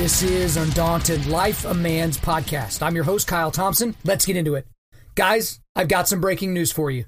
This 0.00 0.22
is 0.22 0.56
Undaunted 0.56 1.26
Life 1.26 1.66
a 1.66 1.74
Man's 1.74 2.16
podcast. 2.16 2.80
I'm 2.80 2.94
your 2.94 3.04
host, 3.04 3.26
Kyle 3.28 3.50
Thompson. 3.50 3.94
Let's 4.02 4.24
get 4.24 4.34
into 4.34 4.54
it. 4.54 4.66
Guys, 5.14 5.60
I've 5.76 5.88
got 5.88 6.08
some 6.08 6.22
breaking 6.22 6.54
news 6.54 6.72
for 6.72 6.90
you. 6.90 7.04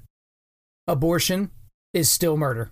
Abortion 0.85 1.49
is 1.95 2.11
still 2.11 2.37
murder. 2.37 2.71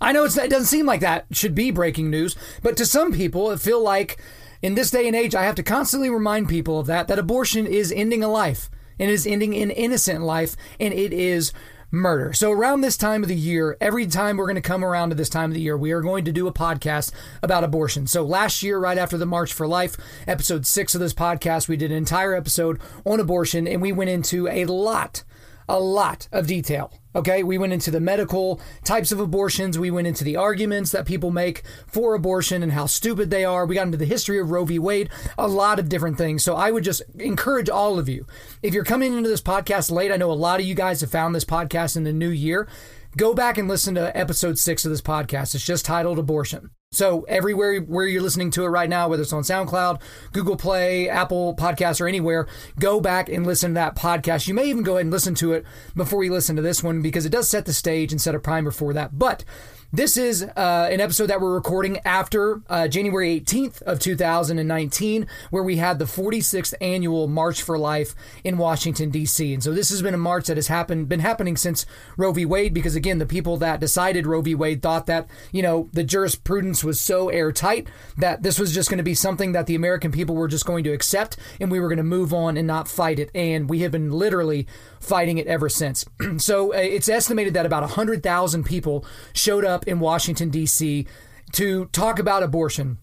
I 0.00 0.10
know 0.10 0.24
it 0.24 0.34
doesn't 0.34 0.64
seem 0.64 0.84
like 0.84 1.00
that 1.02 1.26
should 1.30 1.54
be 1.54 1.70
breaking 1.70 2.10
news, 2.10 2.34
but 2.60 2.76
to 2.78 2.84
some 2.84 3.12
people, 3.12 3.52
it 3.52 3.60
feel 3.60 3.80
like 3.80 4.20
in 4.62 4.74
this 4.74 4.90
day 4.90 5.06
and 5.06 5.14
age, 5.14 5.36
I 5.36 5.44
have 5.44 5.54
to 5.54 5.62
constantly 5.62 6.10
remind 6.10 6.48
people 6.48 6.80
of 6.80 6.88
that, 6.88 7.06
that 7.06 7.20
abortion 7.20 7.68
is 7.68 7.92
ending 7.92 8.24
a 8.24 8.28
life 8.28 8.68
and 8.98 9.08
is 9.08 9.28
ending 9.28 9.54
an 9.54 9.70
innocent 9.70 10.24
life, 10.24 10.56
and 10.80 10.92
it 10.92 11.12
is 11.12 11.52
murder. 11.90 12.32
So, 12.32 12.52
around 12.52 12.80
this 12.80 12.96
time 12.96 13.22
of 13.22 13.28
the 13.28 13.36
year, 13.36 13.76
every 13.80 14.06
time 14.06 14.36
we're 14.36 14.46
going 14.46 14.56
to 14.56 14.60
come 14.60 14.84
around 14.84 15.10
to 15.10 15.14
this 15.14 15.28
time 15.28 15.50
of 15.50 15.54
the 15.54 15.60
year, 15.60 15.76
we 15.76 15.92
are 15.92 16.00
going 16.00 16.24
to 16.24 16.32
do 16.32 16.46
a 16.46 16.52
podcast 16.52 17.12
about 17.42 17.64
abortion. 17.64 18.06
So, 18.06 18.22
last 18.22 18.62
year, 18.62 18.78
right 18.78 18.98
after 18.98 19.18
the 19.18 19.26
March 19.26 19.52
for 19.52 19.66
Life, 19.66 19.96
episode 20.26 20.66
six 20.66 20.94
of 20.94 21.00
this 21.00 21.14
podcast, 21.14 21.68
we 21.68 21.76
did 21.76 21.90
an 21.90 21.96
entire 21.96 22.34
episode 22.34 22.80
on 23.04 23.20
abortion 23.20 23.66
and 23.66 23.80
we 23.80 23.92
went 23.92 24.10
into 24.10 24.48
a 24.48 24.64
lot, 24.64 25.24
a 25.68 25.80
lot 25.80 26.28
of 26.32 26.46
detail 26.46 26.92
Okay, 27.16 27.42
we 27.42 27.56
went 27.56 27.72
into 27.72 27.90
the 27.90 27.98
medical 27.98 28.60
types 28.84 29.10
of 29.10 29.20
abortions. 29.20 29.78
We 29.78 29.90
went 29.90 30.06
into 30.06 30.22
the 30.22 30.36
arguments 30.36 30.92
that 30.92 31.06
people 31.06 31.30
make 31.30 31.62
for 31.86 32.14
abortion 32.14 32.62
and 32.62 32.72
how 32.72 32.84
stupid 32.84 33.30
they 33.30 33.42
are. 33.42 33.64
We 33.64 33.74
got 33.74 33.86
into 33.86 33.96
the 33.96 34.04
history 34.04 34.38
of 34.38 34.50
Roe 34.50 34.66
v. 34.66 34.78
Wade, 34.78 35.08
a 35.38 35.48
lot 35.48 35.78
of 35.78 35.88
different 35.88 36.18
things. 36.18 36.44
So 36.44 36.56
I 36.56 36.70
would 36.70 36.84
just 36.84 37.02
encourage 37.18 37.70
all 37.70 37.98
of 37.98 38.06
you, 38.06 38.26
if 38.62 38.74
you're 38.74 38.84
coming 38.84 39.16
into 39.16 39.30
this 39.30 39.40
podcast 39.40 39.90
late, 39.90 40.12
I 40.12 40.18
know 40.18 40.30
a 40.30 40.34
lot 40.34 40.60
of 40.60 40.66
you 40.66 40.74
guys 40.74 41.00
have 41.00 41.10
found 41.10 41.34
this 41.34 41.46
podcast 41.46 41.96
in 41.96 42.04
the 42.04 42.12
new 42.12 42.28
year. 42.28 42.68
Go 43.16 43.32
back 43.32 43.56
and 43.56 43.66
listen 43.66 43.94
to 43.94 44.14
episode 44.14 44.58
six 44.58 44.84
of 44.84 44.90
this 44.90 45.00
podcast. 45.00 45.54
It's 45.54 45.64
just 45.64 45.86
titled 45.86 46.18
Abortion. 46.18 46.70
So 46.96 47.26
everywhere 47.28 47.78
where 47.80 48.06
you're 48.06 48.22
listening 48.22 48.50
to 48.52 48.64
it 48.64 48.68
right 48.68 48.88
now, 48.88 49.06
whether 49.06 49.22
it's 49.22 49.32
on 49.34 49.42
SoundCloud, 49.42 50.00
Google 50.32 50.56
Play, 50.56 51.10
Apple 51.10 51.54
Podcasts, 51.54 52.00
or 52.00 52.08
anywhere, 52.08 52.48
go 52.78 53.00
back 53.02 53.28
and 53.28 53.46
listen 53.46 53.72
to 53.72 53.74
that 53.74 53.96
podcast. 53.96 54.48
You 54.48 54.54
may 54.54 54.64
even 54.70 54.82
go 54.82 54.92
ahead 54.92 55.02
and 55.02 55.10
listen 55.10 55.34
to 55.34 55.52
it 55.52 55.66
before 55.94 56.24
you 56.24 56.32
listen 56.32 56.56
to 56.56 56.62
this 56.62 56.82
one 56.82 57.02
because 57.02 57.26
it 57.26 57.32
does 57.32 57.50
set 57.50 57.66
the 57.66 57.74
stage 57.74 58.12
and 58.12 58.20
set 58.20 58.34
a 58.34 58.38
primer 58.38 58.70
for 58.70 58.94
that. 58.94 59.18
But 59.18 59.44
this 59.92 60.16
is 60.16 60.42
uh, 60.42 60.88
an 60.90 61.00
episode 61.00 61.26
that 61.26 61.40
we're 61.40 61.54
recording 61.54 61.98
after 62.04 62.60
uh, 62.68 62.88
January 62.88 63.40
18th 63.40 63.82
of 63.82 64.00
2019, 64.00 65.26
where 65.50 65.62
we 65.62 65.76
had 65.76 65.98
the 65.98 66.04
46th 66.04 66.74
annual 66.80 67.28
March 67.28 67.62
for 67.62 67.78
Life 67.78 68.14
in 68.42 68.58
Washington 68.58 69.10
D.C. 69.10 69.54
And 69.54 69.62
so 69.62 69.72
this 69.72 69.90
has 69.90 70.02
been 70.02 70.14
a 70.14 70.18
march 70.18 70.46
that 70.46 70.56
has 70.56 70.68
happened 70.68 71.08
been 71.08 71.20
happening 71.20 71.56
since 71.56 71.86
Roe 72.16 72.32
v. 72.32 72.44
Wade, 72.44 72.74
because 72.74 72.96
again, 72.96 73.18
the 73.18 73.26
people 73.26 73.56
that 73.58 73.80
decided 73.80 74.26
Roe 74.26 74.42
v. 74.42 74.54
Wade 74.54 74.82
thought 74.82 75.06
that 75.06 75.28
you 75.52 75.62
know 75.62 75.88
the 75.92 76.04
jurisprudence 76.04 76.82
was 76.82 77.00
so 77.00 77.28
airtight 77.28 77.86
that 78.16 78.42
this 78.42 78.58
was 78.58 78.74
just 78.74 78.90
going 78.90 78.98
to 78.98 79.04
be 79.04 79.14
something 79.14 79.52
that 79.52 79.66
the 79.66 79.76
American 79.76 80.10
people 80.10 80.34
were 80.34 80.48
just 80.48 80.66
going 80.66 80.84
to 80.84 80.92
accept, 80.92 81.36
and 81.60 81.70
we 81.70 81.80
were 81.80 81.88
going 81.88 81.96
to 81.98 82.02
move 82.02 82.34
on 82.34 82.56
and 82.56 82.66
not 82.66 82.88
fight 82.88 83.18
it. 83.18 83.30
And 83.34 83.70
we 83.70 83.80
have 83.80 83.92
been 83.92 84.10
literally 84.10 84.66
fighting 85.00 85.38
it 85.38 85.46
ever 85.46 85.68
since. 85.68 86.04
so 86.38 86.74
uh, 86.74 86.78
it's 86.78 87.08
estimated 87.08 87.54
that 87.54 87.66
about 87.66 87.82
100,000 87.82 88.64
people 88.64 89.04
showed 89.32 89.64
up 89.64 89.75
in 89.84 90.00
Washington, 90.00 90.50
D.C. 90.50 91.06
to 91.52 91.86
talk 91.86 92.18
about 92.18 92.42
abortion 92.42 92.98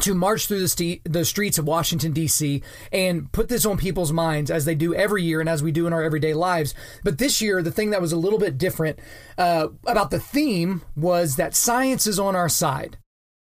to 0.00 0.14
march 0.14 0.46
through 0.46 0.60
the, 0.60 0.68
st- 0.68 1.02
the 1.04 1.24
streets 1.24 1.58
of 1.58 1.66
Washington, 1.66 2.12
D.C., 2.12 2.62
and 2.92 3.30
put 3.32 3.48
this 3.48 3.66
on 3.66 3.76
people's 3.76 4.12
minds 4.12 4.50
as 4.50 4.64
they 4.64 4.74
do 4.74 4.94
every 4.94 5.22
year 5.22 5.40
and 5.40 5.48
as 5.48 5.62
we 5.62 5.72
do 5.72 5.86
in 5.86 5.92
our 5.92 6.02
everyday 6.02 6.34
lives. 6.34 6.74
But 7.04 7.18
this 7.18 7.42
year, 7.42 7.62
the 7.62 7.72
thing 7.72 7.90
that 7.90 8.00
was 8.00 8.12
a 8.12 8.16
little 8.16 8.38
bit 8.38 8.58
different 8.58 8.98
uh, 9.36 9.68
about 9.86 10.10
the 10.10 10.20
theme 10.20 10.82
was 10.96 11.36
that 11.36 11.56
science 11.56 12.06
is 12.06 12.18
on 12.18 12.36
our 12.36 12.48
side. 12.48 12.98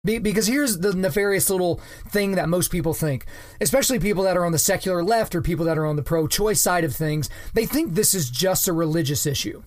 Be- 0.03 0.17
because 0.17 0.47
here's 0.47 0.79
the 0.79 0.93
nefarious 0.93 1.49
little 1.49 1.79
thing 2.09 2.31
that 2.31 2.49
most 2.49 2.71
people 2.71 2.93
think, 2.93 3.25
especially 3.59 3.99
people 3.99 4.23
that 4.23 4.37
are 4.37 4.45
on 4.45 4.51
the 4.51 4.57
secular 4.57 5.03
left 5.03 5.35
or 5.35 5.41
people 5.41 5.65
that 5.65 5.77
are 5.77 5.85
on 5.85 5.95
the 5.95 6.03
pro 6.03 6.27
choice 6.27 6.59
side 6.59 6.83
of 6.83 6.95
things, 6.95 7.29
they 7.53 7.67
think 7.67 7.93
this 7.93 8.15
is 8.15 8.31
just 8.31 8.67
a 8.67 8.73
religious 8.73 9.27
issue. 9.27 9.61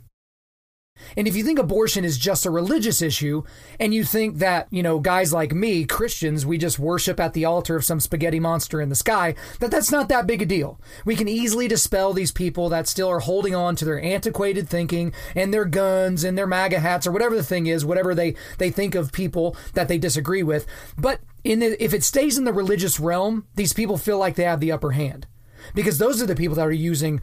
And 1.16 1.28
if 1.28 1.37
you 1.37 1.44
think 1.44 1.59
abortion 1.59 2.05
is 2.05 2.19
just 2.19 2.47
a 2.47 2.50
religious 2.50 3.00
issue, 3.00 3.44
and 3.78 3.94
you 3.94 4.05
think 4.05 4.38
that, 4.38 4.66
you 4.71 4.82
know, 4.82 4.99
guys 4.99 5.32
like 5.32 5.53
me, 5.53 5.84
Christians, 5.84 6.44
we 6.44 6.59
just 6.59 6.78
worship 6.78 7.21
at 7.21 7.34
the 7.34 7.44
altar 7.44 7.77
of 7.77 7.84
some 7.84 8.00
spaghetti 8.00 8.41
monster 8.41 8.81
in 8.81 8.88
the 8.88 8.94
sky, 8.94 9.34
that 9.60 9.71
that's 9.71 9.93
not 9.93 10.09
that 10.09 10.27
big 10.27 10.43
a 10.43 10.47
deal. 10.47 10.81
We 11.04 11.16
can 11.16 11.28
easily 11.28 11.69
dispel 11.69 12.12
these 12.12 12.33
people 12.33 12.69
that 12.71 12.88
still 12.88 13.09
are 13.09 13.21
holding 13.21 13.54
on 13.54 13.77
to 13.77 13.84
their 13.84 14.00
antiquated 14.00 14.69
thinking 14.69 15.12
and 15.34 15.53
their 15.53 15.65
guns 15.65 16.25
and 16.25 16.37
their 16.37 16.47
MAGA 16.47 16.81
hats 16.81 17.06
or 17.06 17.12
whatever 17.12 17.37
the 17.37 17.44
thing 17.44 17.66
is, 17.66 17.84
whatever 17.84 18.15
they, 18.15 18.34
they 18.59 18.71
think 18.71 18.94
of 18.94 19.12
people 19.12 19.56
that 19.75 19.88
they 19.88 19.99
disagree 19.99 20.43
with. 20.43 20.66
But 20.99 21.21
in 21.44 21.60
the, 21.60 21.83
if 21.83 21.94
it 21.94 22.03
stays 22.03 22.38
in 22.38 22.44
the 22.44 22.53
religious 22.53 22.99
realm, 22.99 23.47
these 23.54 23.72
people 23.72 23.99
feel 23.99 24.19
like 24.19 24.34
they 24.34 24.44
have 24.44 24.60
the 24.60 24.72
upper 24.72 24.93
hand 24.93 25.27
because 25.75 25.98
those 25.98 26.22
are 26.22 26.26
the 26.26 26.34
people 26.34 26.56
that 26.56 26.66
are 26.66 26.72
using, 26.72 27.20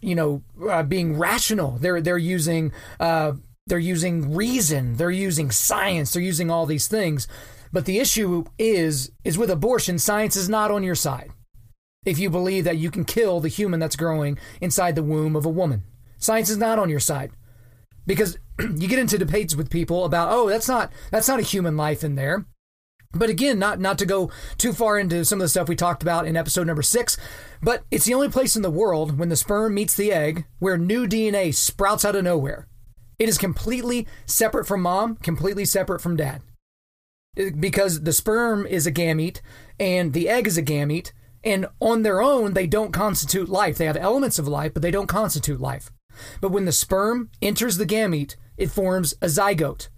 you 0.00 0.14
know, 0.14 0.42
uh, 0.68 0.82
being 0.82 1.16
rational. 1.18 1.78
They're 1.78 2.00
they're 2.00 2.18
using 2.18 2.72
uh, 2.98 3.32
they're 3.66 3.78
using 3.78 4.34
reason. 4.34 4.96
They're 4.96 5.10
using 5.10 5.50
science. 5.50 6.12
They're 6.12 6.22
using 6.22 6.50
all 6.50 6.66
these 6.66 6.88
things. 6.88 7.26
But 7.72 7.84
the 7.84 7.98
issue 7.98 8.44
is 8.58 9.12
is 9.24 9.38
with 9.38 9.50
abortion, 9.50 9.98
science 9.98 10.36
is 10.36 10.48
not 10.48 10.70
on 10.70 10.82
your 10.82 10.94
side. 10.94 11.30
If 12.04 12.18
you 12.18 12.30
believe 12.30 12.64
that 12.64 12.78
you 12.78 12.90
can 12.90 13.04
kill 13.04 13.40
the 13.40 13.48
human 13.48 13.78
that's 13.78 13.96
growing 13.96 14.38
inside 14.60 14.94
the 14.94 15.02
womb 15.02 15.36
of 15.36 15.44
a 15.44 15.50
woman, 15.50 15.84
science 16.18 16.50
is 16.50 16.56
not 16.56 16.78
on 16.78 16.88
your 16.88 17.00
side 17.00 17.30
because 18.06 18.38
you 18.58 18.88
get 18.88 18.98
into 18.98 19.18
debates 19.18 19.54
with 19.54 19.70
people 19.70 20.04
about 20.04 20.28
oh 20.32 20.48
that's 20.48 20.68
not 20.68 20.90
that's 21.10 21.28
not 21.28 21.38
a 21.38 21.44
human 21.44 21.76
life 21.76 22.02
in 22.02 22.14
there 22.14 22.44
but 23.12 23.28
again, 23.28 23.58
not 23.58 23.80
not 23.80 23.98
to 23.98 24.06
go 24.06 24.30
too 24.56 24.72
far 24.72 24.98
into 24.98 25.24
some 25.24 25.40
of 25.40 25.44
the 25.44 25.48
stuff 25.48 25.68
we 25.68 25.76
talked 25.76 26.02
about 26.02 26.26
in 26.26 26.36
episode 26.36 26.66
number 26.66 26.82
six, 26.82 27.16
but 27.60 27.84
it's 27.90 28.04
the 28.04 28.14
only 28.14 28.28
place 28.28 28.54
in 28.54 28.62
the 28.62 28.70
world 28.70 29.18
when 29.18 29.28
the 29.28 29.36
sperm 29.36 29.74
meets 29.74 29.96
the 29.96 30.12
egg 30.12 30.46
where 30.58 30.78
new 30.78 31.06
DNA 31.06 31.54
sprouts 31.54 32.04
out 32.04 32.14
of 32.14 32.24
nowhere. 32.24 32.68
It 33.18 33.28
is 33.28 33.36
completely 33.36 34.06
separate 34.26 34.66
from 34.66 34.82
mom, 34.82 35.16
completely 35.16 35.64
separate 35.64 36.00
from 36.00 36.16
dad. 36.16 36.42
Uh, 37.38 37.50
because 37.58 38.02
the 38.02 38.12
sperm 38.12 38.64
is 38.64 38.86
a 38.86 38.92
gamete 38.92 39.40
and 39.78 40.12
the 40.12 40.28
egg 40.28 40.46
is 40.46 40.56
a 40.56 40.62
gamete, 40.62 41.12
and 41.42 41.66
on 41.80 42.02
their 42.02 42.22
own, 42.22 42.54
they 42.54 42.66
don't 42.66 42.92
constitute 42.92 43.48
life. 43.48 43.76
They 43.76 43.86
have 43.86 43.96
elements 43.96 44.38
of 44.38 44.46
life, 44.46 44.72
but 44.72 44.82
they 44.82 44.90
don't 44.90 45.06
constitute 45.06 45.60
life. 45.60 45.90
But 46.40 46.50
when 46.50 46.64
the 46.64 46.72
sperm 46.72 47.30
enters 47.42 47.76
the 47.76 47.86
gamete, 47.86 48.36
it 48.56 48.70
forms 48.70 49.14
a 49.22 49.26
zygote 49.26 49.88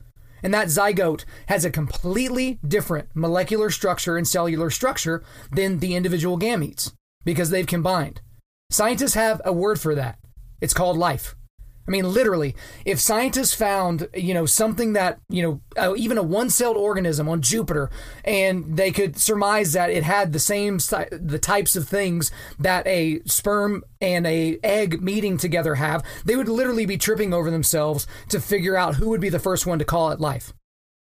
and 0.42 0.52
that 0.52 0.68
zygote 0.68 1.24
has 1.46 1.64
a 1.64 1.70
completely 1.70 2.58
different 2.66 3.08
molecular 3.14 3.70
structure 3.70 4.16
and 4.16 4.26
cellular 4.26 4.70
structure 4.70 5.22
than 5.50 5.78
the 5.78 5.94
individual 5.94 6.38
gametes 6.38 6.92
because 7.24 7.50
they've 7.50 7.66
combined. 7.66 8.20
Scientists 8.70 9.14
have 9.14 9.40
a 9.44 9.52
word 9.52 9.80
for 9.80 9.94
that. 9.94 10.18
It's 10.60 10.74
called 10.74 10.96
life. 10.96 11.34
I 11.86 11.90
mean, 11.90 12.12
literally, 12.12 12.54
if 12.84 13.00
scientists 13.00 13.54
found, 13.54 14.08
you 14.14 14.34
know, 14.34 14.46
something 14.46 14.92
that, 14.92 15.18
you 15.28 15.42
know, 15.42 15.60
uh, 15.76 15.94
even 15.96 16.16
a 16.16 16.22
one-celled 16.22 16.76
organism 16.76 17.28
on 17.28 17.42
Jupiter, 17.42 17.90
and 18.24 18.76
they 18.76 18.92
could 18.92 19.18
surmise 19.18 19.72
that 19.72 19.90
it 19.90 20.04
had 20.04 20.32
the 20.32 20.38
same 20.38 20.78
the 20.78 21.40
types 21.42 21.74
of 21.74 21.88
things 21.88 22.30
that 22.58 22.86
a 22.86 23.20
sperm 23.24 23.82
and 24.00 24.26
a 24.26 24.58
egg 24.62 25.02
meeting 25.02 25.36
together 25.36 25.74
have, 25.74 26.04
they 26.24 26.36
would 26.36 26.48
literally 26.48 26.86
be 26.86 26.96
tripping 26.96 27.34
over 27.34 27.50
themselves 27.50 28.06
to 28.28 28.40
figure 28.40 28.76
out 28.76 28.96
who 28.96 29.08
would 29.08 29.20
be 29.20 29.28
the 29.28 29.38
first 29.40 29.66
one 29.66 29.78
to 29.80 29.84
call 29.84 30.10
it 30.10 30.20
life. 30.20 30.52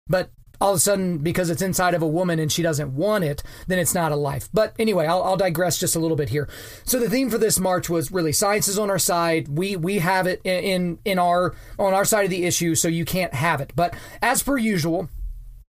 But 0.08 0.30
all 0.64 0.70
of 0.70 0.76
a 0.78 0.80
sudden, 0.80 1.18
because 1.18 1.50
it's 1.50 1.60
inside 1.60 1.92
of 1.92 2.00
a 2.00 2.08
woman 2.08 2.38
and 2.38 2.50
she 2.50 2.62
doesn't 2.62 2.96
want 2.96 3.22
it, 3.22 3.42
then 3.66 3.78
it's 3.78 3.92
not 3.92 4.12
a 4.12 4.16
life. 4.16 4.48
But 4.50 4.74
anyway, 4.78 5.04
I'll, 5.04 5.22
I'll, 5.22 5.36
digress 5.36 5.78
just 5.78 5.94
a 5.94 5.98
little 5.98 6.16
bit 6.16 6.30
here. 6.30 6.48
So 6.84 6.98
the 6.98 7.10
theme 7.10 7.28
for 7.28 7.36
this 7.36 7.60
march 7.60 7.90
was 7.90 8.10
really 8.10 8.32
science 8.32 8.66
is 8.66 8.78
on 8.78 8.88
our 8.88 8.98
side. 8.98 9.46
We 9.48 9.76
we 9.76 9.98
have 9.98 10.26
it 10.26 10.40
in 10.42 11.00
in 11.04 11.18
our 11.18 11.54
on 11.78 11.92
our 11.92 12.06
side 12.06 12.24
of 12.24 12.30
the 12.30 12.46
issue, 12.46 12.74
so 12.76 12.88
you 12.88 13.04
can't 13.04 13.34
have 13.34 13.60
it. 13.60 13.74
But 13.76 13.94
as 14.22 14.42
per 14.42 14.56
usual. 14.56 15.10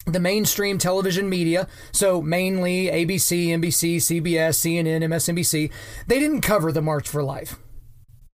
The 0.05 0.19
mainstream 0.19 0.79
television 0.79 1.29
media, 1.29 1.69
so 1.93 2.21
mainly 2.21 2.87
ABC, 2.87 3.51
NBC, 3.51 3.99
CBS, 3.99 4.59
CNN, 4.59 5.05
MSNBC, 5.05 5.71
they 6.09 6.19
didn't 6.19 6.41
cover 6.41 6.73
the 6.73 6.83
March 6.83 7.09
for 7.09 7.23
Life 7.23 7.57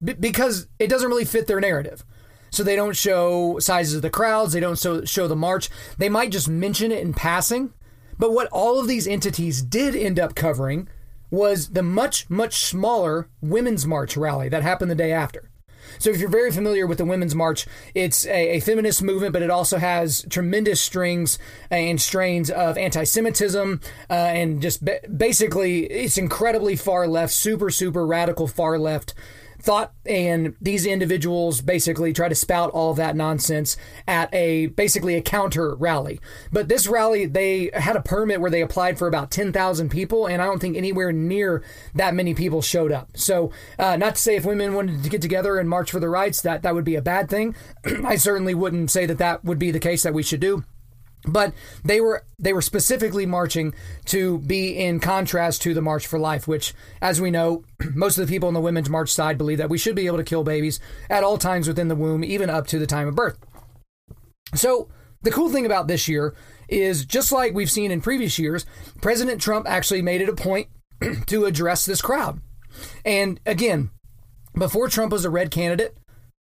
because 0.02 0.66
it 0.78 0.88
doesn't 0.88 1.10
really 1.10 1.26
fit 1.26 1.46
their 1.46 1.60
narrative. 1.60 2.06
So 2.50 2.62
they 2.62 2.76
don't 2.76 2.96
show 2.96 3.58
sizes 3.58 3.96
of 3.96 4.02
the 4.02 4.10
crowds, 4.10 4.52
they 4.52 4.60
don't 4.60 4.78
show, 4.78 5.04
show 5.04 5.28
the 5.28 5.36
march. 5.36 5.68
They 5.98 6.08
might 6.08 6.32
just 6.32 6.48
mention 6.48 6.92
it 6.92 7.02
in 7.02 7.14
passing. 7.14 7.72
But 8.18 8.32
what 8.32 8.48
all 8.50 8.80
of 8.80 8.88
these 8.88 9.06
entities 9.06 9.62
did 9.62 9.94
end 9.94 10.18
up 10.18 10.34
covering 10.34 10.88
was 11.30 11.70
the 11.70 11.82
much, 11.82 12.28
much 12.28 12.64
smaller 12.64 13.28
Women's 13.40 13.86
March 13.86 14.16
rally 14.16 14.48
that 14.48 14.62
happened 14.62 14.90
the 14.90 14.96
day 14.96 15.12
after. 15.12 15.50
So, 15.98 16.10
if 16.10 16.20
you're 16.20 16.28
very 16.28 16.50
familiar 16.50 16.86
with 16.86 16.98
the 16.98 17.04
Women's 17.04 17.34
March, 17.34 17.66
it's 17.94 18.26
a, 18.26 18.56
a 18.56 18.60
feminist 18.60 19.02
movement, 19.02 19.32
but 19.32 19.42
it 19.42 19.50
also 19.50 19.78
has 19.78 20.24
tremendous 20.28 20.80
strings 20.80 21.38
and 21.70 22.00
strains 22.00 22.50
of 22.50 22.76
anti 22.76 23.04
Semitism 23.04 23.80
uh, 24.10 24.12
and 24.12 24.60
just 24.60 24.84
ba- 24.84 25.00
basically 25.08 25.84
it's 25.84 26.18
incredibly 26.18 26.76
far 26.76 27.06
left, 27.08 27.32
super, 27.32 27.70
super 27.70 28.06
radical 28.06 28.46
far 28.46 28.78
left 28.78 29.14
thought 29.60 29.92
and 30.06 30.54
these 30.60 30.86
individuals 30.86 31.60
basically 31.60 32.12
try 32.12 32.28
to 32.28 32.34
spout 32.34 32.70
all 32.70 32.94
that 32.94 33.16
nonsense 33.16 33.76
at 34.06 34.32
a 34.32 34.66
basically 34.66 35.14
a 35.16 35.22
counter 35.22 35.74
rally. 35.74 36.20
But 36.52 36.68
this 36.68 36.86
rally, 36.86 37.26
they 37.26 37.70
had 37.74 37.96
a 37.96 38.02
permit 38.02 38.40
where 38.40 38.50
they 38.50 38.62
applied 38.62 38.98
for 38.98 39.08
about 39.08 39.30
10,000 39.30 39.88
people, 39.88 40.26
and 40.26 40.40
I 40.40 40.46
don't 40.46 40.60
think 40.60 40.76
anywhere 40.76 41.12
near 41.12 41.62
that 41.94 42.14
many 42.14 42.34
people 42.34 42.62
showed 42.62 42.92
up. 42.92 43.10
So, 43.16 43.50
uh, 43.78 43.96
not 43.96 44.14
to 44.14 44.20
say 44.20 44.36
if 44.36 44.44
women 44.44 44.74
wanted 44.74 45.02
to 45.02 45.10
get 45.10 45.22
together 45.22 45.58
and 45.58 45.68
march 45.68 45.90
for 45.90 46.00
their 46.00 46.10
rights, 46.10 46.40
that 46.42 46.62
that 46.62 46.74
would 46.74 46.84
be 46.84 46.96
a 46.96 47.02
bad 47.02 47.28
thing. 47.28 47.54
I 48.04 48.16
certainly 48.16 48.54
wouldn't 48.54 48.90
say 48.90 49.06
that 49.06 49.18
that 49.18 49.44
would 49.44 49.58
be 49.58 49.70
the 49.70 49.80
case 49.80 50.02
that 50.02 50.14
we 50.14 50.22
should 50.22 50.40
do 50.40 50.64
but 51.26 51.52
they 51.84 52.00
were 52.00 52.24
they 52.38 52.52
were 52.52 52.62
specifically 52.62 53.26
marching 53.26 53.74
to 54.06 54.38
be 54.38 54.78
in 54.78 55.00
contrast 55.00 55.62
to 55.62 55.74
the 55.74 55.82
March 55.82 56.06
for 56.06 56.18
Life, 56.18 56.46
which, 56.46 56.74
as 57.00 57.20
we 57.20 57.30
know, 57.30 57.64
most 57.94 58.18
of 58.18 58.26
the 58.26 58.32
people 58.32 58.48
on 58.48 58.54
the 58.54 58.60
women's 58.60 58.90
march 58.90 59.10
side 59.10 59.38
believe 59.38 59.58
that 59.58 59.70
we 59.70 59.78
should 59.78 59.96
be 59.96 60.06
able 60.06 60.18
to 60.18 60.24
kill 60.24 60.44
babies 60.44 60.80
at 61.10 61.24
all 61.24 61.38
times 61.38 61.66
within 61.68 61.88
the 61.88 61.96
womb, 61.96 62.24
even 62.24 62.50
up 62.50 62.66
to 62.68 62.78
the 62.78 62.86
time 62.86 63.08
of 63.08 63.14
birth. 63.14 63.38
So 64.54 64.88
the 65.22 65.30
cool 65.30 65.50
thing 65.50 65.66
about 65.66 65.88
this 65.88 66.08
year 66.08 66.34
is 66.68 67.04
just 67.04 67.32
like 67.32 67.54
we've 67.54 67.70
seen 67.70 67.90
in 67.90 68.00
previous 68.00 68.38
years, 68.38 68.66
President 69.00 69.40
Trump 69.40 69.66
actually 69.68 70.02
made 70.02 70.20
it 70.20 70.28
a 70.28 70.34
point 70.34 70.68
to 71.26 71.44
address 71.44 71.84
this 71.84 72.02
crowd. 72.02 72.40
And 73.04 73.40
again, 73.46 73.90
before 74.56 74.88
Trump 74.88 75.12
was 75.12 75.24
a 75.24 75.30
red 75.30 75.50
candidate, 75.50 75.96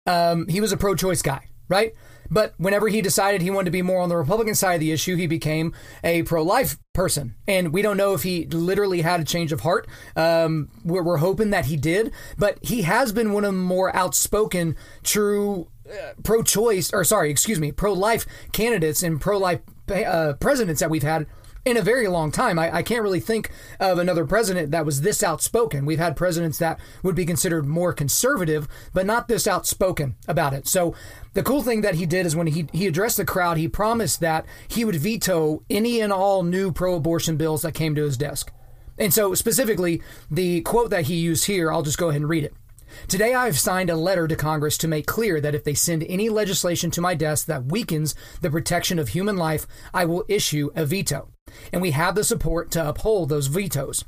um, 0.06 0.48
he 0.48 0.60
was 0.60 0.72
a 0.72 0.76
pro-choice 0.76 1.22
guy, 1.22 1.46
right? 1.68 1.92
But 2.32 2.54
whenever 2.56 2.88
he 2.88 3.02
decided 3.02 3.42
he 3.42 3.50
wanted 3.50 3.66
to 3.66 3.70
be 3.72 3.82
more 3.82 4.00
on 4.00 4.08
the 4.08 4.16
Republican 4.16 4.54
side 4.54 4.74
of 4.74 4.80
the 4.80 4.90
issue, 4.90 5.16
he 5.16 5.26
became 5.26 5.74
a 6.02 6.22
pro 6.22 6.42
life 6.42 6.78
person. 6.94 7.34
And 7.46 7.74
we 7.74 7.82
don't 7.82 7.98
know 7.98 8.14
if 8.14 8.22
he 8.22 8.46
literally 8.46 9.02
had 9.02 9.20
a 9.20 9.24
change 9.24 9.52
of 9.52 9.60
heart. 9.60 9.86
Um, 10.16 10.70
we're, 10.82 11.02
we're, 11.02 11.18
hoping 11.18 11.50
that 11.50 11.66
he 11.66 11.76
did. 11.76 12.10
But 12.38 12.58
he 12.62 12.82
has 12.82 13.12
been 13.12 13.32
one 13.32 13.44
of 13.44 13.52
the 13.52 13.58
more 13.58 13.94
outspoken, 13.94 14.76
true 15.02 15.68
uh, 15.86 16.14
pro 16.22 16.42
choice, 16.42 16.90
or 16.92 17.04
sorry, 17.04 17.30
excuse 17.30 17.60
me, 17.60 17.70
pro 17.70 17.92
life 17.92 18.26
candidates 18.52 19.02
and 19.02 19.20
pro 19.20 19.36
life 19.36 19.60
uh, 19.90 20.32
presidents 20.40 20.80
that 20.80 20.88
we've 20.88 21.02
had 21.02 21.26
in 21.64 21.76
a 21.76 21.82
very 21.82 22.08
long 22.08 22.32
time. 22.32 22.58
I, 22.58 22.76
I, 22.76 22.82
can't 22.82 23.02
really 23.02 23.20
think 23.20 23.50
of 23.78 23.98
another 23.98 24.24
president 24.24 24.72
that 24.72 24.84
was 24.84 25.02
this 25.02 25.22
outspoken. 25.22 25.86
We've 25.86 25.98
had 25.98 26.16
presidents 26.16 26.58
that 26.58 26.80
would 27.02 27.14
be 27.14 27.24
considered 27.24 27.66
more 27.66 27.92
conservative, 27.92 28.66
but 28.92 29.06
not 29.06 29.28
this 29.28 29.46
outspoken 29.46 30.16
about 30.26 30.52
it. 30.52 30.66
So 30.66 30.94
the 31.34 31.42
cool 31.42 31.62
thing 31.62 31.82
that 31.82 31.94
he 31.94 32.06
did 32.06 32.26
is 32.26 32.34
when 32.34 32.48
he, 32.48 32.66
he 32.72 32.86
addressed 32.86 33.16
the 33.16 33.24
crowd, 33.24 33.58
he 33.58 33.68
promised 33.68 34.20
that 34.20 34.44
he 34.66 34.84
would 34.84 34.96
veto 34.96 35.62
any 35.70 36.00
and 36.00 36.12
all 36.12 36.42
new 36.42 36.72
pro 36.72 36.96
abortion 36.96 37.36
bills 37.36 37.62
that 37.62 37.74
came 37.74 37.94
to 37.94 38.04
his 38.04 38.16
desk. 38.16 38.52
And 38.98 39.14
so, 39.14 39.34
specifically, 39.34 40.02
the 40.30 40.60
quote 40.62 40.90
that 40.90 41.06
he 41.06 41.14
used 41.14 41.46
here, 41.46 41.72
I'll 41.72 41.82
just 41.82 41.98
go 41.98 42.10
ahead 42.10 42.20
and 42.20 42.28
read 42.28 42.44
it. 42.44 42.54
Today, 43.08 43.32
I 43.34 43.46
have 43.46 43.58
signed 43.58 43.88
a 43.88 43.96
letter 43.96 44.28
to 44.28 44.36
Congress 44.36 44.76
to 44.78 44.88
make 44.88 45.06
clear 45.06 45.40
that 45.40 45.54
if 45.54 45.64
they 45.64 45.72
send 45.72 46.04
any 46.04 46.28
legislation 46.28 46.90
to 46.90 47.00
my 47.00 47.14
desk 47.14 47.46
that 47.46 47.66
weakens 47.66 48.14
the 48.42 48.50
protection 48.50 48.98
of 48.98 49.08
human 49.08 49.36
life, 49.36 49.66
I 49.94 50.04
will 50.04 50.24
issue 50.28 50.70
a 50.76 50.84
veto. 50.84 51.31
And 51.72 51.82
we 51.82 51.92
have 51.92 52.14
the 52.14 52.24
support 52.24 52.70
to 52.72 52.88
uphold 52.88 53.28
those 53.28 53.46
vetoes. 53.46 54.04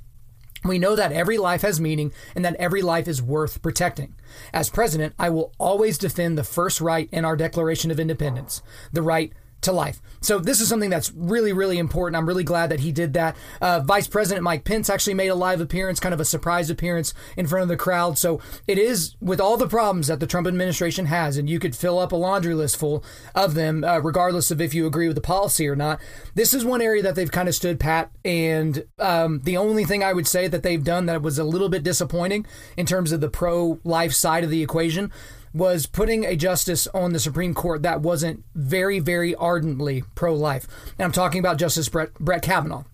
We 0.64 0.78
know 0.78 0.96
that 0.96 1.12
every 1.12 1.36
life 1.36 1.60
has 1.62 1.78
meaning 1.78 2.12
and 2.34 2.44
that 2.44 2.56
every 2.56 2.80
life 2.80 3.06
is 3.06 3.20
worth 3.20 3.60
protecting. 3.60 4.14
As 4.52 4.70
president, 4.70 5.14
I 5.18 5.28
will 5.28 5.52
always 5.58 5.98
defend 5.98 6.38
the 6.38 6.44
first 6.44 6.80
right 6.80 7.08
in 7.12 7.24
our 7.24 7.36
Declaration 7.36 7.90
of 7.90 8.00
Independence 8.00 8.62
the 8.90 9.02
right 9.02 9.32
to 9.64 9.72
life. 9.72 10.00
So 10.20 10.38
this 10.38 10.60
is 10.60 10.68
something 10.68 10.90
that's 10.90 11.12
really, 11.12 11.52
really 11.52 11.78
important. 11.78 12.16
I'm 12.16 12.26
really 12.26 12.44
glad 12.44 12.70
that 12.70 12.80
he 12.80 12.92
did 12.92 13.12
that. 13.14 13.36
Uh, 13.60 13.80
Vice 13.80 14.06
President 14.06 14.42
Mike 14.42 14.64
Pence 14.64 14.88
actually 14.88 15.14
made 15.14 15.28
a 15.28 15.34
live 15.34 15.60
appearance, 15.60 16.00
kind 16.00 16.14
of 16.14 16.20
a 16.20 16.24
surprise 16.24 16.70
appearance 16.70 17.12
in 17.36 17.46
front 17.46 17.62
of 17.62 17.68
the 17.68 17.76
crowd. 17.76 18.16
So 18.16 18.40
it 18.66 18.78
is 18.78 19.16
with 19.20 19.40
all 19.40 19.56
the 19.56 19.68
problems 19.68 20.06
that 20.06 20.20
the 20.20 20.26
Trump 20.26 20.46
administration 20.46 21.06
has, 21.06 21.36
and 21.36 21.50
you 21.50 21.58
could 21.58 21.76
fill 21.76 21.98
up 21.98 22.12
a 22.12 22.16
laundry 22.16 22.54
list 22.54 22.76
full 22.76 23.04
of 23.34 23.54
them, 23.54 23.84
uh, 23.84 23.98
regardless 23.98 24.50
of 24.50 24.60
if 24.60 24.72
you 24.74 24.86
agree 24.86 25.08
with 25.08 25.16
the 25.16 25.20
policy 25.20 25.68
or 25.68 25.76
not. 25.76 26.00
This 26.34 26.54
is 26.54 26.64
one 26.64 26.80
area 26.80 27.02
that 27.02 27.14
they've 27.14 27.30
kind 27.30 27.48
of 27.48 27.54
stood 27.54 27.78
pat. 27.78 28.10
And 28.24 28.84
um, 28.98 29.40
the 29.44 29.56
only 29.56 29.84
thing 29.84 30.02
I 30.02 30.12
would 30.12 30.26
say 30.26 30.48
that 30.48 30.62
they've 30.62 30.82
done 30.82 31.06
that 31.06 31.22
was 31.22 31.38
a 31.38 31.44
little 31.44 31.68
bit 31.68 31.82
disappointing 31.82 32.46
in 32.76 32.86
terms 32.86 33.12
of 33.12 33.20
the 33.20 33.28
pro 33.28 33.80
life 33.84 34.12
side 34.12 34.44
of 34.44 34.50
the 34.50 34.62
equation 34.62 35.12
was 35.54 35.86
putting 35.86 36.24
a 36.24 36.36
justice 36.36 36.88
on 36.88 37.12
the 37.12 37.20
Supreme 37.20 37.54
Court 37.54 37.82
that 37.82 38.02
wasn't 38.02 38.44
very, 38.54 38.98
very 38.98 39.34
ardently 39.36 40.02
pro 40.14 40.34
life. 40.34 40.66
And 40.98 41.04
I'm 41.04 41.12
talking 41.12 41.38
about 41.38 41.58
Justice 41.58 41.88
Brett, 41.88 42.12
Brett 42.14 42.42
Kavanaugh. 42.42 42.84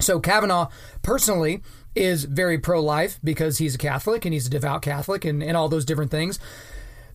So, 0.00 0.20
Kavanaugh 0.20 0.68
personally 1.02 1.62
is 1.94 2.24
very 2.24 2.58
pro 2.58 2.80
life 2.80 3.18
because 3.24 3.58
he's 3.58 3.74
a 3.74 3.78
Catholic 3.78 4.24
and 4.24 4.32
he's 4.32 4.46
a 4.46 4.50
devout 4.50 4.82
Catholic 4.82 5.24
and, 5.24 5.42
and 5.42 5.56
all 5.56 5.68
those 5.68 5.84
different 5.84 6.10
things. 6.10 6.38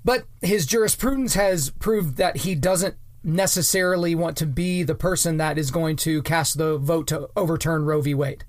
But 0.04 0.26
his 0.42 0.66
jurisprudence 0.66 1.36
has 1.36 1.70
proved 1.70 2.18
that 2.18 2.38
he 2.38 2.56
doesn't 2.56 2.96
necessarily 3.24 4.16
want 4.16 4.36
to 4.38 4.48
be 4.48 4.84
the 4.84 4.96
person 4.96 5.38
that 5.38 5.58
is 5.58 5.72
going 5.72 5.96
to 5.96 6.24
cast 6.24 6.58
the 6.58 6.78
vote 6.78 7.08
to 7.08 7.30
overturn 7.36 7.86
Roe 7.86 8.02
v. 8.02 8.16
Wade. 8.16 8.44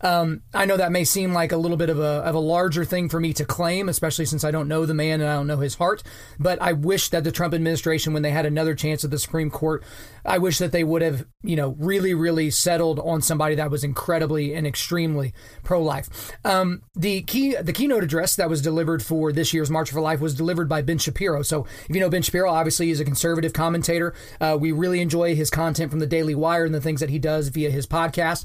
Um, 0.00 0.42
I 0.52 0.66
know 0.66 0.76
that 0.76 0.92
may 0.92 1.04
seem 1.04 1.32
like 1.32 1.52
a 1.52 1.56
little 1.56 1.76
bit 1.76 1.90
of 1.90 1.98
a, 1.98 2.22
of 2.24 2.34
a 2.34 2.40
larger 2.40 2.84
thing 2.84 3.08
for 3.08 3.18
me 3.18 3.32
to 3.34 3.44
claim, 3.44 3.88
especially 3.88 4.26
since 4.26 4.44
I 4.44 4.50
don't 4.50 4.68
know 4.68 4.84
the 4.84 4.94
man 4.94 5.20
and 5.20 5.30
I 5.30 5.34
don't 5.34 5.46
know 5.46 5.58
his 5.58 5.76
heart. 5.76 6.02
But 6.38 6.60
I 6.60 6.72
wish 6.72 7.08
that 7.10 7.24
the 7.24 7.32
Trump 7.32 7.54
administration, 7.54 8.12
when 8.12 8.22
they 8.22 8.30
had 8.30 8.46
another 8.46 8.74
chance 8.74 9.04
at 9.04 9.10
the 9.10 9.18
Supreme 9.18 9.50
Court, 9.50 9.82
I 10.24 10.38
wish 10.38 10.58
that 10.58 10.72
they 10.72 10.84
would 10.84 11.02
have, 11.02 11.26
you 11.42 11.56
know, 11.56 11.76
really, 11.78 12.12
really 12.12 12.50
settled 12.50 12.98
on 13.00 13.22
somebody 13.22 13.54
that 13.54 13.70
was 13.70 13.84
incredibly 13.84 14.54
and 14.54 14.66
extremely 14.66 15.32
pro-life. 15.62 16.32
Um, 16.44 16.82
the 16.94 17.22
key, 17.22 17.56
the 17.56 17.72
keynote 17.72 18.04
address 18.04 18.36
that 18.36 18.50
was 18.50 18.60
delivered 18.60 19.02
for 19.02 19.32
this 19.32 19.54
year's 19.54 19.70
March 19.70 19.90
for 19.90 20.00
Life 20.00 20.20
was 20.20 20.34
delivered 20.34 20.68
by 20.68 20.82
Ben 20.82 20.98
Shapiro. 20.98 21.42
So 21.42 21.66
if 21.88 21.94
you 21.94 22.00
know 22.00 22.10
Ben 22.10 22.22
Shapiro, 22.22 22.50
obviously 22.50 22.86
he's 22.86 23.00
a 23.00 23.04
conservative 23.04 23.52
commentator. 23.52 24.14
Uh, 24.40 24.56
we 24.60 24.72
really 24.72 25.00
enjoy 25.00 25.34
his 25.34 25.50
content 25.50 25.90
from 25.90 26.00
the 26.00 26.06
Daily 26.06 26.34
Wire 26.34 26.64
and 26.64 26.74
the 26.74 26.80
things 26.80 27.00
that 27.00 27.10
he 27.10 27.18
does 27.18 27.48
via 27.48 27.70
his 27.70 27.86
podcast 27.86 28.44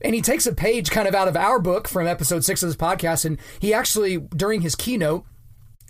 and 0.00 0.14
he 0.14 0.20
takes 0.20 0.46
a 0.46 0.54
page 0.54 0.90
kind 0.90 1.08
of 1.08 1.14
out 1.14 1.28
of 1.28 1.36
our 1.36 1.58
book 1.58 1.88
from 1.88 2.06
episode 2.06 2.44
six 2.44 2.62
of 2.62 2.68
this 2.68 2.76
podcast, 2.76 3.24
and 3.24 3.38
he 3.58 3.74
actually, 3.74 4.18
during 4.18 4.62
his 4.62 4.74
keynote, 4.74 5.24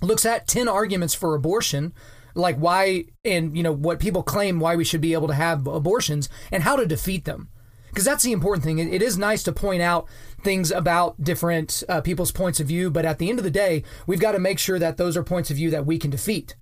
looks 0.02 0.24
at 0.24 0.46
10 0.46 0.68
arguments 0.68 1.14
for 1.14 1.34
abortion, 1.34 1.92
like 2.34 2.56
why, 2.56 3.04
and, 3.24 3.56
you 3.56 3.62
know, 3.62 3.72
what 3.72 3.98
people 3.98 4.22
claim 4.22 4.60
why 4.60 4.76
we 4.76 4.84
should 4.84 5.00
be 5.00 5.12
able 5.12 5.28
to 5.28 5.34
have 5.34 5.66
abortions 5.66 6.28
and 6.52 6.62
how 6.62 6.76
to 6.76 6.86
defeat 6.86 7.24
them. 7.24 7.48
Because 7.88 8.04
that's 8.04 8.22
the 8.22 8.32
important 8.32 8.64
thing. 8.64 8.78
it 8.78 9.02
is 9.02 9.18
nice 9.18 9.42
to 9.42 9.52
point 9.52 9.82
out 9.82 10.06
things 10.42 10.70
about 10.70 11.22
different 11.22 11.82
uh, 11.88 12.00
people's 12.00 12.30
points 12.30 12.60
of 12.60 12.66
view, 12.66 12.90
but 12.90 13.04
at 13.04 13.18
the 13.18 13.28
end 13.28 13.38
of 13.38 13.44
the 13.44 13.50
day, 13.50 13.82
we've 14.06 14.20
got 14.20 14.32
to 14.32 14.38
make 14.38 14.58
sure 14.58 14.78
that 14.78 14.98
those 14.98 15.16
are 15.16 15.24
points 15.24 15.50
of 15.50 15.56
view 15.56 15.70
that 15.70 15.86
we 15.86 15.98
can 15.98 16.10
defeat 16.10 16.54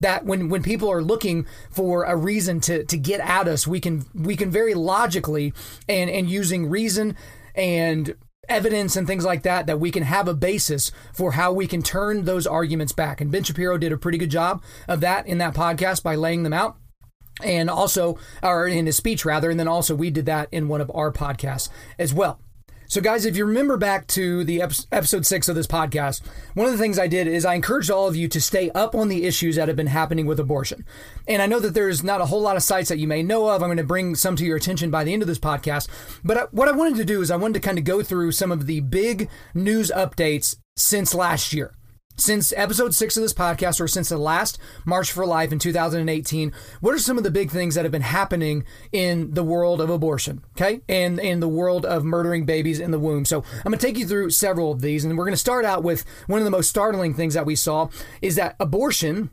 that 0.00 0.24
when 0.24 0.48
when 0.48 0.62
people 0.62 0.90
are 0.90 1.02
looking 1.02 1.46
for 1.70 2.04
a 2.04 2.16
reason 2.16 2.60
to 2.60 2.84
to 2.84 2.96
get 2.96 3.20
at 3.20 3.48
us 3.48 3.66
we 3.66 3.80
can 3.80 4.04
we 4.14 4.36
can 4.36 4.50
very 4.50 4.74
logically 4.74 5.52
and 5.88 6.10
and 6.10 6.28
using 6.28 6.68
reason 6.68 7.16
and 7.54 8.14
evidence 8.48 8.96
and 8.96 9.06
things 9.06 9.24
like 9.24 9.42
that 9.42 9.66
that 9.66 9.80
we 9.80 9.90
can 9.90 10.02
have 10.02 10.28
a 10.28 10.34
basis 10.34 10.92
for 11.12 11.32
how 11.32 11.52
we 11.52 11.66
can 11.66 11.82
turn 11.82 12.24
those 12.24 12.46
arguments 12.46 12.92
back. 12.92 13.20
And 13.20 13.30
Ben 13.30 13.42
Shapiro 13.42 13.78
did 13.78 13.92
a 13.92 13.98
pretty 13.98 14.18
good 14.18 14.30
job 14.30 14.62
of 14.88 15.00
that 15.00 15.26
in 15.26 15.38
that 15.38 15.54
podcast 15.54 16.02
by 16.02 16.14
laying 16.14 16.42
them 16.42 16.52
out. 16.52 16.76
And 17.42 17.68
also 17.68 18.18
or 18.42 18.66
in 18.66 18.86
his 18.86 18.96
speech 18.96 19.26
rather 19.26 19.50
and 19.50 19.60
then 19.60 19.68
also 19.68 19.94
we 19.94 20.08
did 20.08 20.24
that 20.24 20.48
in 20.52 20.68
one 20.68 20.80
of 20.80 20.90
our 20.94 21.12
podcasts 21.12 21.68
as 21.98 22.14
well 22.14 22.40
so, 22.88 23.00
guys, 23.00 23.24
if 23.24 23.36
you 23.36 23.44
remember 23.44 23.76
back 23.76 24.06
to 24.08 24.44
the 24.44 24.62
episode 24.62 25.26
six 25.26 25.48
of 25.48 25.54
this 25.54 25.66
podcast, 25.66 26.22
one 26.54 26.66
of 26.66 26.72
the 26.72 26.78
things 26.78 26.98
I 26.98 27.08
did 27.08 27.26
is 27.26 27.44
I 27.44 27.54
encouraged 27.54 27.90
all 27.90 28.06
of 28.06 28.16
you 28.16 28.28
to 28.28 28.40
stay 28.40 28.70
up 28.70 28.94
on 28.94 29.08
the 29.08 29.24
issues 29.24 29.56
that 29.56 29.68
have 29.68 29.76
been 29.76 29.88
happening 29.88 30.26
with 30.26 30.38
abortion. 30.38 30.84
And 31.26 31.42
I 31.42 31.46
know 31.46 31.60
that 31.60 31.74
there's 31.74 32.04
not 32.04 32.20
a 32.20 32.26
whole 32.26 32.40
lot 32.40 32.56
of 32.56 32.62
sites 32.62 32.88
that 32.88 32.98
you 32.98 33.08
may 33.08 33.22
know 33.22 33.48
of. 33.48 33.62
I'm 33.62 33.68
going 33.68 33.76
to 33.78 33.84
bring 33.84 34.14
some 34.14 34.36
to 34.36 34.44
your 34.44 34.56
attention 34.56 34.90
by 34.90 35.04
the 35.04 35.12
end 35.12 35.22
of 35.22 35.28
this 35.28 35.38
podcast. 35.38 35.88
But 36.24 36.52
what 36.52 36.68
I 36.68 36.72
wanted 36.72 36.96
to 36.96 37.04
do 37.04 37.22
is 37.22 37.30
I 37.30 37.36
wanted 37.36 37.54
to 37.54 37.66
kind 37.66 37.78
of 37.78 37.84
go 37.84 38.02
through 38.02 38.32
some 38.32 38.52
of 38.52 38.66
the 38.66 38.80
big 38.80 39.28
news 39.54 39.90
updates 39.94 40.56
since 40.76 41.14
last 41.14 41.52
year 41.52 41.72
since 42.16 42.52
episode 42.56 42.94
six 42.94 43.16
of 43.16 43.22
this 43.22 43.32
podcast, 43.32 43.80
or 43.80 43.88
since 43.88 44.08
the 44.08 44.18
last 44.18 44.58
March 44.84 45.12
for 45.12 45.26
Life 45.26 45.52
in 45.52 45.58
2018, 45.58 46.52
what 46.80 46.94
are 46.94 46.98
some 46.98 47.18
of 47.18 47.24
the 47.24 47.30
big 47.30 47.50
things 47.50 47.74
that 47.74 47.84
have 47.84 47.92
been 47.92 48.02
happening 48.02 48.64
in 48.92 49.34
the 49.34 49.44
world 49.44 49.80
of 49.80 49.90
abortion? 49.90 50.42
Okay. 50.56 50.80
And 50.88 51.18
in 51.18 51.40
the 51.40 51.48
world 51.48 51.84
of 51.84 52.04
murdering 52.04 52.44
babies 52.46 52.80
in 52.80 52.90
the 52.90 52.98
womb. 52.98 53.24
So 53.24 53.44
I'm 53.64 53.72
to 53.72 53.78
take 53.78 53.98
you 53.98 54.06
through 54.06 54.30
several 54.30 54.72
of 54.72 54.80
these. 54.80 55.04
And 55.04 55.16
we're 55.16 55.24
to 55.30 55.36
start 55.36 55.64
out 55.64 55.82
with 55.82 56.04
one 56.26 56.40
of 56.40 56.44
the 56.44 56.50
most 56.50 56.70
startling 56.70 57.14
things 57.14 57.34
that 57.34 57.46
we 57.46 57.56
saw 57.56 57.88
is 58.22 58.36
that 58.36 58.56
abortion 58.58 59.30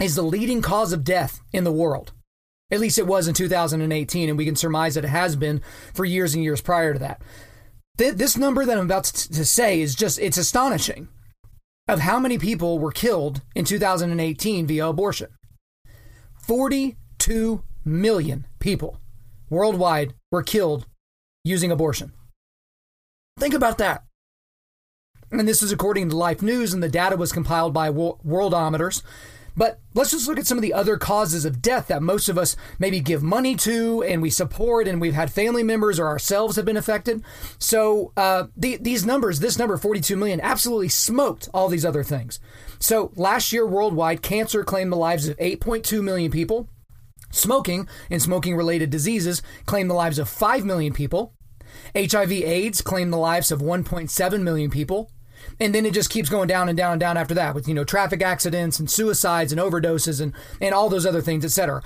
is 0.00 0.14
the 0.14 0.22
leading 0.22 0.62
cause 0.62 0.92
of 0.92 1.04
death 1.04 1.42
in 1.52 1.64
the 1.64 1.72
world. 1.72 2.12
At 2.70 2.80
least 2.80 2.98
it 2.98 3.06
was 3.06 3.28
in 3.28 3.34
2018, 3.34 4.30
and 4.30 4.38
we 4.38 4.46
can 4.46 4.56
surmise 4.56 4.94
that 4.94 5.04
it 5.04 5.08
has 5.08 5.36
been 5.36 5.60
for 5.92 6.06
years 6.06 6.34
and 6.34 6.42
years 6.42 6.62
prior 6.62 6.94
to 6.94 6.98
that. 7.00 7.20
This 7.98 8.38
number 8.38 8.64
that 8.64 8.78
I'm 8.78 8.86
about 8.86 9.04
to 9.04 9.44
say 9.44 9.82
is 9.82 9.94
just, 9.94 10.18
it's 10.18 10.38
astonishing 10.38 11.08
of 11.92 12.00
how 12.00 12.18
many 12.18 12.38
people 12.38 12.78
were 12.78 12.90
killed 12.90 13.42
in 13.54 13.64
2018 13.64 14.66
via 14.66 14.88
abortion. 14.88 15.28
42 16.38 17.62
million 17.84 18.46
people 18.58 18.98
worldwide 19.50 20.14
were 20.30 20.42
killed 20.42 20.86
using 21.44 21.70
abortion. 21.70 22.12
Think 23.38 23.54
about 23.54 23.78
that. 23.78 24.04
And 25.30 25.46
this 25.46 25.62
is 25.62 25.72
according 25.72 26.10
to 26.10 26.16
Life 26.16 26.42
News, 26.42 26.72
and 26.74 26.82
the 26.82 26.88
data 26.88 27.16
was 27.16 27.32
compiled 27.32 27.72
by 27.72 27.90
Worldometers. 27.90 29.02
But 29.56 29.80
let's 29.94 30.10
just 30.10 30.26
look 30.26 30.38
at 30.38 30.46
some 30.46 30.58
of 30.58 30.62
the 30.62 30.72
other 30.72 30.96
causes 30.96 31.44
of 31.44 31.60
death 31.60 31.88
that 31.88 32.02
most 32.02 32.28
of 32.28 32.38
us 32.38 32.56
maybe 32.78 33.00
give 33.00 33.22
money 33.22 33.54
to 33.56 34.02
and 34.02 34.22
we 34.22 34.30
support, 34.30 34.88
and 34.88 35.00
we've 35.00 35.14
had 35.14 35.30
family 35.30 35.62
members 35.62 35.98
or 35.98 36.06
ourselves 36.06 36.56
have 36.56 36.64
been 36.64 36.76
affected. 36.76 37.22
So 37.58 38.12
uh, 38.16 38.44
the, 38.56 38.78
these 38.78 39.04
numbers, 39.04 39.40
this 39.40 39.58
number, 39.58 39.76
42 39.76 40.16
million, 40.16 40.40
absolutely 40.40 40.88
smoked 40.88 41.48
all 41.52 41.68
these 41.68 41.84
other 41.84 42.02
things. 42.02 42.40
So 42.78 43.12
last 43.14 43.52
year, 43.52 43.66
worldwide, 43.66 44.22
cancer 44.22 44.64
claimed 44.64 44.92
the 44.92 44.96
lives 44.96 45.28
of 45.28 45.36
8.2 45.36 46.02
million 46.02 46.30
people. 46.30 46.68
Smoking 47.30 47.88
and 48.10 48.20
smoking 48.20 48.56
related 48.56 48.90
diseases 48.90 49.42
claimed 49.64 49.88
the 49.88 49.94
lives 49.94 50.18
of 50.18 50.28
5 50.28 50.64
million 50.64 50.92
people. 50.92 51.34
HIV 51.96 52.32
AIDS 52.32 52.82
claimed 52.82 53.12
the 53.12 53.18
lives 53.18 53.50
of 53.50 53.60
1.7 53.60 54.42
million 54.42 54.70
people. 54.70 55.10
And 55.60 55.74
then 55.74 55.86
it 55.86 55.94
just 55.94 56.10
keeps 56.10 56.28
going 56.28 56.48
down 56.48 56.68
and 56.68 56.76
down 56.76 56.92
and 56.92 57.00
down 57.00 57.16
after 57.16 57.34
that 57.34 57.54
with, 57.54 57.68
you 57.68 57.74
know, 57.74 57.84
traffic 57.84 58.22
accidents 58.22 58.78
and 58.78 58.90
suicides 58.90 59.52
and 59.52 59.60
overdoses 59.60 60.20
and, 60.20 60.32
and 60.60 60.74
all 60.74 60.88
those 60.88 61.06
other 61.06 61.20
things, 61.20 61.44
etc. 61.44 61.82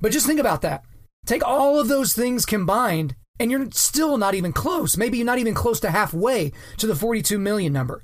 But 0.00 0.12
just 0.12 0.26
think 0.26 0.40
about 0.40 0.62
that. 0.62 0.84
Take 1.26 1.44
all 1.44 1.78
of 1.78 1.88
those 1.88 2.14
things 2.14 2.46
combined, 2.46 3.14
and 3.38 3.50
you're 3.50 3.70
still 3.72 4.16
not 4.16 4.34
even 4.34 4.52
close. 4.52 4.96
Maybe 4.96 5.18
you're 5.18 5.26
not 5.26 5.38
even 5.38 5.54
close 5.54 5.80
to 5.80 5.90
halfway 5.90 6.52
to 6.78 6.86
the 6.86 6.96
42 6.96 7.38
million 7.38 7.72
number. 7.72 8.02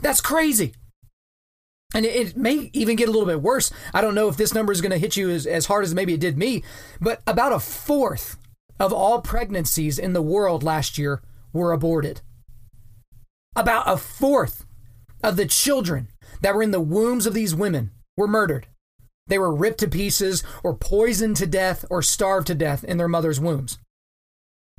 That's 0.00 0.20
crazy. 0.20 0.74
And 1.94 2.04
it, 2.04 2.14
it 2.14 2.36
may 2.36 2.70
even 2.72 2.96
get 2.96 3.08
a 3.08 3.12
little 3.12 3.26
bit 3.26 3.42
worse. 3.42 3.72
I 3.92 4.00
don't 4.00 4.14
know 4.14 4.28
if 4.28 4.36
this 4.36 4.54
number 4.54 4.72
is 4.72 4.80
going 4.80 4.90
to 4.90 4.98
hit 4.98 5.16
you 5.16 5.30
as, 5.30 5.46
as 5.46 5.66
hard 5.66 5.84
as 5.84 5.94
maybe 5.94 6.14
it 6.14 6.20
did 6.20 6.36
me, 6.36 6.64
but 7.00 7.22
about 7.26 7.52
a 7.52 7.60
fourth 7.60 8.36
of 8.80 8.92
all 8.92 9.20
pregnancies 9.20 9.98
in 9.98 10.12
the 10.12 10.22
world 10.22 10.62
last 10.62 10.98
year 10.98 11.22
were 11.52 11.72
aborted. 11.72 12.20
About 13.56 13.88
a 13.88 13.96
fourth 13.96 14.66
of 15.22 15.36
the 15.36 15.46
children 15.46 16.08
that 16.40 16.54
were 16.54 16.62
in 16.62 16.72
the 16.72 16.80
wombs 16.80 17.26
of 17.26 17.34
these 17.34 17.54
women 17.54 17.92
were 18.16 18.26
murdered. 18.26 18.66
They 19.26 19.38
were 19.38 19.54
ripped 19.54 19.80
to 19.80 19.88
pieces 19.88 20.42
or 20.62 20.76
poisoned 20.76 21.36
to 21.36 21.46
death 21.46 21.84
or 21.88 22.02
starved 22.02 22.48
to 22.48 22.54
death 22.54 22.84
in 22.84 22.98
their 22.98 23.08
mother's 23.08 23.40
wombs. 23.40 23.78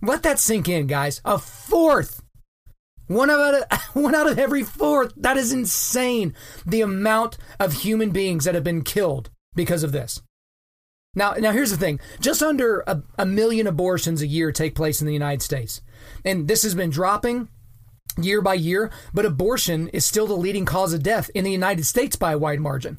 Let 0.01 0.23
that 0.23 0.39
sink 0.39 0.67
in, 0.67 0.87
guys. 0.87 1.21
A 1.23 1.39
fourth. 1.39 2.21
One 3.07 3.29
out 3.29 3.55
of 3.55 3.81
one 3.93 4.13
out 4.13 4.29
of 4.29 4.37
every 4.37 4.63
fourth. 4.63 5.13
That 5.15 5.37
is 5.37 5.53
insane. 5.53 6.33
The 6.65 6.81
amount 6.81 7.37
of 7.59 7.73
human 7.73 8.11
beings 8.11 8.45
that 8.45 8.55
have 8.55 8.63
been 8.63 8.83
killed 8.83 9.29
because 9.55 9.83
of 9.83 9.93
this. 9.93 10.21
Now, 11.15 11.31
now 11.33 11.51
here's 11.51 11.71
the 11.71 11.77
thing. 11.77 12.01
Just 12.19 12.43
under 12.43 12.83
a, 12.85 13.01
a 13.17 13.25
million 13.25 13.67
abortions 13.67 14.21
a 14.21 14.27
year 14.27 14.51
take 14.51 14.75
place 14.75 14.99
in 14.99 15.07
the 15.07 15.13
United 15.13 15.41
States. 15.41 15.81
And 16.25 16.47
this 16.49 16.63
has 16.63 16.75
been 16.75 16.89
dropping 16.89 17.47
year 18.21 18.41
by 18.41 18.53
year, 18.53 18.91
but 19.13 19.25
abortion 19.25 19.89
is 19.89 20.05
still 20.05 20.27
the 20.27 20.33
leading 20.33 20.65
cause 20.65 20.93
of 20.93 21.03
death 21.03 21.29
in 21.33 21.43
the 21.43 21.51
United 21.51 21.85
States 21.85 22.15
by 22.15 22.33
a 22.33 22.37
wide 22.37 22.59
margin. 22.59 22.97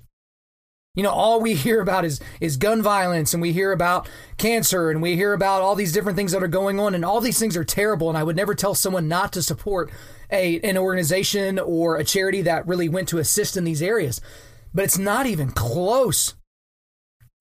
You 0.95 1.03
know, 1.03 1.11
all 1.11 1.41
we 1.41 1.55
hear 1.67 1.81
about 1.81 2.05
is 2.05 2.21
is 2.41 2.57
gun 2.57 2.83
violence 2.83 3.33
and 3.33 3.41
we 3.41 3.53
hear 3.53 3.71
about 3.71 4.09
cancer 4.39 4.91
and 4.91 5.01
we 5.01 5.15
hear 5.15 5.33
about 5.33 5.63
all 5.63 5.77
these 5.77 5.93
different 5.93 6.17
things 6.17 6.33
that 6.33 6.43
are 6.43 6.49
going 6.49 6.81
on 6.81 6.95
and 6.95 7.05
all 7.05 7.21
these 7.21 7.39
things 7.39 7.57
are 7.57 7.65
terrible 7.65 8.09
and 8.09 8.19
I 8.19 8.25
would 8.25 8.37
never 8.37 8.55
tell 8.55 8.75
someone 8.75 9.07
not 9.07 9.33
to 9.35 9.43
support 9.43 9.91
a 10.33 10.59
an 10.61 10.77
organization 10.77 11.59
or 11.59 11.97
a 11.97 12.05
charity 12.05 12.43
that 12.43 12.67
really 12.67 12.89
went 12.89 13.09
to 13.11 13.19
assist 13.19 13.57
in 13.57 13.65
these 13.65 13.83
areas. 13.83 14.21
But 14.75 14.85
it's 14.85 14.99
not 14.99 15.27
even 15.27 15.51
close. 15.51 16.35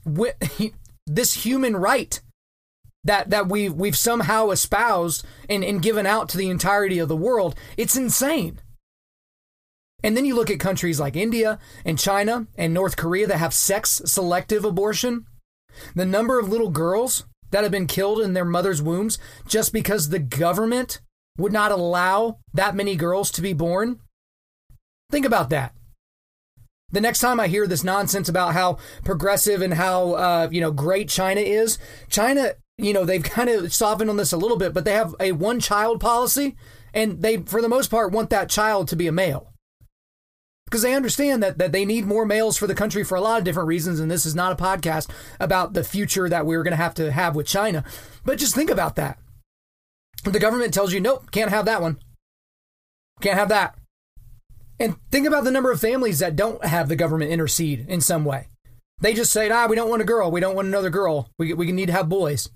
This 1.08 1.46
human 1.46 1.76
right 1.76 2.20
that 3.06 3.30
that 3.30 3.48
we've 3.48 3.74
we've 3.74 3.98
somehow 3.98 4.50
espoused 4.50 5.26
and, 5.48 5.64
and 5.64 5.82
given 5.82 6.06
out 6.06 6.28
to 6.30 6.38
the 6.38 6.50
entirety 6.50 7.00
of 7.00 7.08
the 7.08 7.16
world. 7.16 7.56
It's 7.78 7.96
insane. 7.96 8.60
And 10.04 10.16
then 10.16 10.26
you 10.26 10.36
look 10.36 10.52
at 10.52 10.60
countries 10.60 11.00
like 11.00 11.16
India 11.16 11.58
and 11.86 11.98
China 11.98 12.48
and 12.58 12.74
North 12.74 12.98
Korea 12.98 13.26
that 13.28 13.38
have 13.38 13.54
sex 13.54 14.02
selective 14.06 14.66
abortion. 14.66 15.26
The 15.96 16.06
number 16.06 16.40
of 16.40 16.50
little 16.50 16.70
girls 16.70 17.26
that 17.52 17.64
have 17.64 17.72
been 17.72 17.88
killed 17.88 18.20
in 18.22 18.34
their 18.34 18.46
mother's 18.46 18.82
wombs 18.82 19.18
just 19.48 19.72
because 19.72 20.10
the 20.10 20.20
government 20.20 21.00
would 21.38 21.52
not 21.52 21.72
allow 21.72 22.38
that 22.54 22.76
many 22.76 22.96
girls 22.96 23.32
to 23.32 23.42
be 23.42 23.54
born. 23.54 24.00
Think 25.10 25.26
about 25.26 25.50
that. 25.50 25.74
The 26.92 27.02
next 27.02 27.20
time 27.20 27.40
I 27.40 27.48
hear 27.48 27.68
this 27.68 27.84
nonsense 27.84 28.30
about 28.30 28.54
how 28.54 28.78
progressive 29.04 29.62
and 29.62 29.74
how 29.74 30.14
uh, 30.14 30.50
you 30.52 30.62
know 30.62 30.72
great 30.72 31.10
China 31.10 31.42
is, 31.42 31.78
China 32.10 32.54
you 32.78 32.94
know, 32.94 33.06
they've 33.06 33.24
kind 33.24 33.50
of 33.50 33.74
softened 33.74 34.10
on 34.10 34.18
this 34.18 34.34
a 34.34 34.38
little 34.38 34.58
bit, 34.58 34.74
but 34.74 34.86
they 34.86 34.94
have 34.94 35.16
a 35.20 35.32
one 35.32 35.60
child 35.60 36.00
policy, 36.00 36.56
and 36.94 37.22
they, 37.22 37.38
for 37.38 37.62
the 37.62 37.70
most 37.70 37.90
part, 37.90 38.12
want 38.12 38.30
that 38.30 38.50
child 38.50 38.88
to 38.90 38.96
be 38.96 39.08
a 39.08 39.12
male. 39.12 39.54
Because 40.66 40.82
they 40.82 40.96
understand 40.96 41.44
that, 41.44 41.58
that 41.60 41.72
they 41.72 41.86
need 41.86 42.06
more 42.06 42.26
males 42.26 42.58
for 42.58 42.68
the 42.68 42.76
country 42.76 43.04
for 43.04 43.16
a 43.16 43.22
lot 43.22 43.38
of 43.38 43.44
different 43.44 43.68
reasons. 43.68 44.00
And 44.00 44.10
this 44.10 44.26
is 44.26 44.34
not 44.34 44.52
a 44.52 44.62
podcast 44.62 45.10
about 45.40 45.74
the 45.74 45.84
future 45.84 46.28
that 46.28 46.46
we're 46.46 46.64
going 46.64 46.72
to 46.72 46.78
have 46.78 46.96
to 46.96 47.12
have 47.12 47.36
with 47.36 47.48
China. 47.48 47.84
But 48.26 48.40
just 48.40 48.56
think 48.56 48.72
about 48.72 48.96
that. 48.96 49.20
The 50.24 50.40
government 50.40 50.74
tells 50.74 50.92
you, 50.92 51.00
nope, 51.00 51.30
can't 51.32 51.52
have 51.52 51.66
that 51.66 51.82
one. 51.82 52.00
Can't 53.22 53.38
have 53.38 53.50
that. 53.50 53.76
And 54.80 54.96
think 55.12 55.28
about 55.28 55.44
the 55.44 55.52
number 55.52 55.72
of 55.72 55.80
families 55.80 56.20
that 56.20 56.36
don't 56.36 56.66
have 56.66 56.90
the 56.90 56.96
government 56.96 57.32
intercede 57.32 57.86
in 57.88 58.02
some 58.02 58.26
way. 58.26 58.48
They 59.00 59.14
just 59.14 59.32
say, 59.32 59.50
ah, 59.50 59.68
we 59.68 59.76
don't 59.76 59.90
want 59.90 60.02
a 60.02 60.06
girl. 60.06 60.32
We 60.32 60.42
don't 60.42 60.56
want 60.56 60.68
another 60.68 60.90
girl. 60.90 61.30
We, 61.38 61.54
we 61.54 61.72
need 61.72 61.88
to 61.88 61.94
have 61.94 62.10
boys. 62.10 62.50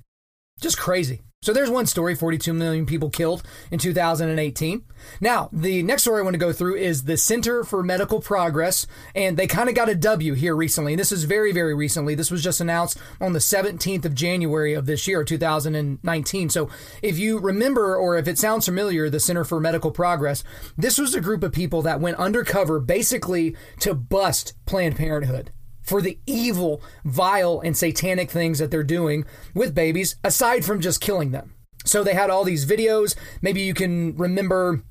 Just 0.59 0.77
crazy. 0.77 1.21
So 1.41 1.53
there's 1.53 1.69
one 1.69 1.85
story 1.85 2.15
42 2.15 2.51
million 2.51 2.85
people 2.85 3.09
killed 3.09 3.43
in 3.71 3.79
2018. 3.79 4.83
Now, 5.21 5.47
the 5.53 5.81
next 5.83 6.01
story 6.01 6.19
I 6.19 6.23
want 6.23 6.33
to 6.33 6.37
go 6.37 6.51
through 6.51 6.75
is 6.75 7.05
the 7.05 7.15
Center 7.15 7.63
for 7.63 7.81
Medical 7.81 8.19
Progress, 8.19 8.85
and 9.15 9.37
they 9.37 9.47
kind 9.47 9.69
of 9.69 9.75
got 9.75 9.87
a 9.87 9.95
W 9.95 10.33
here 10.33 10.53
recently. 10.53 10.97
This 10.97 11.13
is 11.13 11.23
very, 11.23 11.53
very 11.53 11.73
recently. 11.73 12.13
This 12.13 12.29
was 12.29 12.43
just 12.43 12.59
announced 12.59 12.97
on 13.21 13.31
the 13.31 13.39
17th 13.39 14.03
of 14.03 14.15
January 14.15 14.73
of 14.73 14.85
this 14.85 15.07
year, 15.07 15.23
2019. 15.23 16.49
So 16.49 16.69
if 17.01 17.17
you 17.17 17.39
remember, 17.39 17.95
or 17.95 18.17
if 18.17 18.27
it 18.27 18.37
sounds 18.37 18.65
familiar, 18.65 19.09
the 19.09 19.21
Center 19.21 19.45
for 19.45 19.61
Medical 19.61 19.91
Progress, 19.91 20.43
this 20.77 20.97
was 20.97 21.15
a 21.15 21.21
group 21.21 21.41
of 21.41 21.53
people 21.53 21.81
that 21.83 22.01
went 22.01 22.17
undercover 22.17 22.81
basically 22.81 23.55
to 23.79 23.93
bust 23.93 24.55
Planned 24.65 24.97
Parenthood 24.97 25.53
for 25.89 26.01
the 26.01 26.19
evil, 26.27 26.81
vile, 27.03 27.59
and 27.59 27.75
satanic 27.75 28.29
things 28.29 28.59
that 28.59 28.69
they're 28.69 28.83
doing 28.83 29.25
with 29.53 29.73
babies, 29.73 30.15
aside 30.23 30.63
from 30.63 30.79
just 30.79 31.01
killing 31.01 31.31
them. 31.31 31.55
So 31.83 32.03
they 32.03 32.13
had 32.13 32.29
all 32.29 32.43
these 32.43 32.65
videos. 32.65 33.15
Maybe 33.41 33.61
you 33.61 33.73
can 33.73 34.15
remember 34.15 34.83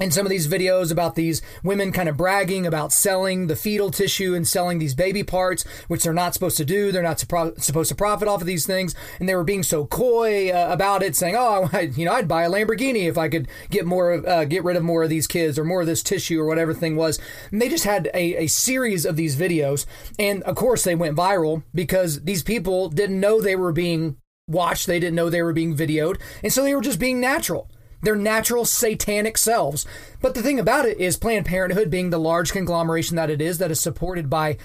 in 0.00 0.10
some 0.10 0.26
of 0.26 0.30
these 0.30 0.48
videos 0.48 0.90
about 0.90 1.14
these 1.14 1.40
women 1.62 1.92
kind 1.92 2.08
of 2.08 2.16
bragging 2.16 2.66
about 2.66 2.92
selling 2.92 3.46
the 3.46 3.54
fetal 3.54 3.92
tissue 3.92 4.34
and 4.34 4.46
selling 4.46 4.78
these 4.78 4.94
baby 4.94 5.22
parts, 5.22 5.62
which 5.86 6.02
they're 6.02 6.12
not 6.12 6.34
supposed 6.34 6.56
to 6.56 6.64
do. 6.64 6.90
They're 6.90 7.02
not 7.02 7.20
supposed 7.20 7.88
to 7.88 7.94
profit 7.94 8.26
off 8.26 8.40
of 8.40 8.46
these 8.46 8.66
things, 8.66 8.94
and 9.20 9.28
they 9.28 9.36
were 9.36 9.44
being 9.44 9.62
so 9.62 9.86
coy 9.86 10.50
uh, 10.50 10.68
about 10.70 11.04
it, 11.04 11.14
saying, 11.14 11.36
"Oh, 11.36 11.68
I, 11.72 11.82
you 11.82 12.04
know, 12.04 12.12
I'd 12.12 12.26
buy 12.26 12.42
a 12.42 12.50
Lamborghini 12.50 13.08
if 13.08 13.16
I 13.16 13.28
could 13.28 13.46
get 13.70 13.86
more, 13.86 14.26
uh, 14.28 14.44
get 14.44 14.64
rid 14.64 14.76
of 14.76 14.82
more 14.82 15.04
of 15.04 15.10
these 15.10 15.28
kids 15.28 15.58
or 15.58 15.64
more 15.64 15.82
of 15.82 15.86
this 15.86 16.02
tissue 16.02 16.40
or 16.40 16.46
whatever 16.46 16.74
thing 16.74 16.96
was." 16.96 17.20
And 17.52 17.62
they 17.62 17.68
just 17.68 17.84
had 17.84 18.10
a, 18.14 18.44
a 18.44 18.46
series 18.48 19.06
of 19.06 19.16
these 19.16 19.36
videos, 19.36 19.86
and 20.18 20.42
of 20.42 20.56
course 20.56 20.82
they 20.82 20.96
went 20.96 21.16
viral 21.16 21.62
because 21.72 22.22
these 22.22 22.42
people 22.42 22.88
didn't 22.88 23.20
know 23.20 23.40
they 23.40 23.56
were 23.56 23.72
being 23.72 24.16
watched, 24.48 24.88
they 24.88 24.98
didn't 24.98 25.14
know 25.14 25.30
they 25.30 25.42
were 25.42 25.52
being 25.52 25.76
videoed, 25.76 26.20
and 26.42 26.52
so 26.52 26.64
they 26.64 26.74
were 26.74 26.80
just 26.80 26.98
being 26.98 27.20
natural 27.20 27.70
their 28.04 28.16
natural 28.16 28.64
satanic 28.64 29.36
selves. 29.38 29.86
But 30.20 30.34
the 30.34 30.42
thing 30.42 30.60
about 30.60 30.86
it 30.86 30.98
is, 30.98 31.16
Planned 31.16 31.46
Parenthood, 31.46 31.90
being 31.90 32.10
the 32.10 32.18
large 32.18 32.52
conglomeration 32.52 33.16
that 33.16 33.30
it 33.30 33.40
is, 33.40 33.58
that 33.58 33.70
is 33.70 33.80
supported 33.80 34.30
by 34.30 34.58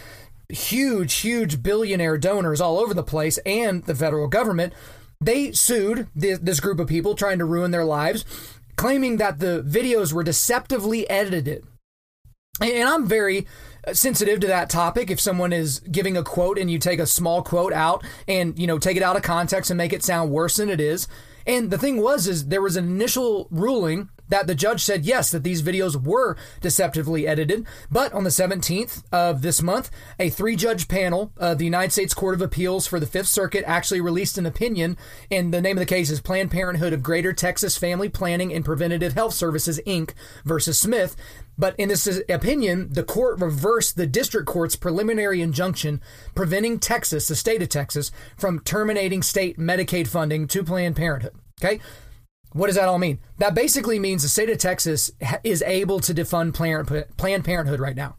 huge, 0.50 1.16
huge 1.16 1.62
billionaire 1.62 2.18
donors 2.18 2.62
all 2.62 2.80
over 2.80 2.94
the 2.94 3.04
place 3.04 3.38
and 3.40 3.84
the 3.86 3.96
federal 3.96 4.28
government, 4.28 4.74
they 5.22 5.52
sued 5.52 6.08
this 6.16 6.60
group 6.60 6.80
of 6.80 6.88
people 6.88 7.14
trying 7.14 7.40
to 7.40 7.46
ruin 7.46 7.72
their 7.72 7.86
lives, 7.86 8.26
claiming 8.78 9.18
that 9.18 9.40
the 9.40 9.64
videos 9.68 10.14
were 10.14 10.24
deceptively 10.24 11.10
edited. 11.10 11.66
And 12.62 12.88
I'm 12.88 13.08
very 13.08 13.48
uh, 13.88 13.94
sensitive 13.94 14.40
to 14.42 14.48
that 14.48 14.70
topic 14.70 15.10
if 15.10 15.20
someone 15.20 15.54
is 15.54 15.80
giving 15.80 16.18
a 16.18 16.24
quote 16.24 16.58
and 16.58 16.70
you 16.70 16.80
take 16.80 17.00
a 17.00 17.06
small 17.06 17.42
quote 17.42 17.74
out 17.74 18.04
and 18.28 18.58
you 18.60 18.68
know 18.68 18.78
take 18.78 18.98
it 18.98 19.04
out 19.04 19.16
of 19.16 19.22
context 19.22 19.72
and 19.72 19.78
make 19.78 19.94
it 19.94 20.04
sound 20.04 20.32
worse 20.32 20.58
than 20.58 20.70
it 20.70 20.82
is 20.82 21.08
and 21.50 21.72
the 21.72 21.78
thing 21.80 21.98
was, 21.98 22.28
is 22.28 22.48
there 22.48 22.62
was 22.62 22.76
an 22.76 22.86
initial 22.86 23.48
ruling 23.50 24.10
that 24.30 24.48
the 24.48 24.56
judge 24.56 24.82
said 24.82 25.06
yes, 25.06 25.32
that 25.32 25.44
these 25.44 25.62
videos 25.62 26.02
were 26.02 26.38
deceptively 26.62 27.28
edited. 27.28 27.66
But 27.92 28.14
on 28.14 28.24
the 28.24 28.30
17th 28.30 29.04
of 29.12 29.42
this 29.42 29.62
month, 29.62 29.92
a 30.18 30.30
three 30.30 30.56
judge 30.56 30.88
panel 30.88 31.32
of 31.38 31.58
the 31.58 31.66
United 31.66 31.92
States 31.92 32.14
Court 32.14 32.36
of 32.36 32.42
Appeals 32.42 32.88
for 32.88 33.00
the 33.00 33.06
Fifth 33.06 33.28
Circuit 33.28 33.64
actually 33.68 34.02
released 34.02 34.38
an 34.38 34.46
opinion. 34.46 34.98
And 35.30 35.54
the 35.54 35.62
name 35.62 35.78
of 35.78 35.82
the 35.82 35.86
case 35.86 36.10
is 36.10 36.22
Planned 36.22 36.52
Parenthood 36.52 36.94
of 36.94 37.04
Greater 37.04 37.34
Texas 37.34 37.78
Family 37.78 38.10
Planning 38.10 38.54
and 38.54 38.64
Preventative 38.64 39.14
Health 39.14 39.34
Services, 39.34 39.80
Inc. 39.86 40.12
versus 40.46 40.80
Smith. 40.80 41.16
But 41.58 41.76
in 41.78 41.90
this 41.90 42.22
opinion, 42.30 42.94
the 42.94 43.04
court 43.04 43.42
reversed 43.42 43.98
the 43.98 44.08
district 44.08 44.48
court's 44.48 44.78
preliminary 44.78 45.42
injunction 45.42 46.02
preventing 46.34 46.80
Texas, 46.80 47.28
the 47.28 47.36
state 47.36 47.62
of 47.62 47.68
Texas, 47.68 48.12
from 48.38 48.62
terminating 48.62 49.22
state 49.22 49.58
Medicaid 49.60 50.08
funding 50.08 50.48
to 50.48 50.64
Planned 50.64 50.96
Parenthood. 50.96 51.34
Okay. 51.62 51.82
What 52.52 52.68
does 52.68 52.76
that 52.76 52.88
all 52.88 52.98
mean? 52.98 53.20
That 53.38 53.54
basically 53.54 54.00
means 54.00 54.24
the 54.24 54.30
state 54.30 54.50
of 54.50 54.58
Texas 54.58 55.12
is 55.44 55.62
able 55.64 56.00
to 56.02 56.14
defund 56.14 56.54
Planned 56.54 57.46
Parenthood 57.46 57.80
right 57.80 57.96
now, 57.96 58.18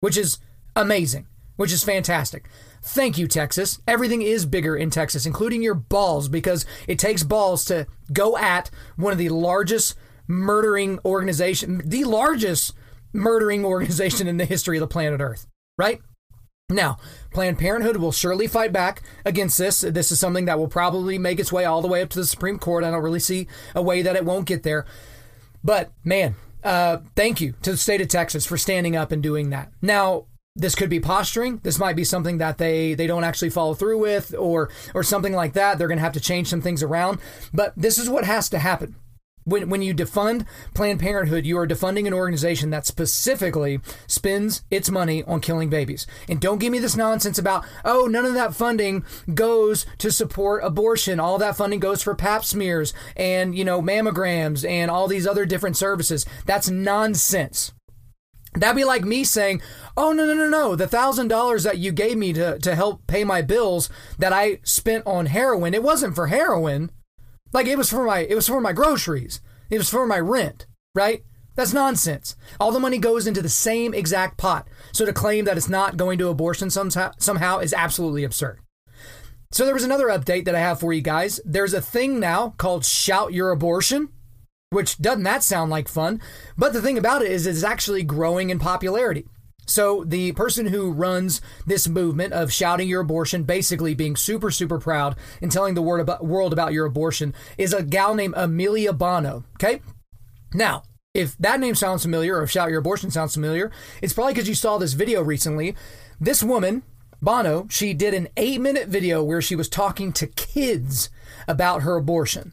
which 0.00 0.16
is 0.16 0.38
amazing, 0.76 1.26
which 1.56 1.72
is 1.72 1.82
fantastic. 1.82 2.48
Thank 2.82 3.16
you, 3.16 3.28
Texas. 3.28 3.80
Everything 3.86 4.22
is 4.22 4.44
bigger 4.44 4.76
in 4.76 4.90
Texas, 4.90 5.24
including 5.24 5.62
your 5.62 5.74
balls, 5.74 6.28
because 6.28 6.66
it 6.86 6.98
takes 6.98 7.22
balls 7.22 7.64
to 7.66 7.86
go 8.12 8.36
at 8.36 8.70
one 8.96 9.12
of 9.12 9.18
the 9.18 9.28
largest 9.28 9.96
murdering 10.26 10.98
organization, 11.04 11.80
the 11.84 12.04
largest 12.04 12.74
murdering 13.12 13.64
organization 13.64 14.26
in 14.26 14.36
the 14.36 14.44
history 14.44 14.76
of 14.76 14.80
the 14.80 14.86
planet 14.86 15.20
Earth, 15.20 15.46
right? 15.78 16.02
Now, 16.72 16.98
Planned 17.32 17.58
Parenthood 17.58 17.96
will 17.96 18.12
surely 18.12 18.46
fight 18.46 18.72
back 18.72 19.02
against 19.24 19.58
this. 19.58 19.80
This 19.80 20.12
is 20.12 20.20
something 20.20 20.44
that 20.46 20.58
will 20.58 20.68
probably 20.68 21.18
make 21.18 21.40
its 21.40 21.52
way 21.52 21.64
all 21.64 21.82
the 21.82 21.88
way 21.88 22.02
up 22.02 22.10
to 22.10 22.18
the 22.18 22.26
Supreme 22.26 22.58
Court. 22.58 22.84
I 22.84 22.90
don't 22.90 23.02
really 23.02 23.20
see 23.20 23.48
a 23.74 23.82
way 23.82 24.02
that 24.02 24.16
it 24.16 24.24
won't 24.24 24.46
get 24.46 24.62
there. 24.62 24.86
But 25.64 25.92
man, 26.04 26.34
uh, 26.64 26.98
thank 27.16 27.40
you 27.40 27.54
to 27.62 27.72
the 27.72 27.76
state 27.76 28.00
of 28.00 28.08
Texas 28.08 28.46
for 28.46 28.56
standing 28.56 28.96
up 28.96 29.12
and 29.12 29.22
doing 29.22 29.50
that. 29.50 29.72
Now, 29.80 30.26
this 30.54 30.74
could 30.74 30.90
be 30.90 31.00
posturing. 31.00 31.58
This 31.62 31.78
might 31.78 31.96
be 31.96 32.04
something 32.04 32.38
that 32.38 32.58
they 32.58 32.94
they 32.94 33.06
don't 33.06 33.24
actually 33.24 33.50
follow 33.50 33.74
through 33.74 33.98
with, 33.98 34.34
or 34.38 34.68
or 34.94 35.02
something 35.02 35.32
like 35.32 35.54
that. 35.54 35.78
They're 35.78 35.88
going 35.88 35.98
to 35.98 36.04
have 36.04 36.12
to 36.12 36.20
change 36.20 36.48
some 36.48 36.60
things 36.60 36.82
around. 36.82 37.20
But 37.54 37.72
this 37.76 37.96
is 37.98 38.10
what 38.10 38.24
has 38.24 38.50
to 38.50 38.58
happen. 38.58 38.96
When, 39.44 39.68
when 39.68 39.82
you 39.82 39.94
defund 39.94 40.46
Planned 40.74 41.00
Parenthood, 41.00 41.44
you 41.44 41.58
are 41.58 41.66
defunding 41.66 42.06
an 42.06 42.14
organization 42.14 42.70
that 42.70 42.86
specifically 42.86 43.80
spends 44.06 44.62
its 44.70 44.90
money 44.90 45.24
on 45.24 45.40
killing 45.40 45.68
babies. 45.68 46.06
And 46.28 46.40
don't 46.40 46.58
give 46.58 46.72
me 46.72 46.78
this 46.78 46.96
nonsense 46.96 47.38
about, 47.38 47.64
oh, 47.84 48.06
none 48.06 48.24
of 48.24 48.34
that 48.34 48.54
funding 48.54 49.04
goes 49.34 49.84
to 49.98 50.12
support 50.12 50.64
abortion. 50.64 51.18
All 51.18 51.38
that 51.38 51.56
funding 51.56 51.80
goes 51.80 52.02
for 52.02 52.14
pap 52.14 52.44
smears 52.44 52.94
and, 53.16 53.56
you 53.56 53.64
know, 53.64 53.82
mammograms 53.82 54.68
and 54.68 54.90
all 54.90 55.08
these 55.08 55.26
other 55.26 55.44
different 55.44 55.76
services. 55.76 56.24
That's 56.46 56.70
nonsense. 56.70 57.72
That'd 58.54 58.76
be 58.76 58.84
like 58.84 59.04
me 59.04 59.24
saying, 59.24 59.62
oh, 59.96 60.12
no, 60.12 60.26
no, 60.26 60.34
no, 60.34 60.48
no. 60.48 60.76
The 60.76 60.86
thousand 60.86 61.28
dollars 61.28 61.62
that 61.62 61.78
you 61.78 61.90
gave 61.90 62.18
me 62.18 62.34
to, 62.34 62.58
to 62.58 62.74
help 62.74 63.06
pay 63.06 63.24
my 63.24 63.40
bills 63.40 63.88
that 64.18 64.32
I 64.32 64.60
spent 64.62 65.06
on 65.06 65.26
heroin, 65.26 65.72
it 65.74 65.82
wasn't 65.82 66.14
for 66.14 66.26
heroin. 66.26 66.90
Like 67.52 67.66
it 67.66 67.78
was 67.78 67.90
for 67.90 68.04
my 68.04 68.20
it 68.20 68.34
was 68.34 68.48
for 68.48 68.60
my 68.60 68.72
groceries. 68.72 69.40
It 69.70 69.78
was 69.78 69.90
for 69.90 70.06
my 70.06 70.18
rent, 70.18 70.66
right? 70.94 71.22
That's 71.54 71.72
nonsense. 71.72 72.34
All 72.58 72.72
the 72.72 72.80
money 72.80 72.98
goes 72.98 73.26
into 73.26 73.42
the 73.42 73.48
same 73.48 73.92
exact 73.92 74.38
pot. 74.38 74.66
So 74.92 75.04
to 75.04 75.12
claim 75.12 75.44
that 75.44 75.56
it's 75.56 75.68
not 75.68 75.96
going 75.96 76.18
to 76.18 76.28
abortion 76.28 76.70
somehow, 76.70 77.12
somehow 77.18 77.58
is 77.58 77.74
absolutely 77.74 78.24
absurd. 78.24 78.60
So 79.50 79.66
there 79.66 79.74
was 79.74 79.84
another 79.84 80.06
update 80.06 80.46
that 80.46 80.54
I 80.54 80.60
have 80.60 80.80
for 80.80 80.94
you 80.94 81.02
guys. 81.02 81.40
There's 81.44 81.74
a 81.74 81.82
thing 81.82 82.18
now 82.18 82.54
called 82.56 82.86
Shout 82.86 83.34
Your 83.34 83.50
Abortion, 83.50 84.08
which 84.70 84.96
doesn't 84.96 85.24
that 85.24 85.42
sound 85.42 85.70
like 85.70 85.88
fun? 85.88 86.22
But 86.56 86.72
the 86.72 86.80
thing 86.80 86.96
about 86.96 87.20
it 87.20 87.30
is 87.30 87.46
it's 87.46 87.62
actually 87.62 88.02
growing 88.02 88.48
in 88.48 88.58
popularity. 88.58 89.26
So, 89.72 90.04
the 90.04 90.32
person 90.32 90.66
who 90.66 90.92
runs 90.92 91.40
this 91.64 91.88
movement 91.88 92.34
of 92.34 92.52
shouting 92.52 92.88
your 92.88 93.00
abortion, 93.00 93.44
basically 93.44 93.94
being 93.94 94.16
super, 94.16 94.50
super 94.50 94.78
proud 94.78 95.16
and 95.40 95.50
telling 95.50 95.72
the 95.72 95.80
world 95.80 96.52
about 96.52 96.72
your 96.74 96.84
abortion, 96.84 97.32
is 97.56 97.72
a 97.72 97.82
gal 97.82 98.14
named 98.14 98.34
Amelia 98.36 98.92
Bonow. 98.92 99.44
Okay? 99.54 99.80
Now, 100.52 100.82
if 101.14 101.38
that 101.38 101.58
name 101.58 101.74
sounds 101.74 102.02
familiar 102.02 102.38
or 102.38 102.46
Shout 102.46 102.68
Your 102.68 102.80
Abortion 102.80 103.10
sounds 103.10 103.32
familiar, 103.32 103.72
it's 104.02 104.12
probably 104.12 104.34
because 104.34 104.46
you 104.46 104.54
saw 104.54 104.76
this 104.76 104.92
video 104.92 105.22
recently. 105.22 105.74
This 106.20 106.42
woman, 106.42 106.82
Bonow, 107.22 107.70
she 107.70 107.94
did 107.94 108.12
an 108.12 108.28
eight 108.36 108.60
minute 108.60 108.88
video 108.88 109.24
where 109.24 109.40
she 109.40 109.56
was 109.56 109.70
talking 109.70 110.12
to 110.12 110.26
kids 110.26 111.08
about 111.48 111.80
her 111.80 111.96
abortion. 111.96 112.52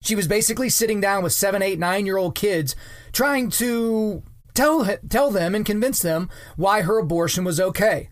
She 0.00 0.14
was 0.14 0.26
basically 0.26 0.70
sitting 0.70 1.02
down 1.02 1.22
with 1.22 1.34
seven, 1.34 1.60
eight, 1.60 1.78
nine 1.78 2.06
year 2.06 2.16
old 2.16 2.34
kids 2.34 2.74
trying 3.12 3.50
to 3.50 4.22
tell 4.58 4.98
tell 5.08 5.30
them 5.30 5.54
and 5.54 5.64
convince 5.64 6.02
them 6.02 6.28
why 6.56 6.82
her 6.82 6.98
abortion 6.98 7.44
was 7.44 7.60
okay. 7.60 8.10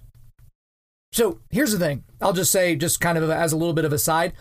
So 1.13 1.41
here's 1.51 1.73
the 1.73 1.79
thing. 1.79 2.05
I'll 2.21 2.33
just 2.33 2.53
say, 2.53 2.77
just 2.77 3.01
kind 3.01 3.19
of 3.19 3.29
as 3.29 3.53
a 3.53 3.57
little 3.57 3.75
bit 3.75 3.85
of 3.85 3.93
a 3.93 3.99
side, 3.99 4.33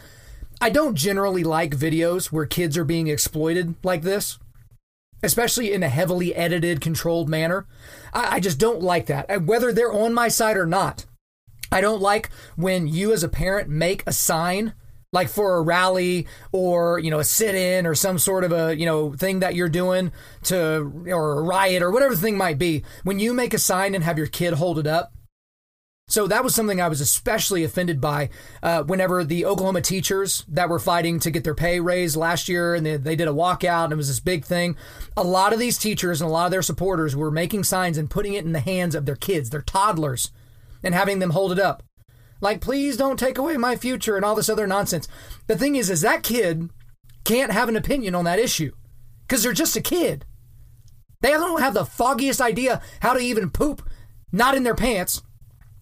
I 0.62 0.70
don't 0.70 0.96
generally 0.96 1.44
like 1.44 1.76
videos 1.76 2.28
where 2.28 2.46
kids 2.46 2.78
are 2.78 2.84
being 2.84 3.08
exploited 3.08 3.76
like 3.84 4.04
this, 4.04 4.38
especially 5.24 5.74
in 5.74 5.84
a 5.84 5.90
heavily 5.90 6.36
edited, 6.36 6.80
controlled 6.80 7.28
manner. 7.28 7.66
I, 8.14 8.36
I 8.36 8.40
just 8.40 8.60
don't 8.60 8.82
like 8.82 9.08
that. 9.08 9.44
Whether 9.44 9.74
they're 9.74 9.92
on 9.92 10.14
my 10.14 10.28
side 10.28 10.58
or 10.58 10.66
not, 10.68 11.06
I 11.72 11.82
don't 11.82 12.02
like 12.02 12.30
when 12.56 12.88
you 12.88 13.14
as 13.14 13.24
a 13.24 13.30
parent 13.30 13.70
make 13.70 14.04
a 14.06 14.14
sign 14.14 14.74
like 15.16 15.30
for 15.30 15.56
a 15.56 15.62
rally 15.62 16.28
or 16.52 17.00
you 17.00 17.10
know 17.10 17.20
a 17.20 17.24
sit-in 17.24 17.88
or 17.88 17.96
some 17.96 18.20
sort 18.20 18.44
of 18.44 18.52
a 18.52 18.78
you 18.78 18.86
know 18.86 19.14
thing 19.14 19.40
that 19.40 19.56
you're 19.56 19.70
doing 19.70 20.12
to 20.44 20.92
or 21.08 21.40
a 21.40 21.42
riot 21.42 21.82
or 21.82 21.90
whatever 21.90 22.14
the 22.14 22.22
thing 22.22 22.38
might 22.38 22.60
be 22.60 22.84
when 23.04 23.18
you 23.18 23.34
make 23.34 23.54
a 23.54 23.58
sign 23.58 23.96
and 23.96 24.04
have 24.04 24.18
your 24.18 24.28
kid 24.28 24.54
hold 24.54 24.78
it 24.78 24.86
up 24.86 25.14
so 26.08 26.28
that 26.28 26.44
was 26.44 26.54
something 26.54 26.80
I 26.80 26.88
was 26.88 27.02
especially 27.02 27.64
offended 27.64 28.00
by 28.00 28.30
uh, 28.62 28.84
whenever 28.84 29.24
the 29.24 29.46
Oklahoma 29.46 29.82
teachers 29.82 30.46
that 30.48 30.70
were 30.70 30.78
fighting 30.78 31.20
to 31.22 31.32
get 31.32 31.44
their 31.44 31.56
pay 31.56 31.80
raised 31.80 32.16
last 32.16 32.48
year 32.48 32.76
and 32.76 32.86
they, 32.86 32.98
they 32.98 33.16
did 33.16 33.28
a 33.28 33.32
walkout 33.32 33.86
and 33.86 33.94
it 33.94 33.96
was 33.96 34.10
this 34.10 34.20
big 34.20 34.46
thing. 34.46 34.76
A 35.18 35.24
lot 35.24 35.52
of 35.52 35.58
these 35.58 35.80
teachers 35.80 36.22
and 36.22 36.30
a 36.30 36.32
lot 36.32 36.46
of 36.46 36.52
their 36.52 36.62
supporters 36.62 37.16
were 37.16 37.32
making 37.32 37.64
signs 37.64 37.98
and 37.98 38.08
putting 38.08 38.36
it 38.36 38.46
in 38.46 38.52
the 38.52 38.60
hands 38.60 38.94
of 38.94 39.08
their 39.08 39.16
kids, 39.16 39.50
their 39.50 39.64
toddlers, 39.64 40.30
and 40.84 40.94
having 40.94 41.18
them 41.18 41.32
hold 41.32 41.52
it 41.52 41.60
up. 41.60 41.82
Like, 42.46 42.62
please 42.62 42.96
don't 42.96 43.18
take 43.18 43.40
away 43.40 43.58
my 43.58 43.76
future 43.76 44.16
and 44.16 44.24
all 44.24 44.36
this 44.36 44.50
other 44.50 44.68
nonsense. 44.68 45.08
The 45.48 45.58
thing 45.58 45.76
is, 45.76 45.90
is 45.90 46.02
that 46.02 46.22
kid 46.22 46.70
can't 47.24 47.52
have 47.52 47.70
an 47.70 47.76
opinion 47.76 48.14
on 48.14 48.26
that 48.26 48.38
issue 48.38 48.72
because 49.22 49.42
they're 49.42 49.52
just 49.52 49.76
a 49.76 49.82
kid. 49.82 50.28
They 51.22 51.32
don't 51.32 51.60
have 51.60 51.74
the 51.74 51.86
foggiest 51.86 52.40
idea 52.40 52.84
how 53.00 53.14
to 53.14 53.20
even 53.20 53.50
poop, 53.50 53.90
not 54.32 54.54
in 54.54 54.62
their 54.62 54.76
pants, 54.76 55.24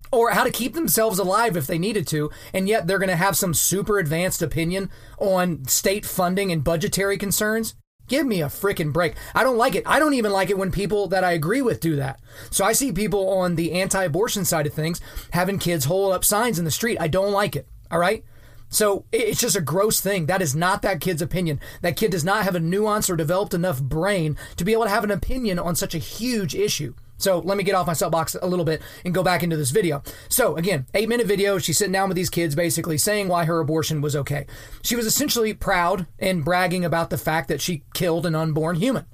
or 0.10 0.30
how 0.32 0.46
to 0.46 0.52
keep 0.52 0.74
themselves 0.74 1.20
alive 1.20 1.58
if 1.58 1.68
they 1.68 1.78
needed 1.78 2.08
to, 2.08 2.32
and 2.54 2.70
yet 2.70 2.88
they're 2.88 2.98
going 2.98 3.10
to 3.10 3.18
have 3.18 3.36
some 3.36 3.54
super 3.54 4.00
advanced 4.00 4.42
opinion 4.42 4.90
on 5.18 5.66
state 5.66 6.06
funding 6.06 6.50
and 6.50 6.64
budgetary 6.64 7.18
concerns. 7.18 7.76
Give 8.08 8.28
me 8.28 8.42
a 8.42 8.48
freaking 8.48 8.92
break. 8.92 9.16
I 9.34 9.44
don't 9.44 9.58
like 9.58 9.76
it. 9.76 9.84
I 9.86 10.00
don't 10.00 10.14
even 10.14 10.32
like 10.32 10.50
it 10.50 10.58
when 10.58 10.72
people 10.72 11.08
that 11.08 11.24
I 11.24 11.32
agree 11.32 11.62
with 11.62 11.80
do 11.80 11.96
that. 11.96 12.20
So 12.52 12.66
I 12.66 12.74
see 12.74 12.92
people 12.92 13.30
on 13.30 13.56
the 13.56 13.74
anti 13.74 14.04
abortion 14.04 14.46
side 14.46 14.68
of 14.68 14.74
things 14.74 15.00
having 15.32 15.58
kids 15.58 15.86
hold 15.86 16.14
up 16.14 16.26
signs 16.26 16.60
in 16.60 16.66
the 16.66 16.72
street. 16.72 16.98
I 17.00 17.08
don't 17.08 17.32
like 17.32 17.56
it. 17.56 17.68
All 17.90 18.00
right. 18.00 18.24
So 18.70 19.06
it's 19.12 19.40
just 19.40 19.56
a 19.56 19.62
gross 19.62 20.02
thing. 20.02 20.26
That 20.26 20.42
is 20.42 20.56
not 20.56 20.82
that 20.82 21.00
kid's 21.00 21.22
opinion. 21.22 21.60
That 21.82 21.96
kid 21.96 22.12
does 22.12 22.26
not 22.26 22.44
have 22.44 22.56
a 22.56 22.60
nuance 22.60 23.10
or 23.10 23.16
developed 23.16 23.54
enough 23.54 23.82
brain 23.82 24.36
to 24.58 24.66
be 24.66 24.74
able 24.74 24.86
to 24.86 24.90
have 24.90 25.04
an 25.04 25.12
opinion 25.12 25.60
on 25.60 25.76
such 25.76 25.94
a 25.94 26.00
huge 26.00 26.56
issue. 26.56 26.96
So 27.18 27.40
let 27.40 27.58
me 27.58 27.64
get 27.64 27.76
off 27.76 27.88
my 27.88 27.94
soapbox 27.94 28.36
a 28.42 28.48
little 28.48 28.66
bit 28.66 28.82
and 29.06 29.14
go 29.14 29.24
back 29.24 29.44
into 29.44 29.56
this 29.56 29.72
video. 29.72 30.04
So 30.30 30.56
again, 30.58 30.88
eight 30.94 31.10
minute 31.10 31.28
video. 31.28 31.58
She's 31.58 31.78
sitting 31.78 31.94
down 31.94 32.10
with 32.10 32.18
these 32.18 32.30
kids, 32.30 32.56
basically 32.56 32.98
saying 32.98 33.28
why 33.28 33.46
her 33.46 33.60
abortion 33.60 34.02
was 34.02 34.16
okay. 34.16 34.46
She 34.82 34.96
was 34.96 35.06
essentially 35.06 35.54
proud 35.54 36.08
and 36.20 36.44
bragging 36.44 36.84
about 36.84 37.10
the 37.10 37.18
fact 37.18 37.48
that 37.48 37.62
she 37.62 37.84
killed 37.94 38.26
an 38.26 38.36
unborn 38.36 38.76
human. 38.76 39.06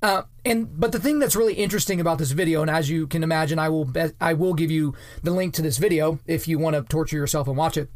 Uh, 0.00 0.22
and 0.44 0.78
but 0.78 0.92
the 0.92 1.00
thing 1.00 1.18
that's 1.18 1.34
really 1.34 1.54
interesting 1.54 2.00
about 2.00 2.18
this 2.18 2.30
video, 2.30 2.62
and 2.62 2.70
as 2.70 2.88
you 2.88 3.06
can 3.06 3.22
imagine, 3.22 3.58
I 3.58 3.68
will 3.68 3.92
I 4.20 4.32
will 4.32 4.54
give 4.54 4.70
you 4.70 4.94
the 5.22 5.32
link 5.32 5.54
to 5.54 5.62
this 5.62 5.78
video 5.78 6.20
if 6.26 6.46
you 6.46 6.58
want 6.58 6.76
to 6.76 6.82
torture 6.82 7.16
yourself 7.16 7.48
and 7.48 7.56
watch 7.56 7.76
it. 7.76 7.90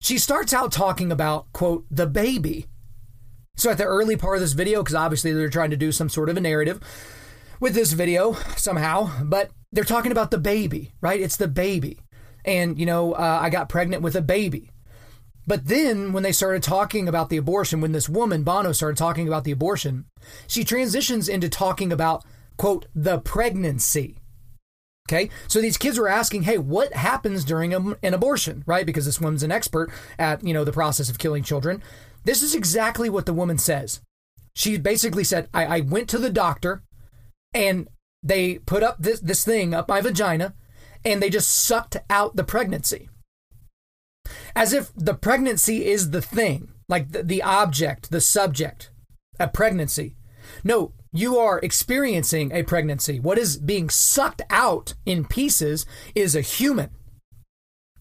She 0.00 0.18
starts 0.18 0.52
out 0.52 0.70
talking 0.70 1.10
about 1.10 1.52
quote 1.52 1.86
the 1.90 2.06
baby. 2.06 2.66
So 3.56 3.70
at 3.70 3.78
the 3.78 3.84
early 3.84 4.16
part 4.16 4.36
of 4.36 4.42
this 4.42 4.52
video, 4.52 4.82
because 4.82 4.94
obviously 4.94 5.32
they're 5.32 5.48
trying 5.48 5.70
to 5.70 5.76
do 5.76 5.90
some 5.90 6.10
sort 6.10 6.28
of 6.28 6.36
a 6.36 6.40
narrative, 6.40 6.78
with 7.60 7.74
this 7.74 7.92
video 7.92 8.34
somehow, 8.56 9.10
but 9.24 9.50
they're 9.72 9.84
talking 9.84 10.12
about 10.12 10.30
the 10.30 10.38
baby, 10.38 10.92
right? 11.00 11.20
It's 11.20 11.36
the 11.36 11.48
baby. 11.48 11.98
And, 12.44 12.78
you 12.78 12.86
know, 12.86 13.12
uh, 13.12 13.38
I 13.42 13.50
got 13.50 13.68
pregnant 13.68 14.02
with 14.02 14.14
a 14.14 14.22
baby. 14.22 14.70
But 15.46 15.66
then 15.66 16.12
when 16.12 16.22
they 16.22 16.32
started 16.32 16.62
talking 16.62 17.08
about 17.08 17.28
the 17.28 17.36
abortion, 17.36 17.80
when 17.80 17.92
this 17.92 18.08
woman, 18.08 18.44
Bonow, 18.44 18.74
started 18.74 18.96
talking 18.96 19.28
about 19.28 19.44
the 19.44 19.52
abortion, 19.52 20.06
she 20.46 20.64
transitions 20.64 21.28
into 21.28 21.48
talking 21.48 21.92
about, 21.92 22.24
quote, 22.56 22.86
the 22.94 23.18
pregnancy. 23.18 24.18
Okay. 25.08 25.30
So 25.46 25.60
these 25.60 25.78
kids 25.78 25.98
were 25.98 26.08
asking, 26.08 26.42
hey, 26.42 26.58
what 26.58 26.92
happens 26.92 27.44
during 27.44 27.72
a, 27.72 27.96
an 28.02 28.12
abortion, 28.12 28.64
right? 28.66 28.84
Because 28.84 29.06
this 29.06 29.20
woman's 29.20 29.44
an 29.44 29.52
expert 29.52 29.90
at, 30.18 30.44
you 30.44 30.52
know, 30.52 30.64
the 30.64 30.72
process 30.72 31.08
of 31.08 31.18
killing 31.18 31.44
children. 31.44 31.80
This 32.24 32.42
is 32.42 32.56
exactly 32.56 33.08
what 33.08 33.24
the 33.24 33.32
woman 33.32 33.56
says. 33.56 34.00
She 34.54 34.78
basically 34.78 35.22
said, 35.22 35.48
I, 35.54 35.66
I 35.66 35.80
went 35.80 36.08
to 36.08 36.18
the 36.18 36.30
doctor 36.30 36.82
and 37.56 37.88
they 38.22 38.58
put 38.58 38.82
up 38.82 38.96
this, 39.00 39.18
this 39.20 39.44
thing 39.44 39.72
up 39.72 39.88
my 39.88 40.02
vagina 40.02 40.54
and 41.04 41.22
they 41.22 41.30
just 41.30 41.50
sucked 41.50 41.96
out 42.10 42.36
the 42.36 42.44
pregnancy. 42.44 43.08
As 44.54 44.72
if 44.74 44.92
the 44.94 45.14
pregnancy 45.14 45.86
is 45.86 46.10
the 46.10 46.20
thing, 46.20 46.68
like 46.88 47.12
the, 47.12 47.22
the 47.22 47.42
object, 47.42 48.10
the 48.10 48.20
subject, 48.20 48.90
a 49.40 49.48
pregnancy. 49.48 50.16
No, 50.64 50.92
you 51.12 51.38
are 51.38 51.58
experiencing 51.60 52.52
a 52.52 52.62
pregnancy. 52.62 53.18
What 53.18 53.38
is 53.38 53.56
being 53.56 53.88
sucked 53.88 54.42
out 54.50 54.94
in 55.06 55.24
pieces 55.24 55.86
is 56.14 56.36
a 56.36 56.42
human. 56.42 56.90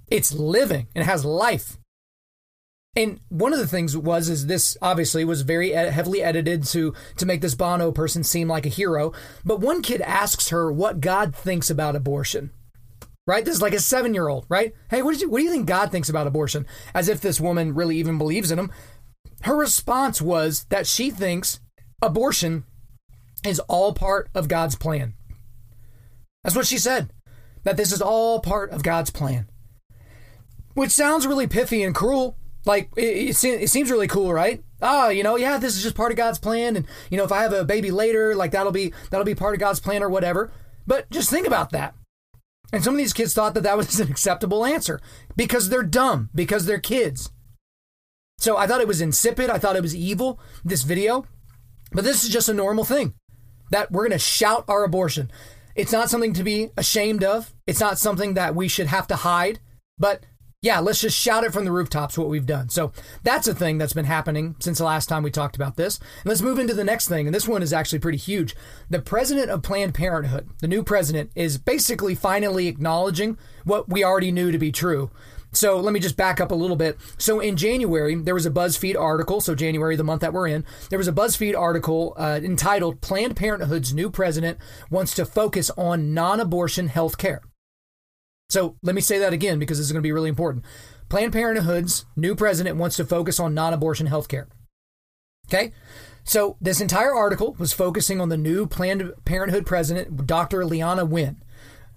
It's 0.07 0.33
living 0.33 0.87
and 0.93 1.05
has 1.05 1.23
life. 1.23 1.77
And 2.95 3.19
one 3.27 3.51
of 3.51 3.59
the 3.59 3.67
things 3.67 3.97
was 3.97 4.29
is 4.29 4.47
this 4.47 4.77
obviously 4.81 5.25
was 5.25 5.41
very 5.41 5.71
heavily 5.71 6.23
edited 6.23 6.63
to 6.67 6.93
to 7.17 7.25
make 7.25 7.41
this 7.41 7.55
Bonow 7.55 7.93
person 7.93 8.23
seem 8.23 8.47
like 8.47 8.65
a 8.65 8.69
hero. 8.69 9.11
But 9.43 9.59
one 9.59 9.81
kid 9.81 10.01
asks 10.01 10.49
her 10.49 10.71
what 10.71 11.01
God 11.01 11.35
thinks 11.35 11.69
about 11.69 11.95
abortion. 11.95 12.51
Right? 13.27 13.43
This 13.43 13.55
is 13.55 13.61
like 13.61 13.73
a 13.73 13.79
seven 13.79 14.13
year 14.13 14.27
old, 14.27 14.45
right? 14.49 14.73
Hey, 14.89 15.01
what, 15.01 15.19
you, 15.19 15.29
what 15.29 15.39
do 15.39 15.43
you 15.43 15.51
think 15.51 15.65
God 15.65 15.91
thinks 15.91 16.09
about 16.09 16.27
abortion? 16.27 16.67
As 16.93 17.09
if 17.09 17.19
this 17.19 17.41
woman 17.41 17.73
really 17.73 17.97
even 17.97 18.17
believes 18.17 18.51
in 18.51 18.59
him. 18.59 18.71
Her 19.41 19.55
response 19.55 20.21
was 20.21 20.65
that 20.65 20.87
she 20.87 21.09
thinks 21.09 21.59
abortion 22.01 22.65
is 23.43 23.59
all 23.61 23.93
part 23.93 24.29
of 24.35 24.47
God's 24.47 24.75
plan. 24.75 25.15
That's 26.43 26.55
what 26.55 26.67
she 26.67 26.77
said. 26.77 27.11
That 27.63 27.77
this 27.77 27.91
is 27.91 28.01
all 28.01 28.39
part 28.39 28.69
of 28.69 28.83
God's 28.83 29.09
plan. 29.09 29.49
Which 30.75 30.91
sounds 30.91 31.25
really 31.25 31.47
pithy 31.47 31.83
and 31.83 31.95
cruel. 31.95 32.37
Like, 32.65 32.89
it, 32.95 33.43
it, 33.43 33.69
seems 33.69 33.91
really 33.91 34.07
cool, 34.07 34.33
right? 34.33 34.63
Oh, 34.81 35.09
you 35.09 35.23
know, 35.23 35.35
yeah, 35.35 35.57
this 35.57 35.77
is 35.77 35.83
just 35.83 35.95
part 35.95 36.11
of 36.11 36.17
God's 36.17 36.39
plan. 36.39 36.75
And, 36.75 36.87
you 37.09 37.17
know, 37.17 37.23
if 37.23 37.31
I 37.31 37.43
have 37.43 37.53
a 37.53 37.63
baby 37.63 37.91
later, 37.91 38.35
like 38.35 38.51
that'll 38.51 38.71
be, 38.71 38.93
that'll 39.11 39.25
be 39.25 39.35
part 39.35 39.53
of 39.53 39.59
God's 39.59 39.79
plan 39.79 40.01
or 40.01 40.09
whatever. 40.09 40.51
But 40.87 41.09
just 41.11 41.29
think 41.29 41.45
about 41.47 41.71
that. 41.71 41.95
And 42.73 42.83
some 42.83 42.93
of 42.93 42.97
these 42.97 43.13
kids 43.13 43.33
thought 43.33 43.53
that 43.53 43.63
that 43.63 43.77
was 43.77 43.99
an 43.99 44.09
acceptable 44.09 44.65
answer 44.65 44.99
because 45.35 45.69
they're 45.69 45.83
dumb, 45.83 46.29
because 46.33 46.65
they're 46.65 46.79
kids. 46.79 47.29
So 48.37 48.57
I 48.57 48.67
thought 48.67 48.81
it 48.81 48.87
was 48.87 49.01
insipid. 49.01 49.49
I 49.49 49.57
thought 49.57 49.75
it 49.75 49.81
was 49.81 49.95
evil, 49.95 50.39
this 50.63 50.83
video. 50.83 51.25
But 51.91 52.03
this 52.03 52.23
is 52.23 52.29
just 52.29 52.49
a 52.49 52.53
normal 52.53 52.83
thing 52.83 53.13
that 53.71 53.91
we're 53.91 54.03
going 54.03 54.11
to 54.11 54.19
shout 54.19 54.65
our 54.67 54.83
abortion. 54.83 55.31
It's 55.75 55.91
not 55.91 56.09
something 56.09 56.33
to 56.33 56.43
be 56.43 56.69
ashamed 56.77 57.23
of. 57.23 57.53
It's 57.67 57.79
not 57.79 57.97
something 57.97 58.33
that 58.33 58.55
we 58.55 58.67
should 58.67 58.87
have 58.87 59.07
to 59.07 59.15
hide. 59.15 59.59
But 59.97 60.25
yeah, 60.65 60.79
let's 60.79 60.99
just 60.99 61.15
shout 61.15 61.43
it 61.43 61.53
from 61.53 61.63
the 61.63 61.71
rooftops 61.71 62.17
what 62.17 62.27
we've 62.27 62.47
done. 62.47 62.69
So 62.69 62.91
that's 63.21 63.47
a 63.47 63.53
thing 63.53 63.77
that's 63.77 63.93
been 63.93 64.05
happening 64.05 64.55
since 64.57 64.79
the 64.79 64.83
last 64.83 65.07
time 65.07 65.21
we 65.21 65.29
talked 65.29 65.55
about 65.55 65.75
this. 65.75 65.99
And 65.99 66.25
let's 66.25 66.41
move 66.41 66.57
into 66.57 66.73
the 66.73 66.83
next 66.83 67.07
thing. 67.07 67.27
And 67.27 67.35
this 67.35 67.47
one 67.47 67.61
is 67.61 67.71
actually 67.71 67.99
pretty 67.99 68.17
huge. 68.17 68.55
The 68.89 68.99
president 68.99 69.51
of 69.51 69.61
Planned 69.61 69.93
Parenthood, 69.93 70.49
the 70.61 70.67
new 70.67 70.81
president, 70.81 71.29
is 71.35 71.59
basically 71.59 72.15
finally 72.15 72.67
acknowledging 72.67 73.37
what 73.63 73.89
we 73.89 74.03
already 74.03 74.31
knew 74.31 74.51
to 74.51 74.57
be 74.57 74.71
true. 74.71 75.11
So 75.51 75.79
let 75.79 75.93
me 75.93 75.99
just 75.99 76.17
back 76.17 76.41
up 76.41 76.49
a 76.49 76.55
little 76.55 76.75
bit. 76.75 76.97
So 77.19 77.39
in 77.39 77.57
January, 77.57 78.15
there 78.15 78.33
was 78.33 78.47
a 78.47 78.51
BuzzFeed 78.51 78.99
article. 78.99 79.41
So 79.41 79.53
January, 79.53 79.95
the 79.95 80.03
month 80.03 80.21
that 80.21 80.33
we're 80.33 80.47
in, 80.47 80.65
there 80.89 80.97
was 80.97 81.07
a 81.07 81.13
BuzzFeed 81.13 81.55
article 81.55 82.15
uh, 82.17 82.39
entitled 82.43 83.01
Planned 83.01 83.35
Parenthood's 83.35 83.93
New 83.93 84.09
President 84.09 84.57
Wants 84.89 85.13
to 85.13 85.27
Focus 85.27 85.69
on 85.77 86.15
Non 86.15 86.39
Abortion 86.39 86.87
Health 86.87 87.19
Care. 87.19 87.43
So 88.49 88.75
let 88.83 88.95
me 88.95 89.01
say 89.01 89.17
that 89.19 89.33
again 89.33 89.59
because 89.59 89.77
this 89.77 89.85
is 89.85 89.91
going 89.91 90.01
to 90.01 90.07
be 90.07 90.11
really 90.11 90.29
important. 90.29 90.65
Planned 91.09 91.33
Parenthood's 91.33 92.05
new 92.15 92.35
president 92.35 92.77
wants 92.77 92.95
to 92.97 93.05
focus 93.05 93.39
on 93.39 93.53
non 93.53 93.73
abortion 93.73 94.07
health 94.07 94.27
care. 94.27 94.47
Okay? 95.47 95.71
So 96.23 96.57
this 96.59 96.81
entire 96.81 97.13
article 97.13 97.55
was 97.59 97.73
focusing 97.73 98.19
on 98.19 98.29
the 98.29 98.37
new 98.37 98.65
Planned 98.65 99.13
Parenthood 99.25 99.65
president, 99.65 100.25
Dr. 100.25 100.61
Leana 100.61 101.07
Wen. 101.07 101.43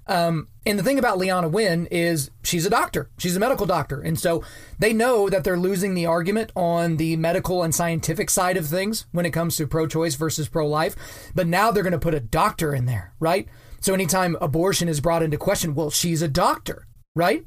Um, 0.06 0.48
and 0.64 0.78
the 0.78 0.82
thing 0.82 0.98
about 0.98 1.18
Leana 1.18 1.50
Wen 1.50 1.86
is 1.90 2.30
she's 2.42 2.66
a 2.66 2.70
doctor. 2.70 3.10
She's 3.18 3.36
a 3.36 3.40
medical 3.40 3.66
doctor. 3.66 4.00
And 4.00 4.18
so 4.18 4.42
they 4.78 4.92
know 4.92 5.28
that 5.28 5.44
they're 5.44 5.58
losing 5.58 5.94
the 5.94 6.06
argument 6.06 6.50
on 6.56 6.96
the 6.96 7.16
medical 7.16 7.62
and 7.62 7.74
scientific 7.74 8.30
side 8.30 8.56
of 8.56 8.66
things 8.66 9.06
when 9.12 9.26
it 9.26 9.30
comes 9.30 9.56
to 9.56 9.66
pro 9.66 9.86
choice 9.86 10.14
versus 10.14 10.48
pro 10.48 10.66
life. 10.66 10.96
But 11.34 11.46
now 11.46 11.70
they're 11.70 11.82
going 11.82 11.92
to 11.92 11.98
put 11.98 12.14
a 12.14 12.20
doctor 12.20 12.74
in 12.74 12.86
there, 12.86 13.12
right? 13.20 13.48
So 13.80 13.94
anytime 13.94 14.36
abortion 14.40 14.88
is 14.88 15.00
brought 15.00 15.22
into 15.22 15.36
question, 15.36 15.74
well, 15.74 15.90
she's 15.90 16.22
a 16.22 16.28
doctor, 16.28 16.86
right? 17.14 17.44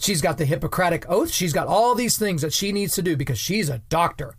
She's 0.00 0.22
got 0.22 0.38
the 0.38 0.46
Hippocratic 0.46 1.08
oath. 1.08 1.30
She's 1.30 1.52
got 1.52 1.66
all 1.66 1.94
these 1.94 2.18
things 2.18 2.42
that 2.42 2.52
she 2.52 2.72
needs 2.72 2.94
to 2.94 3.02
do 3.02 3.16
because 3.16 3.38
she's 3.38 3.68
a 3.68 3.82
doctor. 3.88 4.34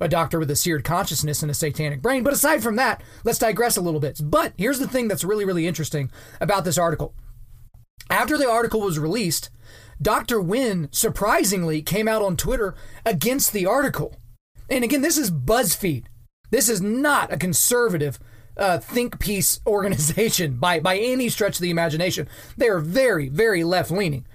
A 0.00 0.08
doctor 0.08 0.38
with 0.38 0.50
a 0.50 0.56
seared 0.56 0.82
consciousness 0.82 1.42
and 1.42 1.50
a 1.50 1.54
satanic 1.54 2.02
brain. 2.02 2.24
But 2.24 2.32
aside 2.32 2.62
from 2.62 2.76
that, 2.76 3.02
let's 3.22 3.38
digress 3.38 3.76
a 3.76 3.82
little 3.82 4.00
bit. 4.00 4.18
But 4.22 4.54
here's 4.56 4.78
the 4.78 4.88
thing 4.88 5.08
that's 5.08 5.24
really, 5.24 5.44
really 5.44 5.66
interesting 5.66 6.10
about 6.40 6.64
this 6.64 6.78
article. 6.78 7.14
After 8.10 8.36
the 8.36 8.50
article 8.50 8.80
was 8.80 8.98
released, 8.98 9.50
Dr. 10.00 10.40
Wen 10.40 10.88
surprisingly 10.90 11.82
came 11.82 12.08
out 12.08 12.22
on 12.22 12.36
Twitter 12.36 12.74
against 13.06 13.52
the 13.52 13.66
article. 13.66 14.16
And 14.68 14.82
again, 14.82 15.02
this 15.02 15.18
is 15.18 15.30
BuzzFeed. 15.30 16.06
This 16.50 16.68
is 16.68 16.80
not 16.82 17.32
a 17.32 17.36
conservative 17.36 18.18
uh, 18.56 18.78
think 18.78 19.18
piece 19.18 19.60
organization 19.66 20.56
by 20.56 20.80
by 20.80 20.98
any 20.98 21.28
stretch 21.28 21.56
of 21.56 21.62
the 21.62 21.70
imagination. 21.70 22.28
They 22.56 22.68
are 22.68 22.80
very 22.80 23.28
very 23.28 23.64
left 23.64 23.90
leaning. 23.90 24.26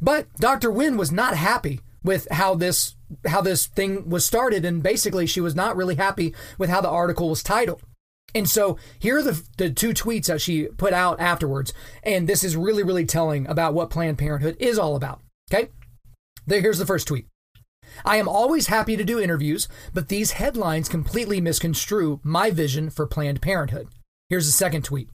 But 0.00 0.32
Dr. 0.34 0.70
Wen 0.70 0.96
was 0.96 1.12
not 1.12 1.36
happy 1.36 1.80
with 2.02 2.28
how 2.30 2.54
this 2.54 2.96
how 3.26 3.40
this 3.40 3.66
thing 3.66 4.08
was 4.08 4.24
started, 4.24 4.64
and 4.64 4.82
basically 4.82 5.26
she 5.26 5.40
was 5.40 5.54
not 5.54 5.76
really 5.76 5.94
happy 5.96 6.34
with 6.58 6.70
how 6.70 6.80
the 6.80 6.90
article 6.90 7.30
was 7.30 7.42
titled. 7.42 7.82
And 8.34 8.50
so 8.50 8.78
here 8.98 9.18
are 9.18 9.22
the, 9.22 9.40
the 9.58 9.70
two 9.70 9.90
tweets 9.90 10.26
that 10.26 10.40
she 10.40 10.64
put 10.64 10.92
out 10.92 11.20
afterwards. 11.20 11.72
And 12.02 12.28
this 12.28 12.42
is 12.42 12.56
really, 12.56 12.82
really 12.82 13.06
telling 13.06 13.46
about 13.46 13.74
what 13.74 13.90
Planned 13.90 14.18
Parenthood 14.18 14.56
is 14.58 14.78
all 14.78 14.96
about. 14.96 15.20
Okay? 15.52 15.68
There, 16.46 16.60
here's 16.60 16.78
the 16.78 16.86
first 16.86 17.06
tweet. 17.06 17.26
I 18.04 18.16
am 18.16 18.28
always 18.28 18.68
happy 18.68 18.96
to 18.96 19.04
do 19.04 19.20
interviews, 19.20 19.68
but 19.92 20.08
these 20.08 20.32
headlines 20.32 20.88
completely 20.88 21.40
misconstrue 21.40 22.20
my 22.22 22.50
vision 22.50 22.90
for 22.90 23.06
Planned 23.06 23.42
Parenthood. 23.42 23.88
Here's 24.28 24.46
the 24.46 24.52
second 24.52 24.82
tweet. 24.84 25.10